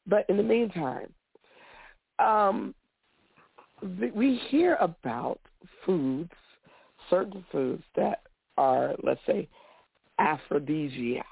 But 0.07 0.27
in 0.29 0.37
the 0.37 0.43
meantime, 0.43 1.13
um, 2.19 2.75
we 4.15 4.41
hear 4.49 4.77
about 4.81 5.41
foods, 5.85 6.33
certain 7.09 7.45
foods 7.51 7.83
that 7.97 8.23
are, 8.57 8.95
let's 9.03 9.21
say, 9.27 9.49
aphrodisiacs, 10.19 11.27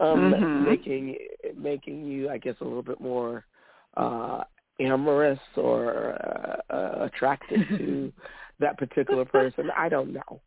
um, 0.00 0.32
Mhm. 0.32 0.64
making 0.64 1.16
making 1.56 2.06
you, 2.06 2.30
I 2.30 2.38
guess, 2.38 2.56
a 2.60 2.64
little 2.64 2.82
bit 2.82 3.00
more 3.00 3.44
uh, 3.96 4.44
amorous 4.80 5.40
or 5.56 6.12
uh, 6.70 6.72
uh, 6.72 7.04
attracted 7.04 7.66
to 7.78 8.12
that 8.60 8.78
particular 8.78 9.24
person. 9.24 9.70
I 9.76 9.88
don't 9.88 10.12
know. 10.12 10.40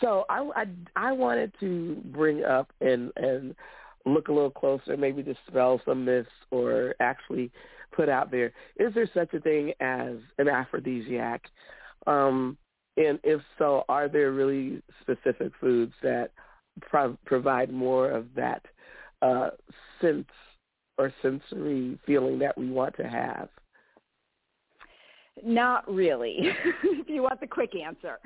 So 0.00 0.24
I, 0.28 0.48
I, 0.54 0.66
I 0.96 1.12
wanted 1.12 1.52
to 1.60 1.96
bring 2.06 2.44
up 2.44 2.72
and 2.80 3.12
and 3.16 3.54
look 4.04 4.28
a 4.28 4.32
little 4.32 4.50
closer, 4.50 4.96
maybe 4.96 5.22
dispel 5.22 5.80
some 5.84 6.04
myths 6.04 6.30
or 6.50 6.94
actually 7.00 7.50
put 7.92 8.08
out 8.08 8.30
there, 8.30 8.52
is 8.76 8.94
there 8.94 9.08
such 9.12 9.32
a 9.34 9.40
thing 9.40 9.72
as 9.80 10.16
an 10.38 10.48
aphrodisiac? 10.48 11.42
Um, 12.06 12.56
and 12.96 13.18
if 13.24 13.40
so, 13.58 13.84
are 13.88 14.08
there 14.08 14.32
really 14.32 14.82
specific 15.00 15.52
foods 15.60 15.92
that 16.02 16.30
pro- 16.80 17.18
provide 17.24 17.72
more 17.72 18.10
of 18.10 18.26
that 18.36 18.62
uh, 19.22 19.50
sense 20.00 20.26
or 20.98 21.12
sensory 21.22 21.98
feeling 22.06 22.38
that 22.38 22.56
we 22.56 22.70
want 22.70 22.96
to 22.96 23.04
have? 23.04 23.48
Not 25.44 25.92
really. 25.92 26.36
if 26.84 27.08
you 27.08 27.22
want 27.22 27.40
the 27.40 27.46
quick 27.46 27.72
answer, 27.76 28.18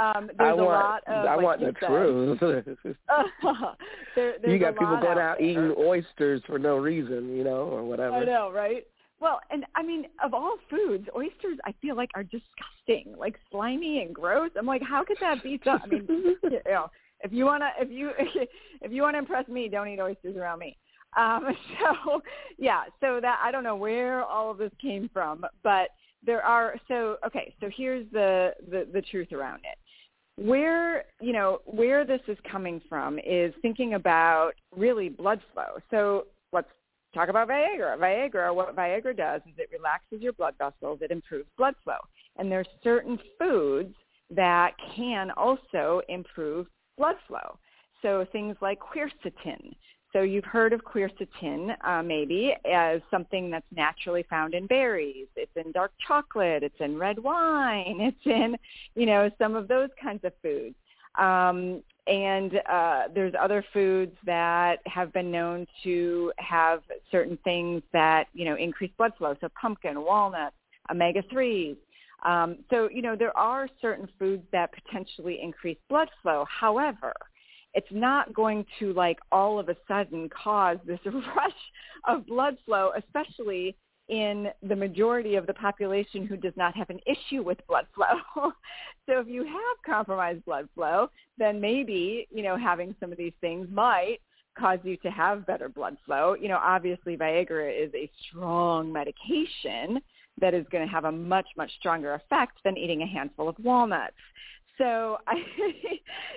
um, 0.00 0.30
there's 0.38 0.40
I 0.40 0.50
a 0.50 0.56
want, 0.56 0.68
lot 0.68 1.02
of 1.06 1.26
I 1.26 1.34
like 1.34 1.44
want 1.44 1.60
the 1.60 1.74
said, 1.78 1.86
truth. 1.86 2.38
there, 4.16 4.34
there's 4.40 4.52
you 4.52 4.58
got 4.58 4.74
people 4.74 4.96
going 4.96 5.18
out 5.18 5.18
out 5.18 5.40
eating 5.40 5.74
oysters 5.78 6.42
for 6.46 6.58
no 6.58 6.76
reason, 6.76 7.36
you 7.36 7.44
know, 7.44 7.68
or 7.68 7.84
whatever. 7.84 8.16
I 8.16 8.24
know, 8.24 8.50
right? 8.52 8.84
Well, 9.20 9.40
and 9.50 9.64
I 9.76 9.82
mean, 9.82 10.06
of 10.22 10.34
all 10.34 10.56
foods, 10.68 11.06
oysters 11.16 11.58
I 11.64 11.74
feel 11.80 11.96
like 11.96 12.10
are 12.14 12.24
disgusting, 12.24 13.14
like 13.16 13.36
slimy 13.50 14.02
and 14.02 14.14
gross. 14.14 14.50
I'm 14.58 14.66
like, 14.66 14.82
how 14.82 15.04
could 15.04 15.18
that 15.20 15.42
be? 15.42 15.60
So, 15.64 15.70
I 15.70 15.86
mean, 15.86 16.06
you 16.42 16.60
know, 16.66 16.90
if 17.24 17.32
you 17.32 17.44
wanna, 17.44 17.70
if 17.80 17.90
you, 17.90 18.10
if 18.82 18.92
you 18.92 19.02
wanna 19.02 19.18
impress 19.18 19.48
me, 19.48 19.68
don't 19.68 19.88
eat 19.88 20.00
oysters 20.00 20.36
around 20.36 20.60
me. 20.60 20.76
Um, 21.16 21.46
so, 21.80 22.22
yeah, 22.58 22.84
so 23.00 23.18
that 23.20 23.40
I 23.42 23.50
don't 23.50 23.64
know 23.64 23.76
where 23.76 24.22
all 24.22 24.50
of 24.50 24.58
this 24.58 24.72
came 24.80 25.10
from, 25.12 25.44
but 25.62 25.88
there 26.24 26.42
are. 26.42 26.76
So, 26.88 27.16
okay, 27.26 27.54
so 27.60 27.68
here's 27.76 28.06
the 28.12 28.52
the, 28.70 28.86
the 28.92 29.02
truth 29.02 29.32
around 29.32 29.60
it 29.64 29.78
where 30.36 31.04
you 31.20 31.32
know 31.32 31.60
where 31.64 32.04
this 32.04 32.20
is 32.26 32.36
coming 32.50 32.80
from 32.88 33.18
is 33.20 33.54
thinking 33.62 33.94
about 33.94 34.52
really 34.76 35.08
blood 35.08 35.40
flow. 35.52 35.78
So 35.90 36.26
let's 36.52 36.68
talk 37.14 37.28
about 37.28 37.48
Viagra. 37.48 37.96
Viagra, 37.96 38.54
what 38.54 38.74
Viagra 38.74 39.16
does 39.16 39.40
is 39.46 39.54
it 39.58 39.70
relaxes 39.72 40.20
your 40.20 40.32
blood 40.32 40.54
vessels, 40.58 40.98
it 41.02 41.10
improves 41.10 41.48
blood 41.56 41.74
flow, 41.84 41.98
and 42.36 42.50
there's 42.50 42.66
certain 42.82 43.18
foods 43.38 43.94
that 44.30 44.72
can 44.96 45.30
also 45.32 46.00
improve 46.08 46.66
blood 46.96 47.16
flow. 47.26 47.58
So 48.02 48.26
things 48.32 48.56
like 48.60 48.78
quercetin. 48.80 49.74
So 50.12 50.22
you've 50.22 50.44
heard 50.44 50.72
of 50.72 50.82
quercetin 50.84 51.74
uh, 51.84 52.02
maybe 52.02 52.54
as 52.70 53.00
something 53.10 53.50
that's 53.50 53.66
naturally 53.74 54.24
found 54.30 54.54
in 54.54 54.66
berries. 54.66 55.26
It's 55.34 55.50
in 55.56 55.72
dark 55.72 55.92
chocolate. 56.06 56.62
It's 56.62 56.80
in 56.80 56.96
red 56.98 57.18
wine. 57.18 58.00
It's 58.00 58.26
in, 58.26 58.56
you 58.94 59.06
know, 59.06 59.28
some 59.38 59.56
of 59.56 59.66
those 59.66 59.88
kinds 60.00 60.22
of 60.24 60.32
foods. 60.40 60.76
Um, 61.18 61.82
and 62.06 62.60
uh, 62.70 63.02
there's 63.14 63.34
other 63.40 63.64
foods 63.72 64.12
that 64.26 64.80
have 64.86 65.12
been 65.12 65.30
known 65.30 65.66
to 65.82 66.32
have 66.38 66.82
certain 67.10 67.38
things 67.42 67.82
that, 67.92 68.26
you 68.34 68.44
know, 68.44 68.56
increase 68.56 68.92
blood 68.98 69.12
flow. 69.16 69.34
So 69.40 69.48
pumpkin, 69.60 70.00
walnuts, 70.02 70.56
omega-3s. 70.90 71.76
Um, 72.24 72.58
so, 72.70 72.88
you 72.90 73.02
know, 73.02 73.16
there 73.16 73.36
are 73.36 73.68
certain 73.80 74.08
foods 74.18 74.44
that 74.52 74.70
potentially 74.72 75.40
increase 75.42 75.78
blood 75.88 76.08
flow. 76.22 76.46
However, 76.48 77.12
it's 77.74 77.86
not 77.90 78.32
going 78.32 78.64
to 78.78 78.92
like 78.92 79.18
all 79.30 79.58
of 79.58 79.68
a 79.68 79.76
sudden 79.86 80.28
cause 80.30 80.78
this 80.86 81.00
rush 81.04 81.52
of 82.06 82.26
blood 82.26 82.56
flow, 82.64 82.92
especially 82.96 83.76
in 84.08 84.48
the 84.62 84.76
majority 84.76 85.34
of 85.34 85.46
the 85.46 85.54
population 85.54 86.26
who 86.26 86.36
does 86.36 86.52
not 86.56 86.76
have 86.76 86.90
an 86.90 87.00
issue 87.06 87.42
with 87.42 87.58
blood 87.66 87.86
flow. 87.94 88.52
so 89.06 89.20
if 89.20 89.26
you 89.26 89.44
have 89.44 89.84
compromised 89.84 90.44
blood 90.44 90.68
flow, 90.74 91.08
then 91.38 91.60
maybe, 91.60 92.28
you 92.30 92.42
know, 92.42 92.56
having 92.56 92.94
some 93.00 93.12
of 93.12 93.18
these 93.18 93.32
things 93.40 93.66
might 93.72 94.18
cause 94.58 94.78
you 94.84 94.96
to 94.98 95.10
have 95.10 95.46
better 95.46 95.68
blood 95.68 95.96
flow. 96.04 96.34
You 96.34 96.48
know, 96.48 96.60
obviously 96.62 97.16
Viagra 97.16 97.72
is 97.72 97.92
a 97.94 98.10
strong 98.28 98.92
medication 98.92 100.00
that 100.40 100.54
is 100.54 100.66
going 100.70 100.86
to 100.86 100.92
have 100.92 101.04
a 101.04 101.12
much, 101.12 101.46
much 101.56 101.70
stronger 101.78 102.14
effect 102.14 102.58
than 102.64 102.76
eating 102.76 103.02
a 103.02 103.06
handful 103.06 103.48
of 103.48 103.56
walnuts. 103.58 104.14
So 104.78 105.18
I, 105.26 105.36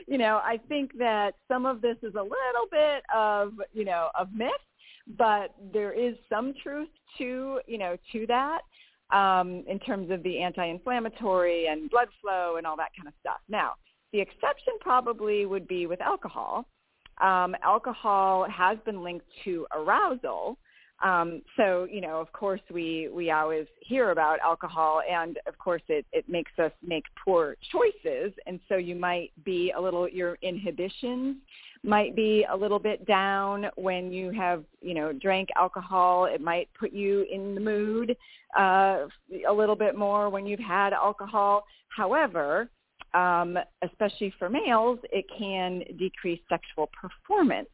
you 0.08 0.18
know, 0.18 0.42
I 0.44 0.60
think 0.68 0.98
that 0.98 1.36
some 1.48 1.66
of 1.66 1.82
this 1.82 1.98
is 2.04 2.16
a 2.16 2.22
little 2.22 2.68
bit 2.72 3.04
of, 3.14 3.54
you 3.74 3.86
know, 3.86 4.10
of 4.18 4.28
myth, 4.34 4.52
but 5.18 5.54
there 5.74 5.94
is 5.94 6.16
some 6.30 6.54
truth 6.62 6.90
to, 7.18 7.60
you 7.66 7.78
know, 7.78 7.98
to 8.12 8.28
that 8.28 8.62
um, 9.12 9.64
in 9.68 9.80
terms 9.80 10.12
of 10.12 10.22
the 10.24 10.40
anti-inflammatory 10.40 11.68
and 11.68 11.90
blood 11.90 12.10
flow 12.22 12.56
and 12.58 12.68
all 12.68 12.76
that 12.78 12.92
kind 12.96 13.08
of 13.08 13.14
stuff. 13.20 13.40
Now, 13.48 13.74
the 14.14 14.20
exception 14.20 14.74
probably 14.80 15.46
would 15.46 15.68
be 15.68 15.86
with 15.86 16.02
alcohol. 16.02 16.66
Um, 17.22 17.56
alcohol 17.64 18.48
has 18.50 18.78
been 18.86 19.04
linked 19.04 19.26
to 19.46 19.66
arousal, 19.74 20.58
um, 21.04 21.44
so, 21.56 21.88
you 21.90 22.02
know, 22.02 22.20
of 22.20 22.32
course 22.34 22.62
we, 22.72 23.08
we 23.14 23.30
always 23.30 23.68
hear 23.82 24.10
about 24.10 24.40
alcohol 24.40 25.02
and 25.10 25.38
of 25.46 25.58
course 25.60 25.84
it, 25.90 26.06
it 26.12 26.28
makes 26.28 26.52
us 26.58 26.72
make 26.86 27.04
poor 27.24 27.56
choices. 27.72 28.34
And 28.48 28.60
so 28.68 28.78
you 28.78 28.96
might 28.96 29.32
be 29.44 29.72
a 29.78 29.82
little, 29.82 30.10
your 30.10 30.40
inhibitions 30.42 31.38
might 31.84 32.16
be 32.16 32.46
a 32.52 32.58
little 32.58 32.80
bit 32.80 33.06
down 33.06 33.68
when 33.76 34.12
you 34.12 34.32
have, 34.32 34.64
you 34.82 34.96
know, 34.96 35.14
drank 35.14 35.50
alcohol. 35.56 36.26
It 36.26 36.42
might 36.42 36.68
put 36.80 36.92
you 36.92 37.28
in 37.32 37.54
the 37.54 37.62
mood 37.62 38.18
uh, 38.58 39.06
a 39.48 39.54
little 39.54 39.76
bit 39.76 39.96
more 39.96 40.30
when 40.32 40.48
you've 40.48 40.60
had 40.60 40.94
alcohol. 40.94 41.66
However, 41.96 42.70
um, 43.14 43.58
especially 43.84 44.34
for 44.40 44.50
males, 44.50 44.98
it 45.12 45.26
can 45.38 45.84
decrease 45.98 46.40
sexual 46.50 46.90
performance. 47.00 47.70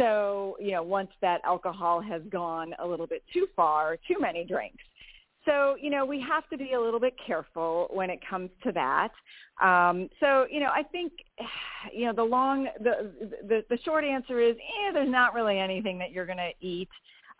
So, 0.00 0.56
you 0.58 0.72
know, 0.72 0.82
once 0.82 1.10
that 1.20 1.42
alcohol 1.44 2.00
has 2.00 2.22
gone 2.30 2.74
a 2.82 2.86
little 2.86 3.06
bit 3.06 3.22
too 3.32 3.46
far, 3.54 3.98
too 4.08 4.16
many 4.18 4.44
drinks. 4.44 4.82
So, 5.44 5.76
you 5.80 5.90
know, 5.90 6.06
we 6.06 6.24
have 6.26 6.48
to 6.48 6.56
be 6.56 6.72
a 6.72 6.80
little 6.80 7.00
bit 7.00 7.14
careful 7.26 7.86
when 7.90 8.08
it 8.08 8.18
comes 8.28 8.48
to 8.62 8.72
that. 8.72 9.10
Um, 9.62 10.08
so, 10.18 10.46
you 10.50 10.60
know, 10.60 10.70
I 10.72 10.82
think, 10.82 11.12
you 11.92 12.06
know, 12.06 12.14
the 12.14 12.22
long, 12.22 12.68
the, 12.82 13.12
the, 13.46 13.64
the 13.68 13.78
short 13.84 14.04
answer 14.04 14.40
is, 14.40 14.56
eh, 14.56 14.92
there's 14.92 15.10
not 15.10 15.34
really 15.34 15.58
anything 15.58 15.98
that 15.98 16.12
you're 16.12 16.26
going 16.26 16.38
to 16.38 16.66
eat 16.66 16.88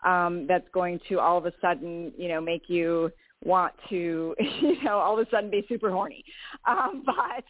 um, 0.05 0.45
that's 0.47 0.67
going 0.71 0.99
to 1.09 1.19
all 1.19 1.37
of 1.37 1.47
a 1.47 1.53
sudden, 1.61 2.11
you 2.15 2.27
know, 2.27 2.41
make 2.41 2.63
you 2.67 3.11
want 3.43 3.73
to, 3.89 4.35
you 4.61 4.83
know, 4.83 4.97
all 4.97 5.19
of 5.19 5.27
a 5.27 5.29
sudden 5.31 5.49
be 5.49 5.65
super 5.67 5.89
horny. 5.89 6.23
Um, 6.67 7.03
but 7.05 7.43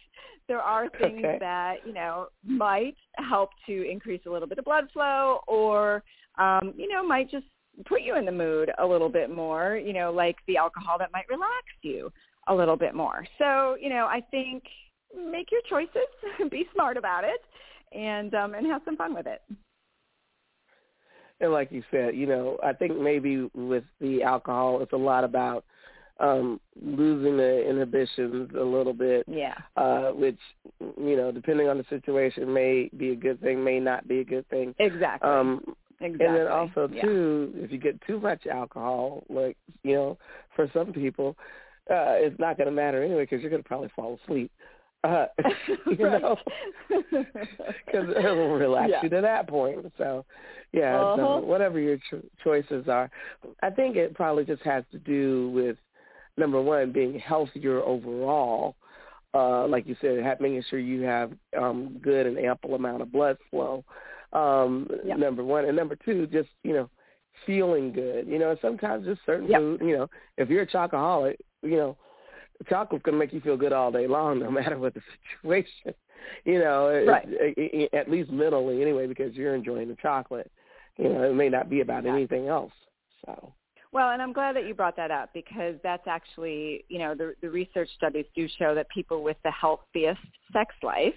there 0.48 0.60
are 0.60 0.88
things 1.00 1.18
Okay. 1.18 1.38
that, 1.40 1.76
you 1.86 1.92
know, 1.92 2.28
might 2.44 2.96
help 3.16 3.50
to 3.66 3.90
increase 3.90 4.22
a 4.26 4.30
little 4.30 4.48
bit 4.48 4.58
of 4.58 4.64
blood 4.64 4.84
flow 4.92 5.40
or, 5.46 6.02
um, 6.38 6.74
you 6.76 6.88
know, 6.88 7.06
might 7.06 7.30
just 7.30 7.46
put 7.86 8.02
you 8.02 8.16
in 8.16 8.24
the 8.24 8.32
mood 8.32 8.70
a 8.78 8.86
little 8.86 9.08
bit 9.08 9.34
more, 9.34 9.76
you 9.76 9.92
know, 9.92 10.12
like 10.12 10.36
the 10.46 10.56
alcohol 10.56 10.96
that 10.98 11.12
might 11.12 11.28
relax 11.28 11.64
you 11.82 12.12
a 12.48 12.54
little 12.54 12.76
bit 12.76 12.94
more. 12.94 13.26
So, 13.38 13.76
you 13.80 13.88
know, 13.88 14.06
I 14.06 14.20
think 14.30 14.64
make 15.14 15.50
your 15.50 15.62
choices, 15.68 16.08
be 16.50 16.66
smart 16.74 16.96
about 16.96 17.24
it, 17.24 17.40
and 17.96 18.34
um, 18.34 18.54
and 18.54 18.66
have 18.66 18.82
some 18.84 18.96
fun 18.96 19.14
with 19.14 19.26
it. 19.26 19.42
And 21.40 21.52
like 21.52 21.72
you 21.72 21.82
said, 21.90 22.14
you 22.14 22.26
know, 22.26 22.56
I 22.62 22.72
think 22.72 22.98
maybe 22.98 23.50
with 23.54 23.84
the 24.00 24.22
alcohol, 24.22 24.80
it's 24.80 24.92
a 24.92 24.96
lot 24.96 25.24
about 25.24 25.64
um 26.22 26.60
losing 26.80 27.36
the 27.36 27.68
inhibitions 27.68 28.50
a 28.56 28.62
little 28.62 28.94
bit, 28.94 29.24
Yeah. 29.28 29.54
uh, 29.76 30.12
which 30.12 30.38
you 30.80 31.16
know, 31.16 31.30
depending 31.32 31.68
on 31.68 31.76
the 31.78 31.84
situation, 31.90 32.52
may 32.52 32.88
be 32.96 33.10
a 33.10 33.16
good 33.16 33.40
thing, 33.40 33.62
may 33.62 33.78
not 33.80 34.06
be 34.08 34.20
a 34.20 34.24
good 34.24 34.48
thing. 34.48 34.74
Exactly. 34.78 35.28
Um, 35.28 35.62
exactly. 36.00 36.26
And 36.26 36.36
then 36.36 36.46
also 36.46 36.88
Yeah. 36.88 37.02
too, 37.02 37.52
if 37.56 37.70
you 37.72 37.78
get 37.78 38.00
too 38.06 38.18
much 38.20 38.46
alcohol, 38.46 39.24
like 39.28 39.56
you 39.82 39.94
know, 39.94 40.18
for 40.56 40.68
some 40.72 40.92
people, 40.92 41.36
uh, 41.90 42.14
it's 42.24 42.38
not 42.38 42.56
going 42.56 42.68
to 42.68 42.72
matter 42.72 43.02
anyway 43.02 43.24
because 43.24 43.40
you're 43.42 43.50
going 43.50 43.62
to 43.62 43.68
probably 43.68 43.90
fall 43.96 44.18
asleep. 44.24 44.50
Uh, 45.04 45.26
you 45.86 45.96
know, 45.98 46.36
because 47.10 48.08
it'll 48.16 48.54
relax 48.56 48.90
Yeah. 48.90 49.02
you 49.02 49.08
to 49.08 49.20
that 49.20 49.48
point. 49.48 49.92
So, 49.98 50.24
yeah, 50.72 51.16
so 51.16 51.22
Uh-huh. 51.22 51.40
whatever 51.40 51.80
your 51.80 51.98
cho- 52.08 52.22
choices 52.44 52.88
are, 52.88 53.10
I 53.62 53.70
think 53.70 53.96
it 53.96 54.14
probably 54.14 54.44
just 54.44 54.62
has 54.62 54.84
to 54.92 54.98
do 54.98 55.50
with 55.50 55.76
number 56.36 56.60
one 56.60 56.92
being 56.92 57.18
healthier 57.18 57.80
overall. 57.80 58.76
Uh, 59.34 59.66
like 59.66 59.86
you 59.86 59.96
said, 60.00 60.22
making 60.40 60.62
sure 60.68 60.78
you 60.78 61.02
have 61.02 61.32
um, 61.58 61.98
good 62.02 62.26
and 62.26 62.38
ample 62.38 62.74
amount 62.74 63.00
of 63.00 63.10
blood 63.10 63.36
flow. 63.50 63.82
Um, 64.32 64.88
Yep. 65.04 65.18
Number 65.18 65.44
one, 65.44 65.64
and 65.66 65.76
number 65.76 65.96
two, 65.96 66.26
just 66.26 66.48
you 66.62 66.72
know, 66.72 66.88
feeling 67.46 67.92
good. 67.92 68.26
You 68.26 68.38
know, 68.38 68.56
sometimes 68.60 69.06
just 69.06 69.20
certain 69.24 69.48
Yep. 69.48 69.60
food. 69.60 69.80
You 69.82 69.96
know, 69.96 70.10
if 70.36 70.48
you're 70.48 70.62
a 70.62 70.66
chocoholic, 70.66 71.36
you 71.62 71.76
know, 71.76 71.96
chocolate's 72.68 73.04
gonna 73.04 73.16
make 73.16 73.32
you 73.32 73.40
feel 73.40 73.56
good 73.56 73.72
all 73.72 73.90
day 73.90 74.06
long, 74.06 74.38
no 74.40 74.50
matter 74.50 74.78
what 74.78 74.94
the 74.94 75.00
situation. 75.40 75.94
You 76.44 76.58
know, 76.60 77.04
Right. 77.06 77.26
it- 77.28 77.54
it- 77.58 77.94
at 77.94 78.10
least 78.10 78.30
mentally 78.30 78.80
anyway, 78.82 79.06
because 79.06 79.34
you're 79.34 79.54
enjoying 79.54 79.88
the 79.88 79.96
chocolate. 79.96 80.50
You 80.98 81.08
know, 81.08 81.22
it 81.24 81.34
may 81.34 81.48
not 81.48 81.68
be 81.70 81.80
about 81.80 82.06
anything 82.06 82.48
else. 82.48 82.72
So. 83.24 83.52
Well, 83.92 84.10
and 84.10 84.22
I'm 84.22 84.32
glad 84.32 84.56
that 84.56 84.66
you 84.66 84.74
brought 84.74 84.96
that 84.96 85.10
up 85.10 85.30
because 85.34 85.74
that's 85.82 86.06
actually, 86.06 86.84
you 86.88 86.98
know, 86.98 87.14
the, 87.14 87.34
the 87.42 87.50
research 87.50 87.90
studies 87.96 88.24
do 88.34 88.48
show 88.58 88.74
that 88.74 88.88
people 88.88 89.22
with 89.22 89.36
the 89.44 89.50
healthiest 89.50 90.20
sex 90.52 90.74
life 90.82 91.14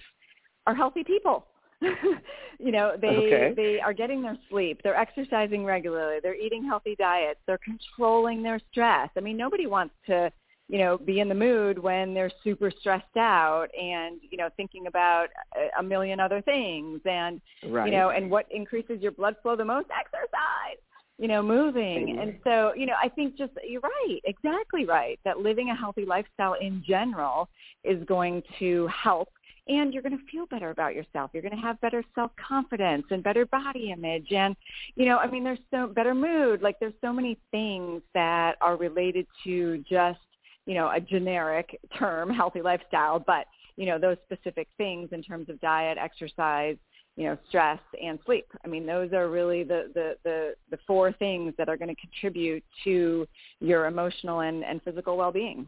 are 0.67 0.75
healthy 0.75 1.03
people. 1.03 1.45
you 1.81 2.71
know, 2.71 2.93
they 2.99 3.17
Okay. 3.17 3.53
they 3.55 3.79
are 3.81 3.93
getting 3.93 4.21
their 4.21 4.37
sleep, 4.49 4.79
they're 4.83 4.95
exercising 4.95 5.65
regularly, 5.65 6.19
they're 6.23 6.35
eating 6.35 6.63
healthy 6.65 6.95
diets, 6.95 7.39
they're 7.47 7.59
controlling 7.59 8.41
their 8.41 8.59
stress. 8.71 9.09
I 9.17 9.19
mean, 9.19 9.37
nobody 9.37 9.67
wants 9.67 9.93
to, 10.07 10.31
you 10.69 10.79
know, 10.79 10.97
be 10.97 11.19
in 11.19 11.27
the 11.29 11.35
mood 11.35 11.77
when 11.77 12.13
they're 12.13 12.31
super 12.43 12.71
stressed 12.79 13.17
out 13.17 13.67
and, 13.79 14.19
you 14.29 14.37
know, 14.37 14.49
thinking 14.55 14.87
about 14.87 15.27
a, 15.55 15.79
a 15.79 15.83
million 15.83 16.19
other 16.19 16.41
things 16.41 17.01
and 17.05 17.41
Right. 17.63 17.91
you 17.91 17.97
know, 17.97 18.09
and 18.09 18.29
what 18.29 18.45
increases 18.51 19.01
your 19.01 19.11
blood 19.11 19.35
flow 19.41 19.55
the 19.55 19.65
most? 19.65 19.87
Exercise, 19.97 20.79
you 21.17 21.27
know, 21.27 21.41
moving. 21.41 22.17
And 22.19 22.35
so, 22.43 22.73
you 22.75 22.85
know, 22.85 22.95
I 23.01 23.09
think 23.09 23.37
just, 23.37 23.53
you're 23.67 23.81
right, 23.81 24.19
exactly 24.25 24.85
right, 24.85 25.19
that 25.23 25.39
living 25.39 25.69
a 25.69 25.75
healthy 25.75 26.05
lifestyle 26.05 26.55
in 26.59 26.83
general 26.85 27.47
is 27.83 28.03
going 28.05 28.43
to 28.59 28.87
help 28.87 29.29
and 29.67 29.93
you're 29.93 30.03
going 30.03 30.17
to 30.17 30.23
feel 30.31 30.45
better 30.45 30.69
about 30.69 30.93
yourself. 30.93 31.31
You're 31.33 31.41
going 31.41 31.55
to 31.55 31.61
have 31.61 31.81
better 31.81 32.03
self-confidence 32.13 33.05
and 33.09 33.23
better 33.23 33.45
body 33.47 33.91
image. 33.91 34.27
And, 34.31 34.55
you 34.95 35.05
know, 35.05 35.17
I 35.17 35.27
mean, 35.29 35.43
there's 35.43 35.57
so 35.71 35.87
better 35.87 36.13
mood. 36.13 36.61
Like 36.61 36.79
there's 36.79 36.93
so 37.01 37.11
many 37.11 37.39
things 37.49 38.03
that 38.13 38.57
are 38.61 38.77
related 38.77 39.25
to 39.45 39.83
just, 39.89 40.19
you 40.67 40.75
know, 40.75 40.91
a 40.93 40.99
generic 40.99 41.79
term, 41.97 42.29
healthy 42.29 42.61
lifestyle, 42.61 43.19
but, 43.19 43.47
you 43.75 43.85
know, 43.87 43.97
those 43.97 44.17
specific 44.25 44.67
things 44.77 45.09
in 45.11 45.23
terms 45.23 45.49
of 45.49 45.59
diet, 45.61 45.97
exercise, 45.99 46.77
you 47.17 47.25
know, 47.25 47.37
stress 47.47 47.79
and 48.03 48.19
sleep. 48.25 48.45
I 48.63 48.67
mean, 48.67 48.85
those 48.85 49.13
are 49.13 49.29
really 49.29 49.63
the, 49.63 49.89
the, 49.93 50.15
the, 50.23 50.55
the 50.69 50.77
four 50.85 51.13
things 51.13 51.53
that 51.57 51.69
are 51.69 51.77
going 51.77 51.93
to 51.93 52.01
contribute 52.01 52.63
to 52.83 53.25
your 53.61 53.85
emotional 53.85 54.41
and, 54.41 54.65
and 54.65 54.81
physical 54.83 55.15
well-being. 55.15 55.67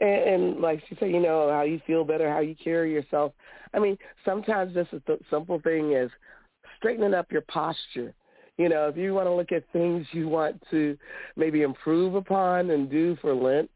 and, 0.00 0.10
and 0.10 0.60
like 0.60 0.82
you 0.88 0.96
say, 1.00 1.10
you 1.10 1.20
know 1.20 1.50
how 1.50 1.62
you 1.62 1.80
feel 1.86 2.04
better, 2.04 2.30
how 2.30 2.40
you 2.40 2.54
carry 2.62 2.92
yourself. 2.92 3.32
I 3.72 3.78
mean, 3.78 3.96
sometimes 4.24 4.74
just 4.74 4.92
a 4.92 5.18
simple 5.30 5.60
thing 5.60 5.92
is 5.92 6.10
straightening 6.78 7.14
up 7.14 7.30
your 7.30 7.42
posture. 7.42 8.14
You 8.56 8.68
know, 8.68 8.88
if 8.88 8.96
you 8.96 9.14
want 9.14 9.26
to 9.26 9.34
look 9.34 9.52
at 9.52 9.64
things 9.72 10.06
you 10.12 10.28
want 10.28 10.62
to 10.70 10.96
maybe 11.36 11.62
improve 11.62 12.14
upon 12.14 12.70
and 12.70 12.90
do 12.90 13.16
for 13.20 13.34
Lent, 13.34 13.70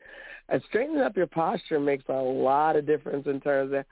uh, 0.53 0.59
straightening 0.68 1.03
up 1.03 1.16
your 1.16 1.26
posture 1.26 1.80
makes 1.80 2.05
a 2.09 2.12
lot 2.12 2.76
of 2.76 2.86
difference 2.86 3.26
in 3.26 3.40
terms 3.40 3.72
of, 3.72 3.84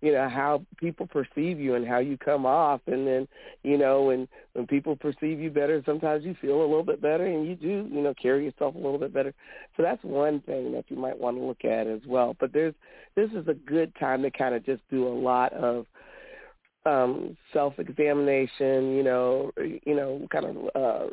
you 0.00 0.12
know, 0.12 0.28
how 0.28 0.64
people 0.76 1.06
perceive 1.06 1.58
you 1.58 1.74
and 1.74 1.86
how 1.86 1.98
you 1.98 2.16
come 2.16 2.46
off. 2.46 2.80
And 2.86 3.06
then, 3.06 3.28
you 3.62 3.78
know, 3.78 4.04
when 4.04 4.28
when 4.52 4.66
people 4.66 4.96
perceive 4.96 5.40
you 5.40 5.50
better, 5.50 5.82
sometimes 5.84 6.24
you 6.24 6.34
feel 6.40 6.60
a 6.60 6.62
little 6.62 6.84
bit 6.84 7.00
better, 7.00 7.24
and 7.24 7.46
you 7.46 7.56
do, 7.56 7.88
you 7.90 8.02
know, 8.02 8.14
carry 8.20 8.44
yourself 8.44 8.74
a 8.74 8.78
little 8.78 8.98
bit 8.98 9.12
better. 9.12 9.34
So 9.76 9.82
that's 9.82 10.02
one 10.04 10.40
thing 10.40 10.72
that 10.72 10.84
you 10.88 10.96
might 10.96 11.18
want 11.18 11.36
to 11.36 11.42
look 11.42 11.64
at 11.64 11.86
as 11.86 12.00
well. 12.06 12.36
But 12.38 12.52
there's 12.52 12.74
this 13.16 13.30
is 13.30 13.48
a 13.48 13.54
good 13.54 13.92
time 13.98 14.22
to 14.22 14.30
kind 14.30 14.54
of 14.54 14.64
just 14.64 14.82
do 14.90 15.06
a 15.06 15.14
lot 15.14 15.52
of 15.52 15.86
um 16.86 17.36
self-examination, 17.52 18.94
you 18.94 19.02
know, 19.02 19.50
you 19.56 19.94
know, 19.94 20.26
kind 20.30 20.44
of 20.44 20.56
uh 20.74 21.06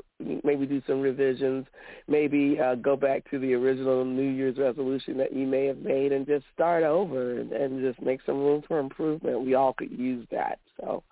maybe 0.43 0.65
do 0.65 0.81
some 0.85 1.01
revisions, 1.01 1.65
maybe 2.07 2.59
uh 2.59 2.75
go 2.75 2.95
back 2.95 3.29
to 3.31 3.39
the 3.39 3.53
original 3.53 4.03
New 4.03 4.29
Year's 4.29 4.57
resolution 4.57 5.17
that 5.17 5.33
you 5.33 5.47
may 5.47 5.65
have 5.65 5.77
made 5.77 6.11
and 6.11 6.27
just 6.27 6.45
start 6.53 6.83
over 6.83 7.39
and, 7.39 7.51
and 7.53 7.81
just 7.81 8.01
make 8.01 8.19
some 8.25 8.37
room 8.37 8.61
for 8.67 8.79
improvement. 8.79 9.41
We 9.41 9.55
all 9.55 9.73
could 9.73 9.91
use 9.91 10.27
that. 10.31 10.59
So 10.79 11.03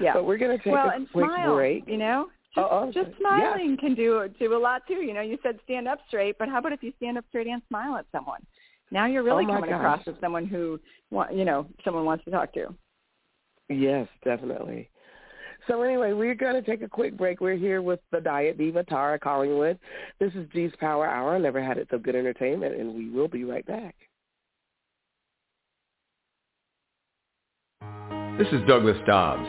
Yeah. 0.00 0.12
but 0.14 0.24
we're 0.24 0.38
going 0.38 0.56
to 0.56 0.62
take 0.62 0.72
well, 0.72 0.90
a 0.90 0.94
and 0.94 1.10
quick 1.10 1.30
smile, 1.30 1.54
break. 1.54 1.84
you 1.88 1.96
know? 1.96 2.28
Just, 2.54 2.68
Oh, 2.70 2.90
just 2.92 3.10
smiling 3.18 3.76
can 3.78 3.94
do 3.94 4.26
do 4.38 4.56
a 4.56 4.58
lot 4.58 4.86
too. 4.86 4.94
You 4.94 5.12
know, 5.12 5.20
you 5.20 5.36
said 5.42 5.58
stand 5.64 5.86
up 5.86 5.98
straight, 6.08 6.38
but 6.38 6.48
how 6.48 6.58
about 6.58 6.72
if 6.72 6.82
you 6.82 6.92
stand 6.96 7.18
up 7.18 7.24
straight 7.28 7.46
and 7.48 7.60
smile 7.68 7.96
at 7.96 8.06
someone? 8.12 8.40
Now 8.90 9.06
you're 9.06 9.24
really 9.24 9.44
Oh, 9.44 9.52
coming 9.52 9.70
gosh. 9.70 9.76
across 9.76 10.00
as 10.06 10.14
someone 10.20 10.46
who, 10.46 10.80
you 11.32 11.44
know, 11.44 11.66
someone 11.84 12.04
wants 12.04 12.24
to 12.24 12.30
talk 12.30 12.54
to. 12.54 12.72
Yes, 13.68 14.08
definitely. 14.24 14.88
So 15.66 15.82
anyway, 15.82 16.12
we're 16.12 16.36
going 16.36 16.54
to 16.54 16.62
take 16.62 16.82
a 16.82 16.88
quick 16.88 17.16
break. 17.16 17.40
We're 17.40 17.56
here 17.56 17.82
with 17.82 17.98
the 18.12 18.20
Diet 18.20 18.56
Diva, 18.56 18.84
Tara 18.84 19.18
Collingwood. 19.18 19.78
This 20.20 20.32
is 20.34 20.46
G's 20.52 20.70
Power 20.78 21.06
Hour. 21.06 21.38
Never 21.38 21.60
had 21.62 21.76
it 21.76 21.88
so 21.90 21.98
good 21.98 22.14
entertainment, 22.14 22.76
and 22.76 22.94
we 22.94 23.10
will 23.10 23.26
be 23.26 23.42
right 23.42 23.66
back. 23.66 23.96
This 28.38 28.48
is 28.52 28.60
Douglas 28.68 28.98
Dobbs, 29.06 29.48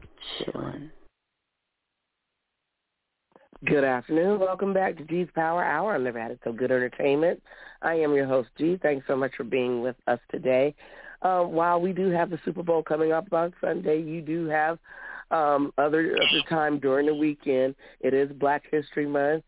chillin'? 0.39 0.89
Good 3.65 3.83
afternoon. 3.83 4.39
Welcome 4.39 4.73
back 4.73 4.97
to 4.97 5.03
G's 5.03 5.27
Power 5.35 5.63
Hour 5.63 5.93
on 5.93 6.03
Never 6.03 6.19
Had 6.19 6.31
It 6.31 6.39
So 6.43 6.51
Good 6.51 6.71
Entertainment. 6.71 7.41
I 7.83 7.93
am 7.93 8.15
your 8.15 8.25
host, 8.25 8.49
G. 8.57 8.79
Thanks 8.81 9.05
so 9.07 9.15
much 9.15 9.31
for 9.37 9.43
being 9.43 9.81
with 9.81 9.95
us 10.07 10.19
today. 10.31 10.73
Uh, 11.21 11.43
while 11.43 11.79
we 11.79 11.93
do 11.93 12.09
have 12.09 12.31
the 12.31 12.39
Super 12.43 12.63
Bowl 12.63 12.81
coming 12.81 13.11
up 13.11 13.31
on 13.31 13.53
Sunday, 13.61 14.01
you 14.01 14.21
do 14.21 14.47
have 14.47 14.79
um, 15.29 15.71
other 15.77 16.15
other 16.15 16.41
time 16.49 16.79
during 16.79 17.05
the 17.05 17.13
weekend. 17.13 17.75
It 17.99 18.15
is 18.15 18.31
Black 18.31 18.63
History 18.71 19.05
Month. 19.05 19.43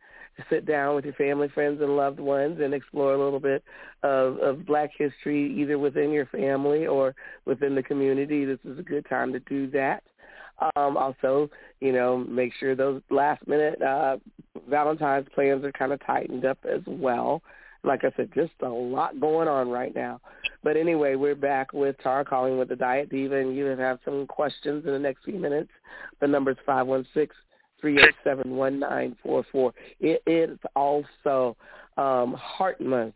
Sit 0.50 0.66
down 0.66 0.96
with 0.96 1.06
your 1.06 1.14
family, 1.16 1.48
friends, 1.50 1.82
and 1.82 1.96
loved 1.96 2.20
ones 2.20 2.60
and 2.62 2.74
explore 2.74 3.14
a 3.14 3.24
little 3.24 3.40
bit 3.40 3.64
of, 4.02 4.38
of 4.38 4.66
Black 4.66 4.92
history, 4.98 5.54
either 5.60 5.78
within 5.78 6.12
your 6.12 6.26
family 6.28 6.88
or 6.88 7.16
within 7.46 7.76
the 7.76 7.84
community. 7.84 8.46
This 8.46 8.60
is 8.64 8.80
a 8.80 8.84
good 8.84 9.08
time 9.08 9.32
to 9.34 9.40
do 9.42 9.70
that. 9.72 10.04
Um, 10.76 10.98
also, 10.98 11.50
you 11.82 11.92
know, 11.92 12.18
make 12.18 12.54
sure 12.60 12.76
those 12.76 13.02
last 13.10 13.46
minute 13.48 13.82
uh, 13.82 14.18
Valentine's 14.70 15.28
plans 15.34 15.64
are 15.66 15.72
kind 15.72 15.92
of 15.92 16.06
tightened 16.06 16.46
up 16.46 16.60
as 16.64 16.82
well. 16.86 17.42
Like 17.84 18.06
I 18.06 18.14
said, 18.16 18.30
just 18.34 18.54
a 18.62 18.70
lot 18.70 19.20
going 19.20 19.48
on 19.48 19.70
right 19.70 19.94
now. 19.94 20.22
But 20.64 20.78
anyway, 20.78 21.16
we're 21.16 21.36
back 21.36 21.74
with 21.74 21.98
Tara 22.02 22.24
Collingwood 22.24 22.70
the 22.70 22.78
Diet 22.78 23.10
Diva, 23.10 23.36
and 23.36 23.56
you 23.56 23.66
have 23.66 24.00
some 24.06 24.26
questions 24.28 24.86
in 24.86 24.92
the 24.92 25.00
next 25.00 25.26
few 25.26 25.38
minutes. 25.38 25.72
The 26.22 26.28
number 26.28 26.52
is 26.52 26.58
five 26.66 26.88
one 26.88 27.06
six 27.14 27.36
three 27.82 28.02
eight 28.02 28.16
seven 28.24 28.56
one 28.56 28.80
nine 28.80 29.18
four 29.22 29.44
four. 29.52 29.74
It 30.00 30.24
is 30.26 30.58
also 30.76 31.58
um, 31.98 32.34
Heart 32.36 32.80
Month. 32.80 33.16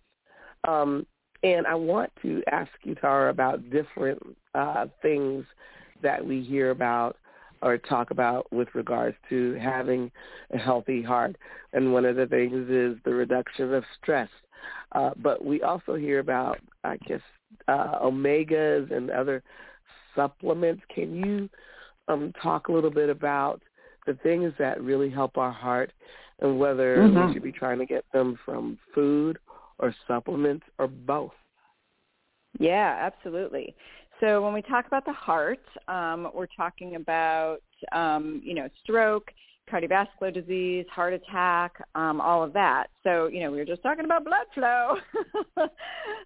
Um, 0.68 1.06
and 1.44 1.66
I 1.66 1.76
want 1.76 2.12
to 2.24 2.44
ask 2.52 2.72
you, 2.84 2.96
Tara, 2.96 3.30
about 3.30 3.70
different 3.70 4.22
uh, 4.54 4.88
things 5.02 5.46
that 6.02 6.26
we 6.26 6.42
hear 6.42 6.72
about 6.72 7.16
or 7.62 7.78
talk 7.78 8.12
about 8.12 8.52
with 8.52 8.68
regards 8.74 9.18
to 9.30 9.54
having 9.56 10.12
a 10.54 10.58
healthy 10.58 11.02
heart. 11.02 11.36
And 11.74 11.94
one 11.94 12.06
of 12.06 12.16
the 12.16 12.28
things 12.28 12.70
is 12.70 12.98
the 13.04 13.14
reduction 13.14 13.74
of 13.74 13.84
stress. 14.02 14.30
Uh, 14.94 15.12
but 15.18 15.44
we 15.44 15.62
also 15.62 15.96
hear 15.96 16.20
about, 16.20 16.60
I 16.84 16.98
guess, 17.08 17.22
uh, 17.68 18.00
omegas 18.04 18.92
and 18.92 19.10
other 19.12 19.44
supplements. 20.16 20.82
Can 20.94 21.16
you 21.16 21.50
um, 22.08 22.34
talk 22.42 22.68
a 22.68 22.72
little 22.72 22.92
bit 22.92 23.10
about 23.10 23.62
the 24.06 24.14
things 24.24 24.54
that 24.58 24.82
really 24.82 25.10
help 25.10 25.38
our 25.38 25.52
heart 25.52 25.92
and 26.40 26.60
whether 26.60 26.98
mm-hmm. 26.98 27.28
we 27.28 27.34
should 27.34 27.44
be 27.44 27.52
trying 27.52 27.80
to 27.80 27.86
get 27.86 28.06
them 28.14 28.38
from 28.46 28.78
food 28.94 29.38
or 29.80 29.94
supplements 30.08 30.66
or 30.80 30.88
both? 30.88 31.32
Yeah, 32.60 32.98
absolutely. 33.02 33.76
So 34.20 34.42
when 34.42 34.54
we 34.54 34.62
talk 34.62 34.88
about 34.88 35.06
the 35.06 35.14
heart, 35.14 35.60
um, 35.88 36.30
we're 36.34 36.48
talking 36.48 36.96
about 36.96 37.60
um, 37.92 38.42
you 38.44 38.56
know 38.56 38.68
stroke, 38.84 39.32
cardiovascular 39.72 40.34
disease, 40.34 40.86
heart 40.92 41.14
attack, 41.14 41.74
um, 41.94 42.20
all 42.20 42.44
of 42.44 42.54
that. 42.54 42.88
So 43.04 43.28
you 43.28 43.42
know 43.42 43.52
we 43.52 43.58
were 43.58 43.66
just 43.66 43.84
talking 43.84 44.06
about 44.06 44.26
blood 44.26 44.48
flow 44.54 44.98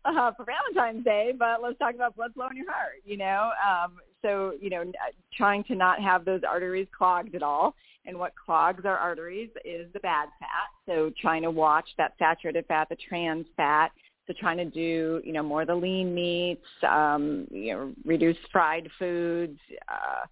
uh, 0.05 0.31
for 0.37 0.45
Valentine's 0.45 1.03
Day, 1.03 1.33
but 1.37 1.61
let's 1.61 1.77
talk 1.79 1.95
about 1.95 2.15
blood 2.15 2.33
flow 2.33 2.47
in 2.49 2.57
your 2.57 2.71
heart. 2.71 3.01
You 3.03 3.17
know, 3.17 3.51
um, 3.65 3.97
so 4.21 4.53
you 4.61 4.69
know 4.69 4.89
trying 5.35 5.63
to 5.65 5.75
not 5.75 6.01
have 6.01 6.23
those 6.23 6.41
arteries 6.47 6.87
clogged 6.97 7.35
at 7.35 7.43
all. 7.43 7.75
And 8.03 8.17
what 8.17 8.33
clogs 8.35 8.83
our 8.83 8.97
arteries 8.97 9.51
is 9.63 9.85
the 9.93 9.99
bad 9.99 10.27
fat. 10.39 10.69
So 10.87 11.11
trying 11.21 11.43
to 11.43 11.51
watch 11.51 11.87
that 11.99 12.13
saturated 12.17 12.65
fat, 12.67 12.89
the 12.89 12.97
trans 13.07 13.45
fat 13.55 13.91
so 14.31 14.39
trying 14.39 14.57
to 14.57 14.65
do, 14.65 15.21
you 15.23 15.33
know, 15.33 15.43
more 15.43 15.61
of 15.61 15.67
the 15.67 15.75
lean 15.75 16.13
meats, 16.13 16.65
um, 16.89 17.47
you 17.51 17.73
know, 17.73 17.93
reduce 18.05 18.37
fried 18.51 18.89
foods, 18.97 19.59
uh, 19.89 20.25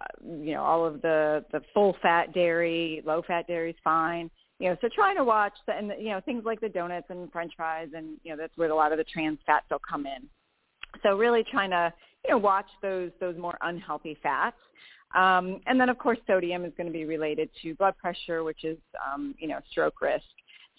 uh, 0.00 0.04
you 0.40 0.52
know, 0.54 0.62
all 0.62 0.84
of 0.84 1.00
the 1.02 1.44
the 1.52 1.60
full 1.74 1.96
fat 2.02 2.32
dairy, 2.34 3.02
low 3.04 3.22
fat 3.26 3.46
dairy 3.46 3.70
is 3.70 3.76
fine. 3.82 4.30
You 4.58 4.70
know, 4.70 4.76
so 4.80 4.88
trying 4.94 5.16
to 5.16 5.24
watch 5.24 5.52
the, 5.66 5.74
and 5.74 5.92
you 5.98 6.10
know 6.10 6.20
things 6.20 6.44
like 6.44 6.60
the 6.60 6.68
donuts 6.68 7.06
and 7.10 7.30
French 7.32 7.52
fries, 7.56 7.88
and 7.94 8.18
you 8.22 8.32
know 8.32 8.36
that's 8.36 8.56
where 8.56 8.70
a 8.70 8.74
lot 8.74 8.92
of 8.92 8.98
the 8.98 9.04
trans 9.04 9.38
fats 9.46 9.66
will 9.70 9.80
come 9.88 10.06
in. 10.06 10.28
So 11.02 11.16
really 11.16 11.44
trying 11.50 11.70
to 11.70 11.92
you 12.24 12.32
know 12.32 12.38
watch 12.38 12.66
those 12.82 13.10
those 13.20 13.36
more 13.36 13.56
unhealthy 13.62 14.18
fats. 14.22 14.56
Um, 15.16 15.60
and 15.66 15.80
then 15.80 15.88
of 15.88 15.98
course 15.98 16.18
sodium 16.26 16.64
is 16.64 16.72
going 16.76 16.86
to 16.86 16.92
be 16.92 17.04
related 17.04 17.48
to 17.62 17.74
blood 17.76 17.96
pressure, 17.98 18.44
which 18.44 18.64
is 18.64 18.78
um, 19.12 19.34
you 19.38 19.48
know 19.48 19.58
stroke 19.70 20.00
risk. 20.02 20.24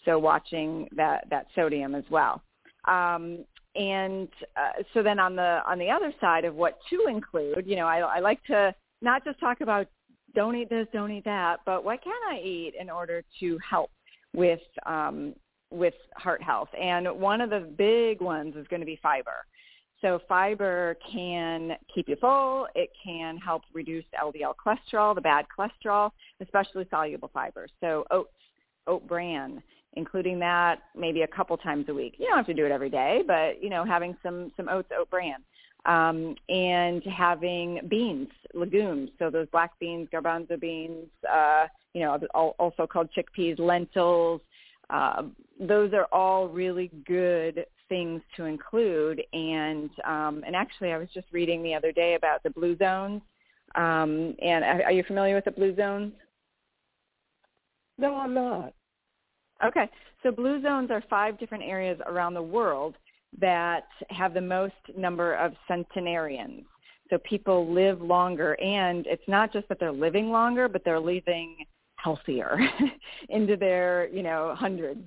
So 0.05 0.19
watching 0.19 0.87
that 0.95 1.25
that 1.29 1.47
sodium 1.55 1.95
as 1.95 2.05
well. 2.09 2.41
Um, 2.89 3.45
and 3.75 4.27
uh, 4.57 4.83
so 4.93 5.03
then 5.03 5.19
on 5.19 5.35
the 5.35 5.61
on 5.67 5.77
the 5.77 5.89
other 5.89 6.13
side 6.19 6.43
of 6.43 6.55
what 6.55 6.79
to 6.89 7.05
include, 7.07 7.65
you 7.67 7.75
know, 7.75 7.85
I, 7.85 7.99
I 7.99 8.19
like 8.19 8.43
to 8.45 8.73
not 9.01 9.23
just 9.23 9.39
talk 9.39 9.61
about 9.61 9.87
don't 10.35 10.55
eat 10.55 10.69
this, 10.69 10.87
don't 10.93 11.11
eat 11.11 11.25
that, 11.25 11.57
but 11.65 11.83
what 11.83 12.03
can 12.03 12.13
I 12.29 12.39
eat 12.39 12.73
in 12.79 12.89
order 12.89 13.23
to 13.39 13.57
help 13.67 13.91
with 14.35 14.59
um, 14.85 15.33
with 15.71 15.93
heart 16.15 16.41
health? 16.41 16.69
And 16.79 17.07
one 17.19 17.41
of 17.41 17.49
the 17.49 17.59
big 17.59 18.21
ones 18.21 18.55
is 18.55 18.67
going 18.67 18.81
to 18.81 18.85
be 18.85 18.99
fiber. 19.01 19.45
So 20.01 20.19
fiber 20.29 20.97
can 21.11 21.73
keep 21.93 22.07
you 22.07 22.15
full. 22.21 22.67
It 22.73 22.89
can 23.03 23.37
help 23.37 23.63
reduce 23.73 24.05
LDL 24.21 24.53
cholesterol, 24.55 25.13
the 25.13 25.21
bad 25.21 25.45
cholesterol, 25.57 26.11
especially 26.41 26.87
soluble 26.89 27.29
fibers. 27.33 27.71
So 27.81 28.05
oats, 28.09 28.29
oat 28.87 29.05
bran, 29.07 29.61
including 29.93 30.39
that 30.39 30.79
maybe 30.95 31.23
a 31.23 31.27
couple 31.27 31.57
times 31.57 31.85
a 31.89 31.93
week. 31.93 32.15
You 32.17 32.27
don't 32.27 32.37
have 32.37 32.45
to 32.47 32.53
do 32.53 32.65
it 32.65 32.71
every 32.71 32.89
day, 32.89 33.23
but 33.25 33.61
you 33.61 33.69
know, 33.69 33.83
having 33.83 34.15
some 34.23 34.51
some 34.55 34.69
oats, 34.69 34.89
oat 34.97 35.09
bran, 35.09 35.43
um, 35.85 36.35
and 36.49 37.03
having 37.03 37.81
beans, 37.89 38.29
legumes. 38.53 39.09
So 39.19 39.29
those 39.29 39.47
black 39.51 39.77
beans, 39.79 40.07
garbanzo 40.13 40.59
beans, 40.59 41.07
uh, 41.29 41.67
you 41.93 42.01
know, 42.01 42.19
also 42.33 42.85
called 42.85 43.09
chickpeas, 43.15 43.59
lentils. 43.59 44.41
Uh, 44.89 45.23
those 45.59 45.93
are 45.93 46.07
all 46.11 46.47
really 46.47 46.91
good 47.05 47.65
things 47.89 48.21
to 48.37 48.45
include. 48.45 49.21
And 49.33 49.89
um, 50.05 50.43
and 50.45 50.55
actually, 50.55 50.91
I 50.91 50.97
was 50.97 51.09
just 51.13 51.27
reading 51.31 51.63
the 51.63 51.73
other 51.73 51.91
day 51.91 52.15
about 52.15 52.43
the 52.43 52.49
blue 52.51 52.77
zones. 52.77 53.21
Um, 53.75 54.35
and 54.41 54.63
are 54.63 54.91
you 54.91 55.03
familiar 55.03 55.35
with 55.35 55.45
the 55.45 55.51
blue 55.51 55.75
zones? 55.75 56.13
No, 57.99 58.15
I'm 58.15 58.33
not. 58.33 58.73
Okay. 59.65 59.89
So 60.23 60.31
blue 60.31 60.61
zones 60.61 60.91
are 60.91 61.03
five 61.09 61.39
different 61.39 61.63
areas 61.63 61.99
around 62.05 62.33
the 62.33 62.41
world 62.41 62.95
that 63.39 63.87
have 64.09 64.33
the 64.33 64.41
most 64.41 64.73
number 64.97 65.35
of 65.35 65.53
centenarians. 65.67 66.63
So 67.09 67.17
people 67.19 67.71
live 67.71 68.01
longer 68.01 68.59
and 68.61 69.05
it's 69.07 69.27
not 69.27 69.51
just 69.51 69.67
that 69.69 69.79
they're 69.79 69.91
living 69.91 70.29
longer, 70.29 70.67
but 70.67 70.83
they're 70.85 70.99
living 70.99 71.55
healthier 71.95 72.57
into 73.29 73.57
their, 73.57 74.09
you 74.09 74.23
know, 74.23 74.55
hundreds. 74.57 75.03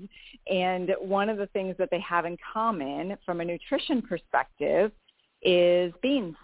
And 0.49 0.91
one 1.01 1.29
of 1.29 1.39
the 1.39 1.47
things 1.49 1.77
that 1.79 1.89
they 1.91 2.01
have 2.01 2.25
in 2.25 2.37
common 2.53 3.17
from 3.25 3.41
a 3.41 3.45
nutrition 3.45 4.03
perspective 4.03 4.93
is 5.43 5.93
beans. 6.03 6.37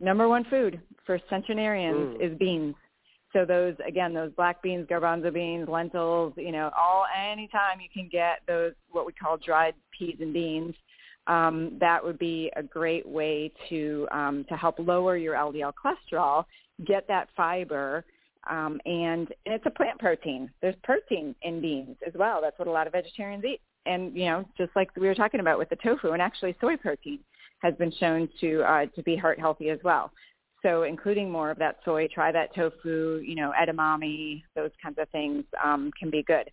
Number 0.00 0.28
one 0.28 0.44
food 0.44 0.80
for 1.04 1.18
centenarians 1.28 2.18
mm. 2.18 2.32
is 2.32 2.38
beans. 2.38 2.74
So 3.32 3.44
those 3.44 3.74
again, 3.86 4.14
those 4.14 4.32
black 4.32 4.62
beans, 4.62 4.86
garbanzo 4.90 5.32
beans, 5.32 5.68
lentils, 5.68 6.32
you 6.36 6.52
know, 6.52 6.70
all 6.78 7.04
anytime 7.16 7.80
you 7.80 7.88
can 7.92 8.08
get 8.10 8.40
those 8.46 8.72
what 8.90 9.06
we 9.06 9.12
call 9.12 9.36
dried 9.36 9.74
peas 9.96 10.16
and 10.20 10.32
beans, 10.32 10.74
um, 11.26 11.76
that 11.78 12.02
would 12.02 12.18
be 12.18 12.50
a 12.56 12.62
great 12.62 13.06
way 13.06 13.52
to 13.68 14.08
um, 14.10 14.44
to 14.48 14.56
help 14.56 14.76
lower 14.78 15.16
your 15.16 15.34
LDL 15.34 15.72
cholesterol, 15.74 16.44
get 16.86 17.06
that 17.08 17.28
fiber, 17.36 18.04
um, 18.48 18.80
and, 18.86 19.28
and 19.44 19.54
it's 19.54 19.66
a 19.66 19.70
plant 19.70 19.98
protein. 19.98 20.50
There's 20.62 20.74
protein 20.82 21.34
in 21.42 21.60
beans 21.60 21.96
as 22.06 22.14
well. 22.14 22.40
That's 22.40 22.58
what 22.58 22.66
a 22.66 22.70
lot 22.70 22.86
of 22.86 22.94
vegetarians 22.94 23.44
eat. 23.44 23.60
And 23.84 24.16
you 24.16 24.24
know, 24.24 24.44
just 24.56 24.70
like 24.74 24.88
we 24.96 25.06
were 25.06 25.14
talking 25.14 25.40
about 25.40 25.58
with 25.58 25.68
the 25.68 25.76
tofu, 25.76 26.12
and 26.12 26.22
actually 26.22 26.56
soy 26.60 26.76
protein 26.76 27.20
has 27.60 27.74
been 27.74 27.92
shown 27.98 28.28
to 28.40 28.62
uh, 28.62 28.86
to 28.86 29.02
be 29.02 29.16
heart 29.16 29.38
healthy 29.38 29.68
as 29.68 29.78
well. 29.84 30.10
So 30.62 30.82
including 30.82 31.30
more 31.30 31.50
of 31.50 31.58
that 31.58 31.76
soy, 31.84 32.08
try 32.12 32.32
that 32.32 32.54
tofu, 32.54 33.22
you 33.24 33.36
know, 33.36 33.52
edamame, 33.60 34.42
those 34.56 34.70
kinds 34.82 34.98
of 34.98 35.08
things 35.10 35.44
um, 35.64 35.90
can 35.98 36.10
be 36.10 36.22
good. 36.24 36.50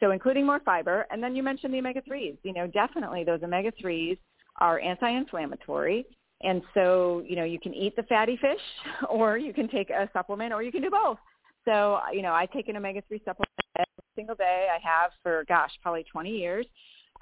So 0.00 0.12
including 0.12 0.46
more 0.46 0.60
fiber. 0.64 1.06
And 1.10 1.22
then 1.22 1.34
you 1.34 1.42
mentioned 1.42 1.74
the 1.74 1.78
omega-3s. 1.78 2.38
You 2.44 2.52
know, 2.52 2.66
definitely 2.68 3.24
those 3.24 3.42
omega-3s 3.42 4.18
are 4.60 4.78
anti-inflammatory. 4.80 6.06
And 6.42 6.62
so, 6.72 7.24
you 7.26 7.34
know, 7.34 7.44
you 7.44 7.58
can 7.58 7.74
eat 7.74 7.96
the 7.96 8.04
fatty 8.04 8.36
fish 8.36 8.60
or 9.10 9.38
you 9.38 9.52
can 9.52 9.68
take 9.68 9.90
a 9.90 10.08
supplement 10.12 10.52
or 10.52 10.62
you 10.62 10.70
can 10.70 10.82
do 10.82 10.90
both. 10.90 11.18
So, 11.64 11.98
you 12.12 12.22
know, 12.22 12.32
I 12.32 12.46
take 12.46 12.68
an 12.68 12.76
omega-3 12.76 13.24
supplement 13.24 13.50
every 13.76 13.86
single 14.14 14.36
day. 14.36 14.68
I 14.70 14.78
have 14.88 15.10
for, 15.22 15.44
gosh, 15.48 15.72
probably 15.82 16.04
20 16.04 16.30
years. 16.30 16.66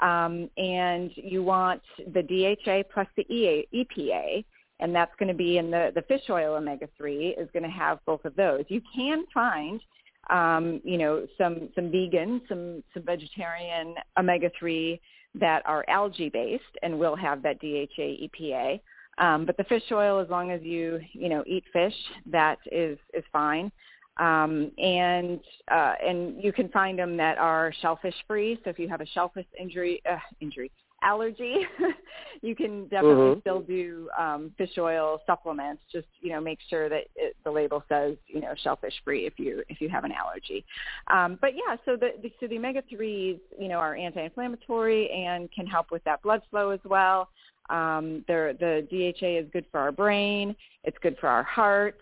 Um, 0.00 0.50
and 0.58 1.10
you 1.14 1.42
want 1.42 1.80
the 2.12 2.22
DHA 2.22 2.82
plus 2.92 3.06
the 3.16 3.24
EPA 3.74 4.44
and 4.80 4.94
that's 4.94 5.12
going 5.18 5.28
to 5.28 5.34
be 5.34 5.58
in 5.58 5.70
the, 5.70 5.90
the 5.94 6.02
fish 6.02 6.22
oil 6.28 6.54
omega-3 6.54 7.40
is 7.40 7.48
going 7.52 7.62
to 7.62 7.68
have 7.68 7.98
both 8.06 8.24
of 8.24 8.36
those. 8.36 8.64
You 8.68 8.82
can 8.94 9.24
find, 9.32 9.80
um, 10.30 10.80
you 10.84 10.98
know, 10.98 11.26
some, 11.38 11.68
some 11.74 11.90
vegan, 11.90 12.42
some, 12.48 12.82
some 12.92 13.02
vegetarian 13.02 13.94
omega-3 14.18 15.00
that 15.36 15.62
are 15.66 15.84
algae-based 15.88 16.62
and 16.82 16.98
will 16.98 17.16
have 17.16 17.42
that 17.42 17.60
DHA 17.60 18.28
EPA. 18.28 18.80
Um, 19.18 19.46
but 19.46 19.56
the 19.56 19.64
fish 19.64 19.84
oil, 19.92 20.20
as 20.20 20.28
long 20.28 20.50
as 20.50 20.60
you, 20.62 21.00
you 21.12 21.28
know, 21.28 21.42
eat 21.46 21.64
fish, 21.72 21.94
that 22.26 22.58
is, 22.70 22.98
is 23.14 23.24
fine. 23.32 23.72
Um, 24.18 24.70
and 24.78 25.40
uh, 25.70 25.92
and 26.02 26.42
you 26.42 26.50
can 26.50 26.70
find 26.70 26.98
them 26.98 27.18
that 27.18 27.36
are 27.36 27.70
shellfish 27.82 28.14
free. 28.26 28.58
So 28.64 28.70
if 28.70 28.78
you 28.78 28.88
have 28.88 29.02
a 29.02 29.06
shellfish 29.06 29.44
injury, 29.60 30.00
uh, 30.10 30.16
injury 30.40 30.70
allergy, 31.06 31.66
you 32.42 32.54
can 32.56 32.88
definitely 32.88 33.36
Mhm. 33.36 33.40
still 33.40 33.60
do 33.60 34.10
um, 34.18 34.50
fish 34.58 34.76
oil 34.78 35.22
supplements. 35.26 35.82
Just 35.90 36.08
you 36.20 36.30
know, 36.32 36.40
make 36.40 36.58
sure 36.68 36.88
that 36.88 37.04
it, 37.14 37.36
the 37.44 37.50
label 37.50 37.84
says 37.88 38.16
you 38.26 38.40
know 38.40 38.54
shellfish 38.56 38.94
free 39.04 39.26
if 39.26 39.38
you 39.38 39.62
if 39.68 39.80
you 39.80 39.88
have 39.88 40.04
an 40.04 40.12
allergy. 40.12 40.64
Um, 41.06 41.38
but 41.40 41.54
yeah, 41.54 41.76
so 41.84 41.96
the, 41.96 42.10
the 42.22 42.32
so 42.40 42.46
the 42.48 42.58
omega 42.58 42.82
threes 42.90 43.38
you 43.58 43.68
know 43.68 43.78
are 43.78 43.94
anti-inflammatory 43.94 45.10
and 45.10 45.50
can 45.52 45.66
help 45.66 45.90
with 45.90 46.02
that 46.04 46.22
blood 46.22 46.42
flow 46.50 46.70
as 46.70 46.80
well. 46.84 47.28
Um, 47.68 48.24
they're, 48.28 48.52
the 48.52 48.86
DHA 48.90 49.40
is 49.40 49.46
good 49.52 49.66
for 49.72 49.80
our 49.80 49.92
brain. 49.92 50.54
It's 50.84 50.98
good 51.02 51.16
for 51.18 51.28
our 51.28 51.42
heart. 51.42 51.98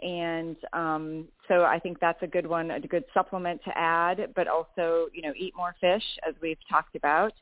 And 0.00 0.56
um, 0.72 1.26
so 1.48 1.64
I 1.64 1.80
think 1.80 1.98
that's 1.98 2.22
a 2.22 2.26
good 2.26 2.46
one, 2.46 2.70
a 2.70 2.80
good 2.80 3.04
supplement 3.12 3.60
to 3.64 3.76
add, 3.76 4.32
but 4.36 4.46
also, 4.46 5.08
you 5.12 5.22
know, 5.22 5.32
eat 5.36 5.54
more 5.56 5.74
fish, 5.80 6.04
as 6.26 6.34
we've 6.40 6.58
talked 6.70 6.94
about. 6.94 7.32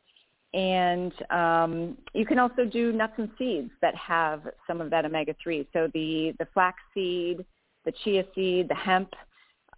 And 0.55 1.13
um, 1.31 1.99
you 2.15 2.25
can 2.25 2.39
also 2.39 2.65
do 2.65 2.93
nuts 2.93 3.15
and 3.19 3.29
seeds 3.37 3.71
that 3.83 3.95
have 3.95 4.43
some 4.67 4.81
of 4.81 4.91
that 4.91 5.05
omega-3. 5.05 5.67
So 5.73 5.89
the, 5.93 6.33
the 6.39 6.47
flax 6.55 6.79
seed, 6.95 7.45
the 7.85 7.93
chia 8.05 8.25
seed, 8.35 8.69
the 8.69 8.75
hemp, 8.75 9.13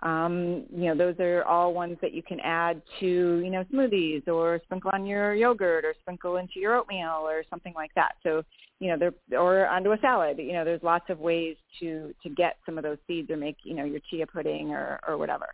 um, 0.03 0.65
you 0.73 0.85
know, 0.85 0.95
those 0.95 1.17
are 1.19 1.43
all 1.43 1.75
ones 1.75 1.99
that 2.03 2.13
you 2.13 2.23
can 2.23 2.39
add 2.41 2.81
to, 3.01 3.07
you 3.07 3.51
know, 3.51 3.65
smoothies 3.73 4.29
or 4.29 4.61
sprinkle 4.63 4.93
on 4.95 5.05
your 5.05 5.35
yogurt 5.35 5.85
or 5.85 5.95
sprinkle 6.01 6.37
into 6.37 6.61
your 6.61 6.77
oatmeal 6.77 7.27
or 7.27 7.43
something 7.51 7.75
like 7.75 7.91
that. 7.97 8.13
So, 8.23 8.45
you 8.79 8.97
know, 8.97 9.11
or 9.37 9.67
onto 9.67 9.91
a 9.91 9.99
salad. 9.99 10.39
You 10.39 10.53
know, 10.53 10.65
there's 10.65 10.85
lots 10.85 11.07
of 11.11 11.19
ways 11.19 11.57
to 11.81 12.15
to 12.23 12.29
get 12.29 12.59
some 12.65 12.79
of 12.79 12.85
those 12.85 12.99
seeds 13.09 13.29
or 13.29 13.37
make, 13.37 13.57
you 13.65 13.75
know, 13.75 13.85
your 13.85 14.01
chia 14.09 14.27
pudding 14.27 14.71
or 14.71 15.01
or 15.07 15.19
whatever. 15.19 15.47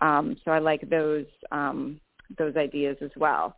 Um, 0.00 0.36
so 0.44 0.52
I 0.52 0.60
like 0.60 0.88
those 0.88 1.26
um, 1.50 2.00
those 2.38 2.54
ideas 2.54 2.96
as 3.02 3.10
well. 3.16 3.56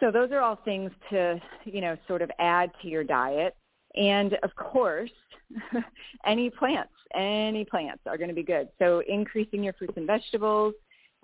So 0.00 0.10
those 0.10 0.30
are 0.30 0.40
all 0.40 0.58
things 0.64 0.90
to, 1.10 1.40
you 1.64 1.80
know, 1.80 1.96
sort 2.06 2.22
of 2.22 2.30
add 2.38 2.70
to 2.82 2.88
your 2.88 3.04
diet. 3.04 3.56
And 3.94 4.34
of 4.42 4.54
course, 4.56 5.10
any 6.26 6.50
plants, 6.50 6.92
any 7.14 7.64
plants 7.64 8.02
are 8.06 8.18
going 8.18 8.28
to 8.28 8.34
be 8.34 8.42
good. 8.42 8.68
So 8.78 9.02
increasing 9.08 9.62
your 9.62 9.72
fruits 9.72 9.94
and 9.96 10.06
vegetables, 10.06 10.74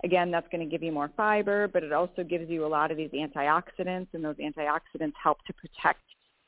again, 0.03 0.31
that's 0.31 0.47
going 0.51 0.67
to 0.67 0.69
give 0.69 0.81
you 0.81 0.91
more 0.91 1.11
fiber, 1.15 1.67
but 1.67 1.83
it 1.83 1.93
also 1.93 2.23
gives 2.23 2.49
you 2.49 2.65
a 2.65 2.67
lot 2.67 2.89
of 2.89 2.97
these 2.97 3.11
antioxidants, 3.11 4.07
and 4.13 4.23
those 4.23 4.35
antioxidants 4.37 5.13
help 5.21 5.37
to 5.45 5.53
protect 5.53 6.01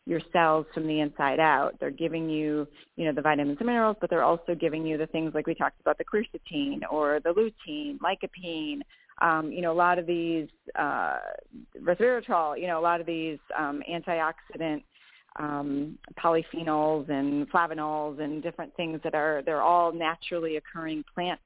your 0.07 0.19
cells 0.31 0.65
from 0.73 0.87
the 0.87 0.99
inside 0.99 1.39
out. 1.39 1.75
They're 1.79 1.89
giving 1.89 2.29
you, 2.29 2.67
you 2.95 3.05
know, 3.05 3.13
the 3.13 3.21
vitamins 3.21 3.57
and 3.59 3.67
minerals, 3.67 3.97
but 3.99 4.09
they're 4.09 4.23
also 4.23 4.53
giving 4.53 4.85
you 4.85 4.97
the 4.97 5.07
things 5.07 5.33
like 5.33 5.47
we 5.47 5.55
talked 5.55 5.79
about, 5.81 5.97
the 5.97 6.05
quercetin 6.05 6.81
or 6.91 7.19
the 7.23 7.33
lutein, 7.33 7.97
lycopene, 7.99 8.81
um, 9.21 9.51
you 9.51 9.61
know, 9.61 9.71
a 9.71 9.73
lot 9.73 9.97
of 9.97 10.05
these 10.05 10.47
uh, 10.77 11.19
resveratrol, 11.81 12.59
you 12.59 12.67
know, 12.67 12.79
a 12.79 12.81
lot 12.81 12.99
of 12.99 13.07
these 13.07 13.39
um, 13.57 13.81
antioxidant 13.89 14.83
um, 15.37 15.97
polyphenols 16.21 17.09
and 17.09 17.49
flavonols 17.51 18.19
and 18.19 18.41
different 18.41 18.75
things 18.75 18.99
that 19.03 19.13
are 19.13 19.41
they're 19.45 19.61
all 19.61 19.91
naturally 19.91 20.57
occurring 20.57 21.03
plant 21.13 21.39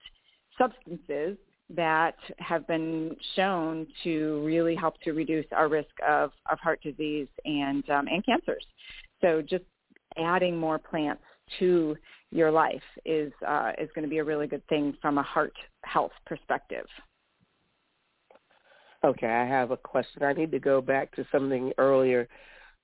substances 0.58 1.38
that 1.76 2.16
have 2.38 2.68
been 2.68 3.16
shown 3.36 3.88
to 4.04 4.44
really 4.46 4.76
help 4.76 5.00
to 5.02 5.12
reduce 5.12 5.46
our 5.52 5.68
risk 5.68 5.90
of, 6.08 6.32
of 6.52 6.60
heart 6.60 6.82
disease 6.82 7.28
and 7.46 7.88
um, 7.90 8.08
and 8.08 8.26
cancers. 8.26 8.66
So 9.22 9.42
just 9.42 9.64
adding 10.18 10.58
more 10.58 10.80
plants 10.80 11.22
to 11.60 11.96
your 12.32 12.52
life 12.52 12.82
is 13.06 13.32
uh, 13.48 13.72
is 13.80 13.90
going 13.96 14.04
to 14.04 14.10
be 14.10 14.20
a 14.20 14.24
really 14.24 14.48
good 14.48 14.66
thing 14.68 14.96
from 15.02 15.18
a 15.18 15.24
heart 15.24 15.54
health 15.84 16.12
perspective. 16.26 16.86
Okay, 19.04 19.28
I 19.28 19.46
have 19.46 19.72
a 19.72 19.78
question. 19.78 20.24
I 20.24 20.34
need 20.34 20.52
to 20.52 20.60
go 20.60 20.82
back 20.82 21.16
to 21.16 21.26
something 21.32 21.72
earlier. 21.78 22.28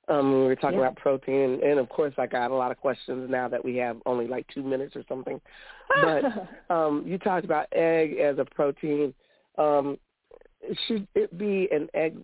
Um, 0.08 0.32
we 0.32 0.46
were 0.46 0.56
talking 0.56 0.80
Yeah. 0.80 0.86
about 0.86 0.98
protein, 0.98 1.42
and, 1.42 1.64
and 1.64 1.80
of 1.80 1.90
course, 1.90 2.14
I 2.18 2.28
got 2.28 2.52
a 2.52 2.56
lot 2.56 2.72
of 2.72 2.78
questions 2.78 3.30
now 3.30 3.48
that 3.48 3.64
we 3.64 3.76
have 3.78 3.98
only 4.06 4.28
like 4.28 4.46
two 4.54 4.64
minutes 4.64 4.96
or 4.96 5.04
something. 5.10 5.42
But 6.02 6.24
um, 6.70 7.04
you 7.06 7.18
talked 7.18 7.44
about 7.44 7.68
egg 7.72 8.18
as 8.18 8.38
a 8.38 8.46
protein. 8.46 9.14
Um, 9.58 9.98
should 10.88 11.08
it 11.16 11.38
be 11.38 11.68
an 11.72 11.90
egg 11.94 12.18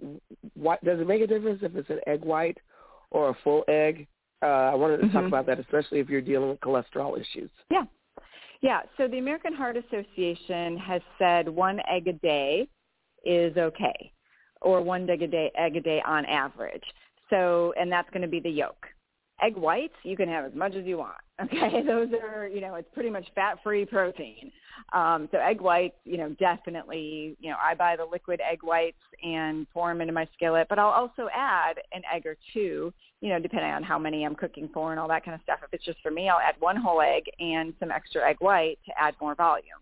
white? 0.53 0.83
Does 0.83 0.99
it 0.99 1.07
make 1.07 1.21
a 1.21 1.27
difference 1.27 1.59
if 1.63 1.75
it's 1.75 1.89
an 1.89 1.99
egg 2.07 2.23
white 2.23 2.57
or 3.09 3.29
a 3.29 3.33
full 3.43 3.63
egg? 3.67 4.07
Uh, 4.41 4.45
I 4.71 4.75
wanted 4.75 4.97
to 4.97 5.09
talk 5.09 5.23
Mhm. 5.23 5.27
about 5.27 5.45
that, 5.47 5.59
especially 5.59 5.99
if 5.99 6.09
you're 6.09 6.21
dealing 6.21 6.49
with 6.49 6.59
cholesterol 6.61 7.19
issues. 7.19 7.51
Yeah. 7.69 7.85
Yeah. 8.61 8.81
So 8.97 9.07
the 9.07 9.17
American 9.17 9.53
Heart 9.53 9.77
Association 9.77 10.77
has 10.77 11.01
said 11.17 11.49
one 11.49 11.81
egg 11.87 12.07
a 12.07 12.13
day 12.13 12.67
is 13.23 13.55
okay 13.57 14.11
or 14.61 14.81
one 14.81 15.09
egg 15.09 15.21
a 15.23 15.27
day, 15.27 15.51
egg 15.57 15.75
a 15.75 15.81
day 15.81 16.01
on 16.05 16.25
average. 16.25 16.83
So, 17.29 17.73
and 17.79 17.91
that's 17.91 18.09
going 18.11 18.21
to 18.21 18.27
be 18.27 18.39
the 18.39 18.49
yolk. 18.49 18.85
Egg 19.41 19.55
whites, 19.57 19.95
you 20.03 20.15
can 20.15 20.29
have 20.29 20.45
as 20.45 20.53
much 20.53 20.75
as 20.75 20.85
you 20.85 20.97
want. 20.97 21.15
Okay. 21.41 21.81
Those 21.83 22.09
are, 22.21 22.47
you 22.47 22.61
know, 22.61 22.75
it's 22.75 22.87
pretty 22.93 23.09
much 23.09 23.25
fat-free 23.33 23.87
protein. 23.87 24.51
Um, 24.93 25.27
so 25.31 25.39
egg 25.39 25.59
whites, 25.59 25.95
you 26.05 26.17
know, 26.17 26.29
definitely, 26.39 27.35
you 27.39 27.49
know, 27.49 27.55
I 27.59 27.73
buy 27.73 27.95
the 27.95 28.05
liquid 28.05 28.39
egg 28.47 28.59
whites 28.61 29.01
and 29.23 29.67
pour 29.71 29.89
them 29.89 30.01
into 30.01 30.13
my 30.13 30.27
skillet, 30.35 30.67
but 30.69 30.77
I'll 30.77 30.91
also 30.91 31.29
add 31.35 31.77
an 31.93 32.03
egg 32.13 32.27
or 32.27 32.37
two, 32.53 32.93
you 33.21 33.29
know, 33.29 33.39
depending 33.39 33.71
on 33.71 33.81
how 33.81 33.97
many 33.97 34.23
I'm 34.23 34.35
cooking 34.35 34.69
for 34.71 34.91
and 34.91 34.99
all 34.99 35.07
that 35.07 35.25
kind 35.25 35.33
of 35.33 35.41
stuff. 35.41 35.61
If 35.63 35.73
it's 35.73 35.83
just 35.83 35.97
for 36.03 36.11
me, 36.11 36.29
I'll 36.29 36.37
add 36.37 36.55
one 36.59 36.75
whole 36.75 37.01
egg 37.01 37.23
and 37.39 37.73
some 37.79 37.89
extra 37.89 38.29
egg 38.29 38.35
white 38.37 38.77
to 38.85 38.91
add 39.01 39.15
more 39.19 39.33
volume. 39.33 39.81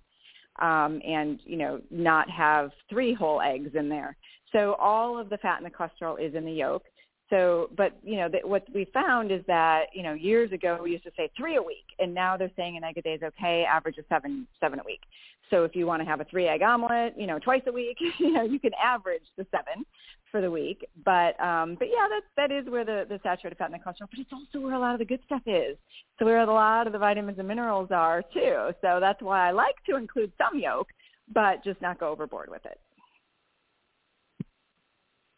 Um, 0.62 1.02
and, 1.06 1.40
you 1.46 1.58
know, 1.58 1.80
not 1.90 2.30
have 2.30 2.72
three 2.90 3.14
whole 3.14 3.42
eggs 3.42 3.72
in 3.76 3.88
there. 3.88 4.18
So 4.52 4.74
all 4.74 5.18
of 5.18 5.30
the 5.30 5.38
fat 5.38 5.62
and 5.62 5.66
the 5.66 5.70
cholesterol 5.70 6.20
is 6.20 6.36
in 6.36 6.44
the 6.44 6.52
yolk. 6.52 6.84
So, 7.30 7.70
but 7.78 7.94
you 8.04 8.18
know, 8.18 8.28
that 8.30 8.48
what 8.48 8.66
we 8.74 8.86
found 8.94 9.32
is 9.32 9.42
that 9.48 9.86
you 9.94 10.04
know 10.04 10.14
years 10.14 10.52
ago 10.52 10.80
we 10.82 10.92
used 10.92 11.04
to 11.04 11.12
say 11.16 11.30
three 11.38 11.58
a 11.58 11.62
week, 11.62 11.86
and 12.00 12.14
now 12.14 12.38
they're 12.38 12.52
saying 12.56 12.78
an 12.78 12.84
egg 12.84 12.98
a 12.98 13.02
day 13.02 13.14
is 13.14 13.22
okay, 13.22 13.66
average 13.66 13.98
of 13.98 14.06
seven 14.10 14.48
seven 14.60 14.80
a 14.80 14.84
week. 14.84 15.02
So 15.50 15.64
if 15.64 15.76
you 15.76 15.86
want 15.86 16.02
to 16.02 16.08
have 16.08 16.22
a 16.22 16.26
three 16.26 16.48
egg 16.48 16.62
omelet, 16.62 17.14
you 17.18 17.28
know, 17.28 17.40
twice 17.40 17.62
a 17.68 17.72
week, 17.72 17.98
you 18.20 18.32
know, 18.32 18.44
you 18.44 18.60
can 18.60 18.72
average 18.84 19.24
the 19.38 19.46
seven 19.52 19.86
for 20.32 20.42
the 20.42 20.50
week. 20.50 20.88
But 21.06 21.40
um, 21.40 21.76
but 21.78 21.88
yeah, 21.88 22.08
that 22.10 22.22
that 22.36 22.52
is 22.52 22.70
where 22.70 22.86
the 22.86 23.06
the 23.08 23.20
saturated 23.22 23.58
fat 23.58 23.72
and 23.72 23.76
the 23.76 23.80
cholesterol, 23.80 24.10
but 24.10 24.20
it's 24.20 24.34
also 24.34 24.64
where 24.64 24.76
a 24.76 24.80
lot 24.80 24.94
of 24.94 25.00
the 25.00 25.06
good 25.06 25.22
stuff 25.26 25.42
is. 25.46 25.78
So 26.18 26.26
where 26.26 26.40
a 26.40 26.46
lot 26.46 26.88
of 26.88 26.94
the 26.94 27.00
vitamins 27.00 27.40
and 27.40 27.48
minerals 27.48 27.90
are 27.92 28.24
too. 28.34 28.70
So 28.82 29.00
that's 29.00 29.22
why 29.22 29.48
I 29.48 29.52
like 29.52 29.76
to 29.90 29.98
include 29.98 30.32
some 30.38 30.60
yolk, 30.60 30.88
but 31.34 31.64
just 31.64 31.82
not 31.82 32.00
go 32.00 32.10
overboard 32.10 32.50
with 32.50 32.66
it. 32.66 32.80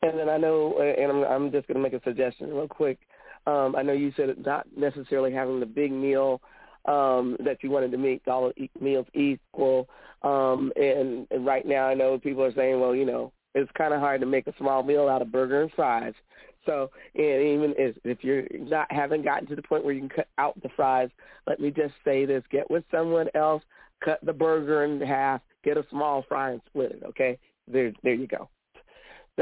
And 0.03 0.17
then 0.17 0.29
I 0.29 0.37
know, 0.37 0.79
and 0.79 1.11
I'm, 1.11 1.23
I'm 1.23 1.51
just 1.51 1.67
going 1.67 1.75
to 1.75 1.83
make 1.83 1.93
a 1.93 2.03
suggestion 2.03 2.53
real 2.53 2.67
quick. 2.67 2.99
Um, 3.45 3.75
I 3.75 3.81
know 3.81 3.93
you 3.93 4.11
said 4.15 4.35
not 4.45 4.65
necessarily 4.75 5.31
having 5.31 5.59
the 5.59 5.65
big 5.65 5.91
meal 5.91 6.41
um, 6.85 7.37
that 7.43 7.57
you 7.61 7.69
wanted 7.69 7.91
to 7.91 7.97
make 7.97 8.27
all 8.27 8.51
meals 8.79 9.07
equal. 9.13 9.87
Um, 10.23 10.71
and, 10.75 11.27
and 11.31 11.45
right 11.45 11.65
now, 11.65 11.87
I 11.87 11.93
know 11.93 12.17
people 12.17 12.43
are 12.43 12.53
saying, 12.53 12.79
well, 12.79 12.95
you 12.95 13.05
know, 13.05 13.31
it's 13.53 13.71
kind 13.77 13.93
of 13.93 13.99
hard 13.99 14.21
to 14.21 14.27
make 14.27 14.47
a 14.47 14.53
small 14.57 14.83
meal 14.83 15.07
out 15.07 15.21
of 15.21 15.31
burger 15.31 15.61
and 15.61 15.71
fries. 15.73 16.13
So, 16.65 16.91
and 17.15 17.41
even 17.41 17.73
if, 17.77 17.95
if 18.03 18.23
you're 18.23 18.43
not 18.51 18.91
haven't 18.91 19.23
gotten 19.23 19.47
to 19.47 19.55
the 19.55 19.63
point 19.63 19.83
where 19.83 19.93
you 19.93 20.01
can 20.01 20.09
cut 20.09 20.27
out 20.37 20.61
the 20.61 20.69
fries, 20.75 21.09
let 21.47 21.59
me 21.59 21.71
just 21.71 21.93
say 22.05 22.25
this: 22.25 22.43
get 22.51 22.69
with 22.69 22.83
someone 22.91 23.27
else, 23.33 23.63
cut 24.03 24.19
the 24.23 24.33
burger 24.33 24.83
in 24.83 25.01
half, 25.01 25.41
get 25.63 25.77
a 25.77 25.85
small 25.89 26.23
fry, 26.27 26.51
and 26.51 26.61
split 26.67 26.91
it. 26.91 27.03
Okay, 27.03 27.39
there, 27.67 27.91
there 28.03 28.13
you 28.13 28.27
go. 28.27 28.47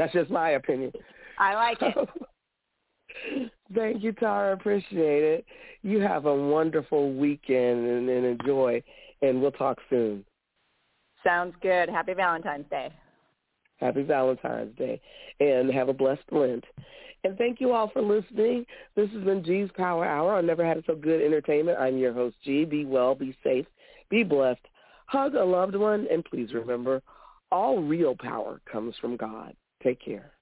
That's 0.00 0.14
just 0.14 0.30
my 0.30 0.52
opinion. 0.52 0.92
I 1.38 1.54
like 1.54 1.76
it. 1.82 3.50
Thank 3.74 4.02
you, 4.02 4.12
Tara. 4.12 4.54
Appreciate 4.54 5.22
it. 5.22 5.44
You 5.82 6.00
have 6.00 6.24
a 6.24 6.34
wonderful 6.34 7.12
weekend 7.12 7.86
and, 7.86 8.08
and 8.08 8.24
enjoy, 8.24 8.82
and 9.20 9.42
we'll 9.42 9.52
talk 9.52 9.76
soon. 9.90 10.24
Sounds 11.22 11.54
good. 11.60 11.90
Happy 11.90 12.14
Valentine's 12.14 12.64
Day. 12.70 12.90
Happy 13.76 14.02
Valentine's 14.02 14.74
Day, 14.78 15.02
and 15.38 15.70
have 15.70 15.90
a 15.90 15.92
blessed 15.92 16.22
Lent. 16.32 16.64
And 17.22 17.36
thank 17.36 17.60
you 17.60 17.74
all 17.74 17.90
for 17.90 18.00
listening. 18.00 18.64
This 18.96 19.10
has 19.10 19.22
been 19.22 19.44
G's 19.44 19.68
Power 19.76 20.06
Hour. 20.06 20.36
I 20.36 20.40
never 20.40 20.64
had 20.64 20.78
it 20.78 20.84
so 20.86 20.94
good 20.94 21.20
entertainment. 21.20 21.78
I'm 21.78 21.98
your 21.98 22.14
host, 22.14 22.36
G. 22.42 22.64
Be 22.64 22.86
well, 22.86 23.14
be 23.14 23.36
safe, 23.44 23.66
be 24.08 24.22
blessed. 24.22 24.66
Hug 25.08 25.34
a 25.34 25.44
loved 25.44 25.76
one, 25.76 26.06
and 26.10 26.24
please 26.24 26.54
remember, 26.54 27.02
all 27.52 27.82
real 27.82 28.16
power 28.18 28.62
comes 28.64 28.94
from 28.98 29.18
God. 29.18 29.54
Take 29.82 30.04
care. 30.04 30.32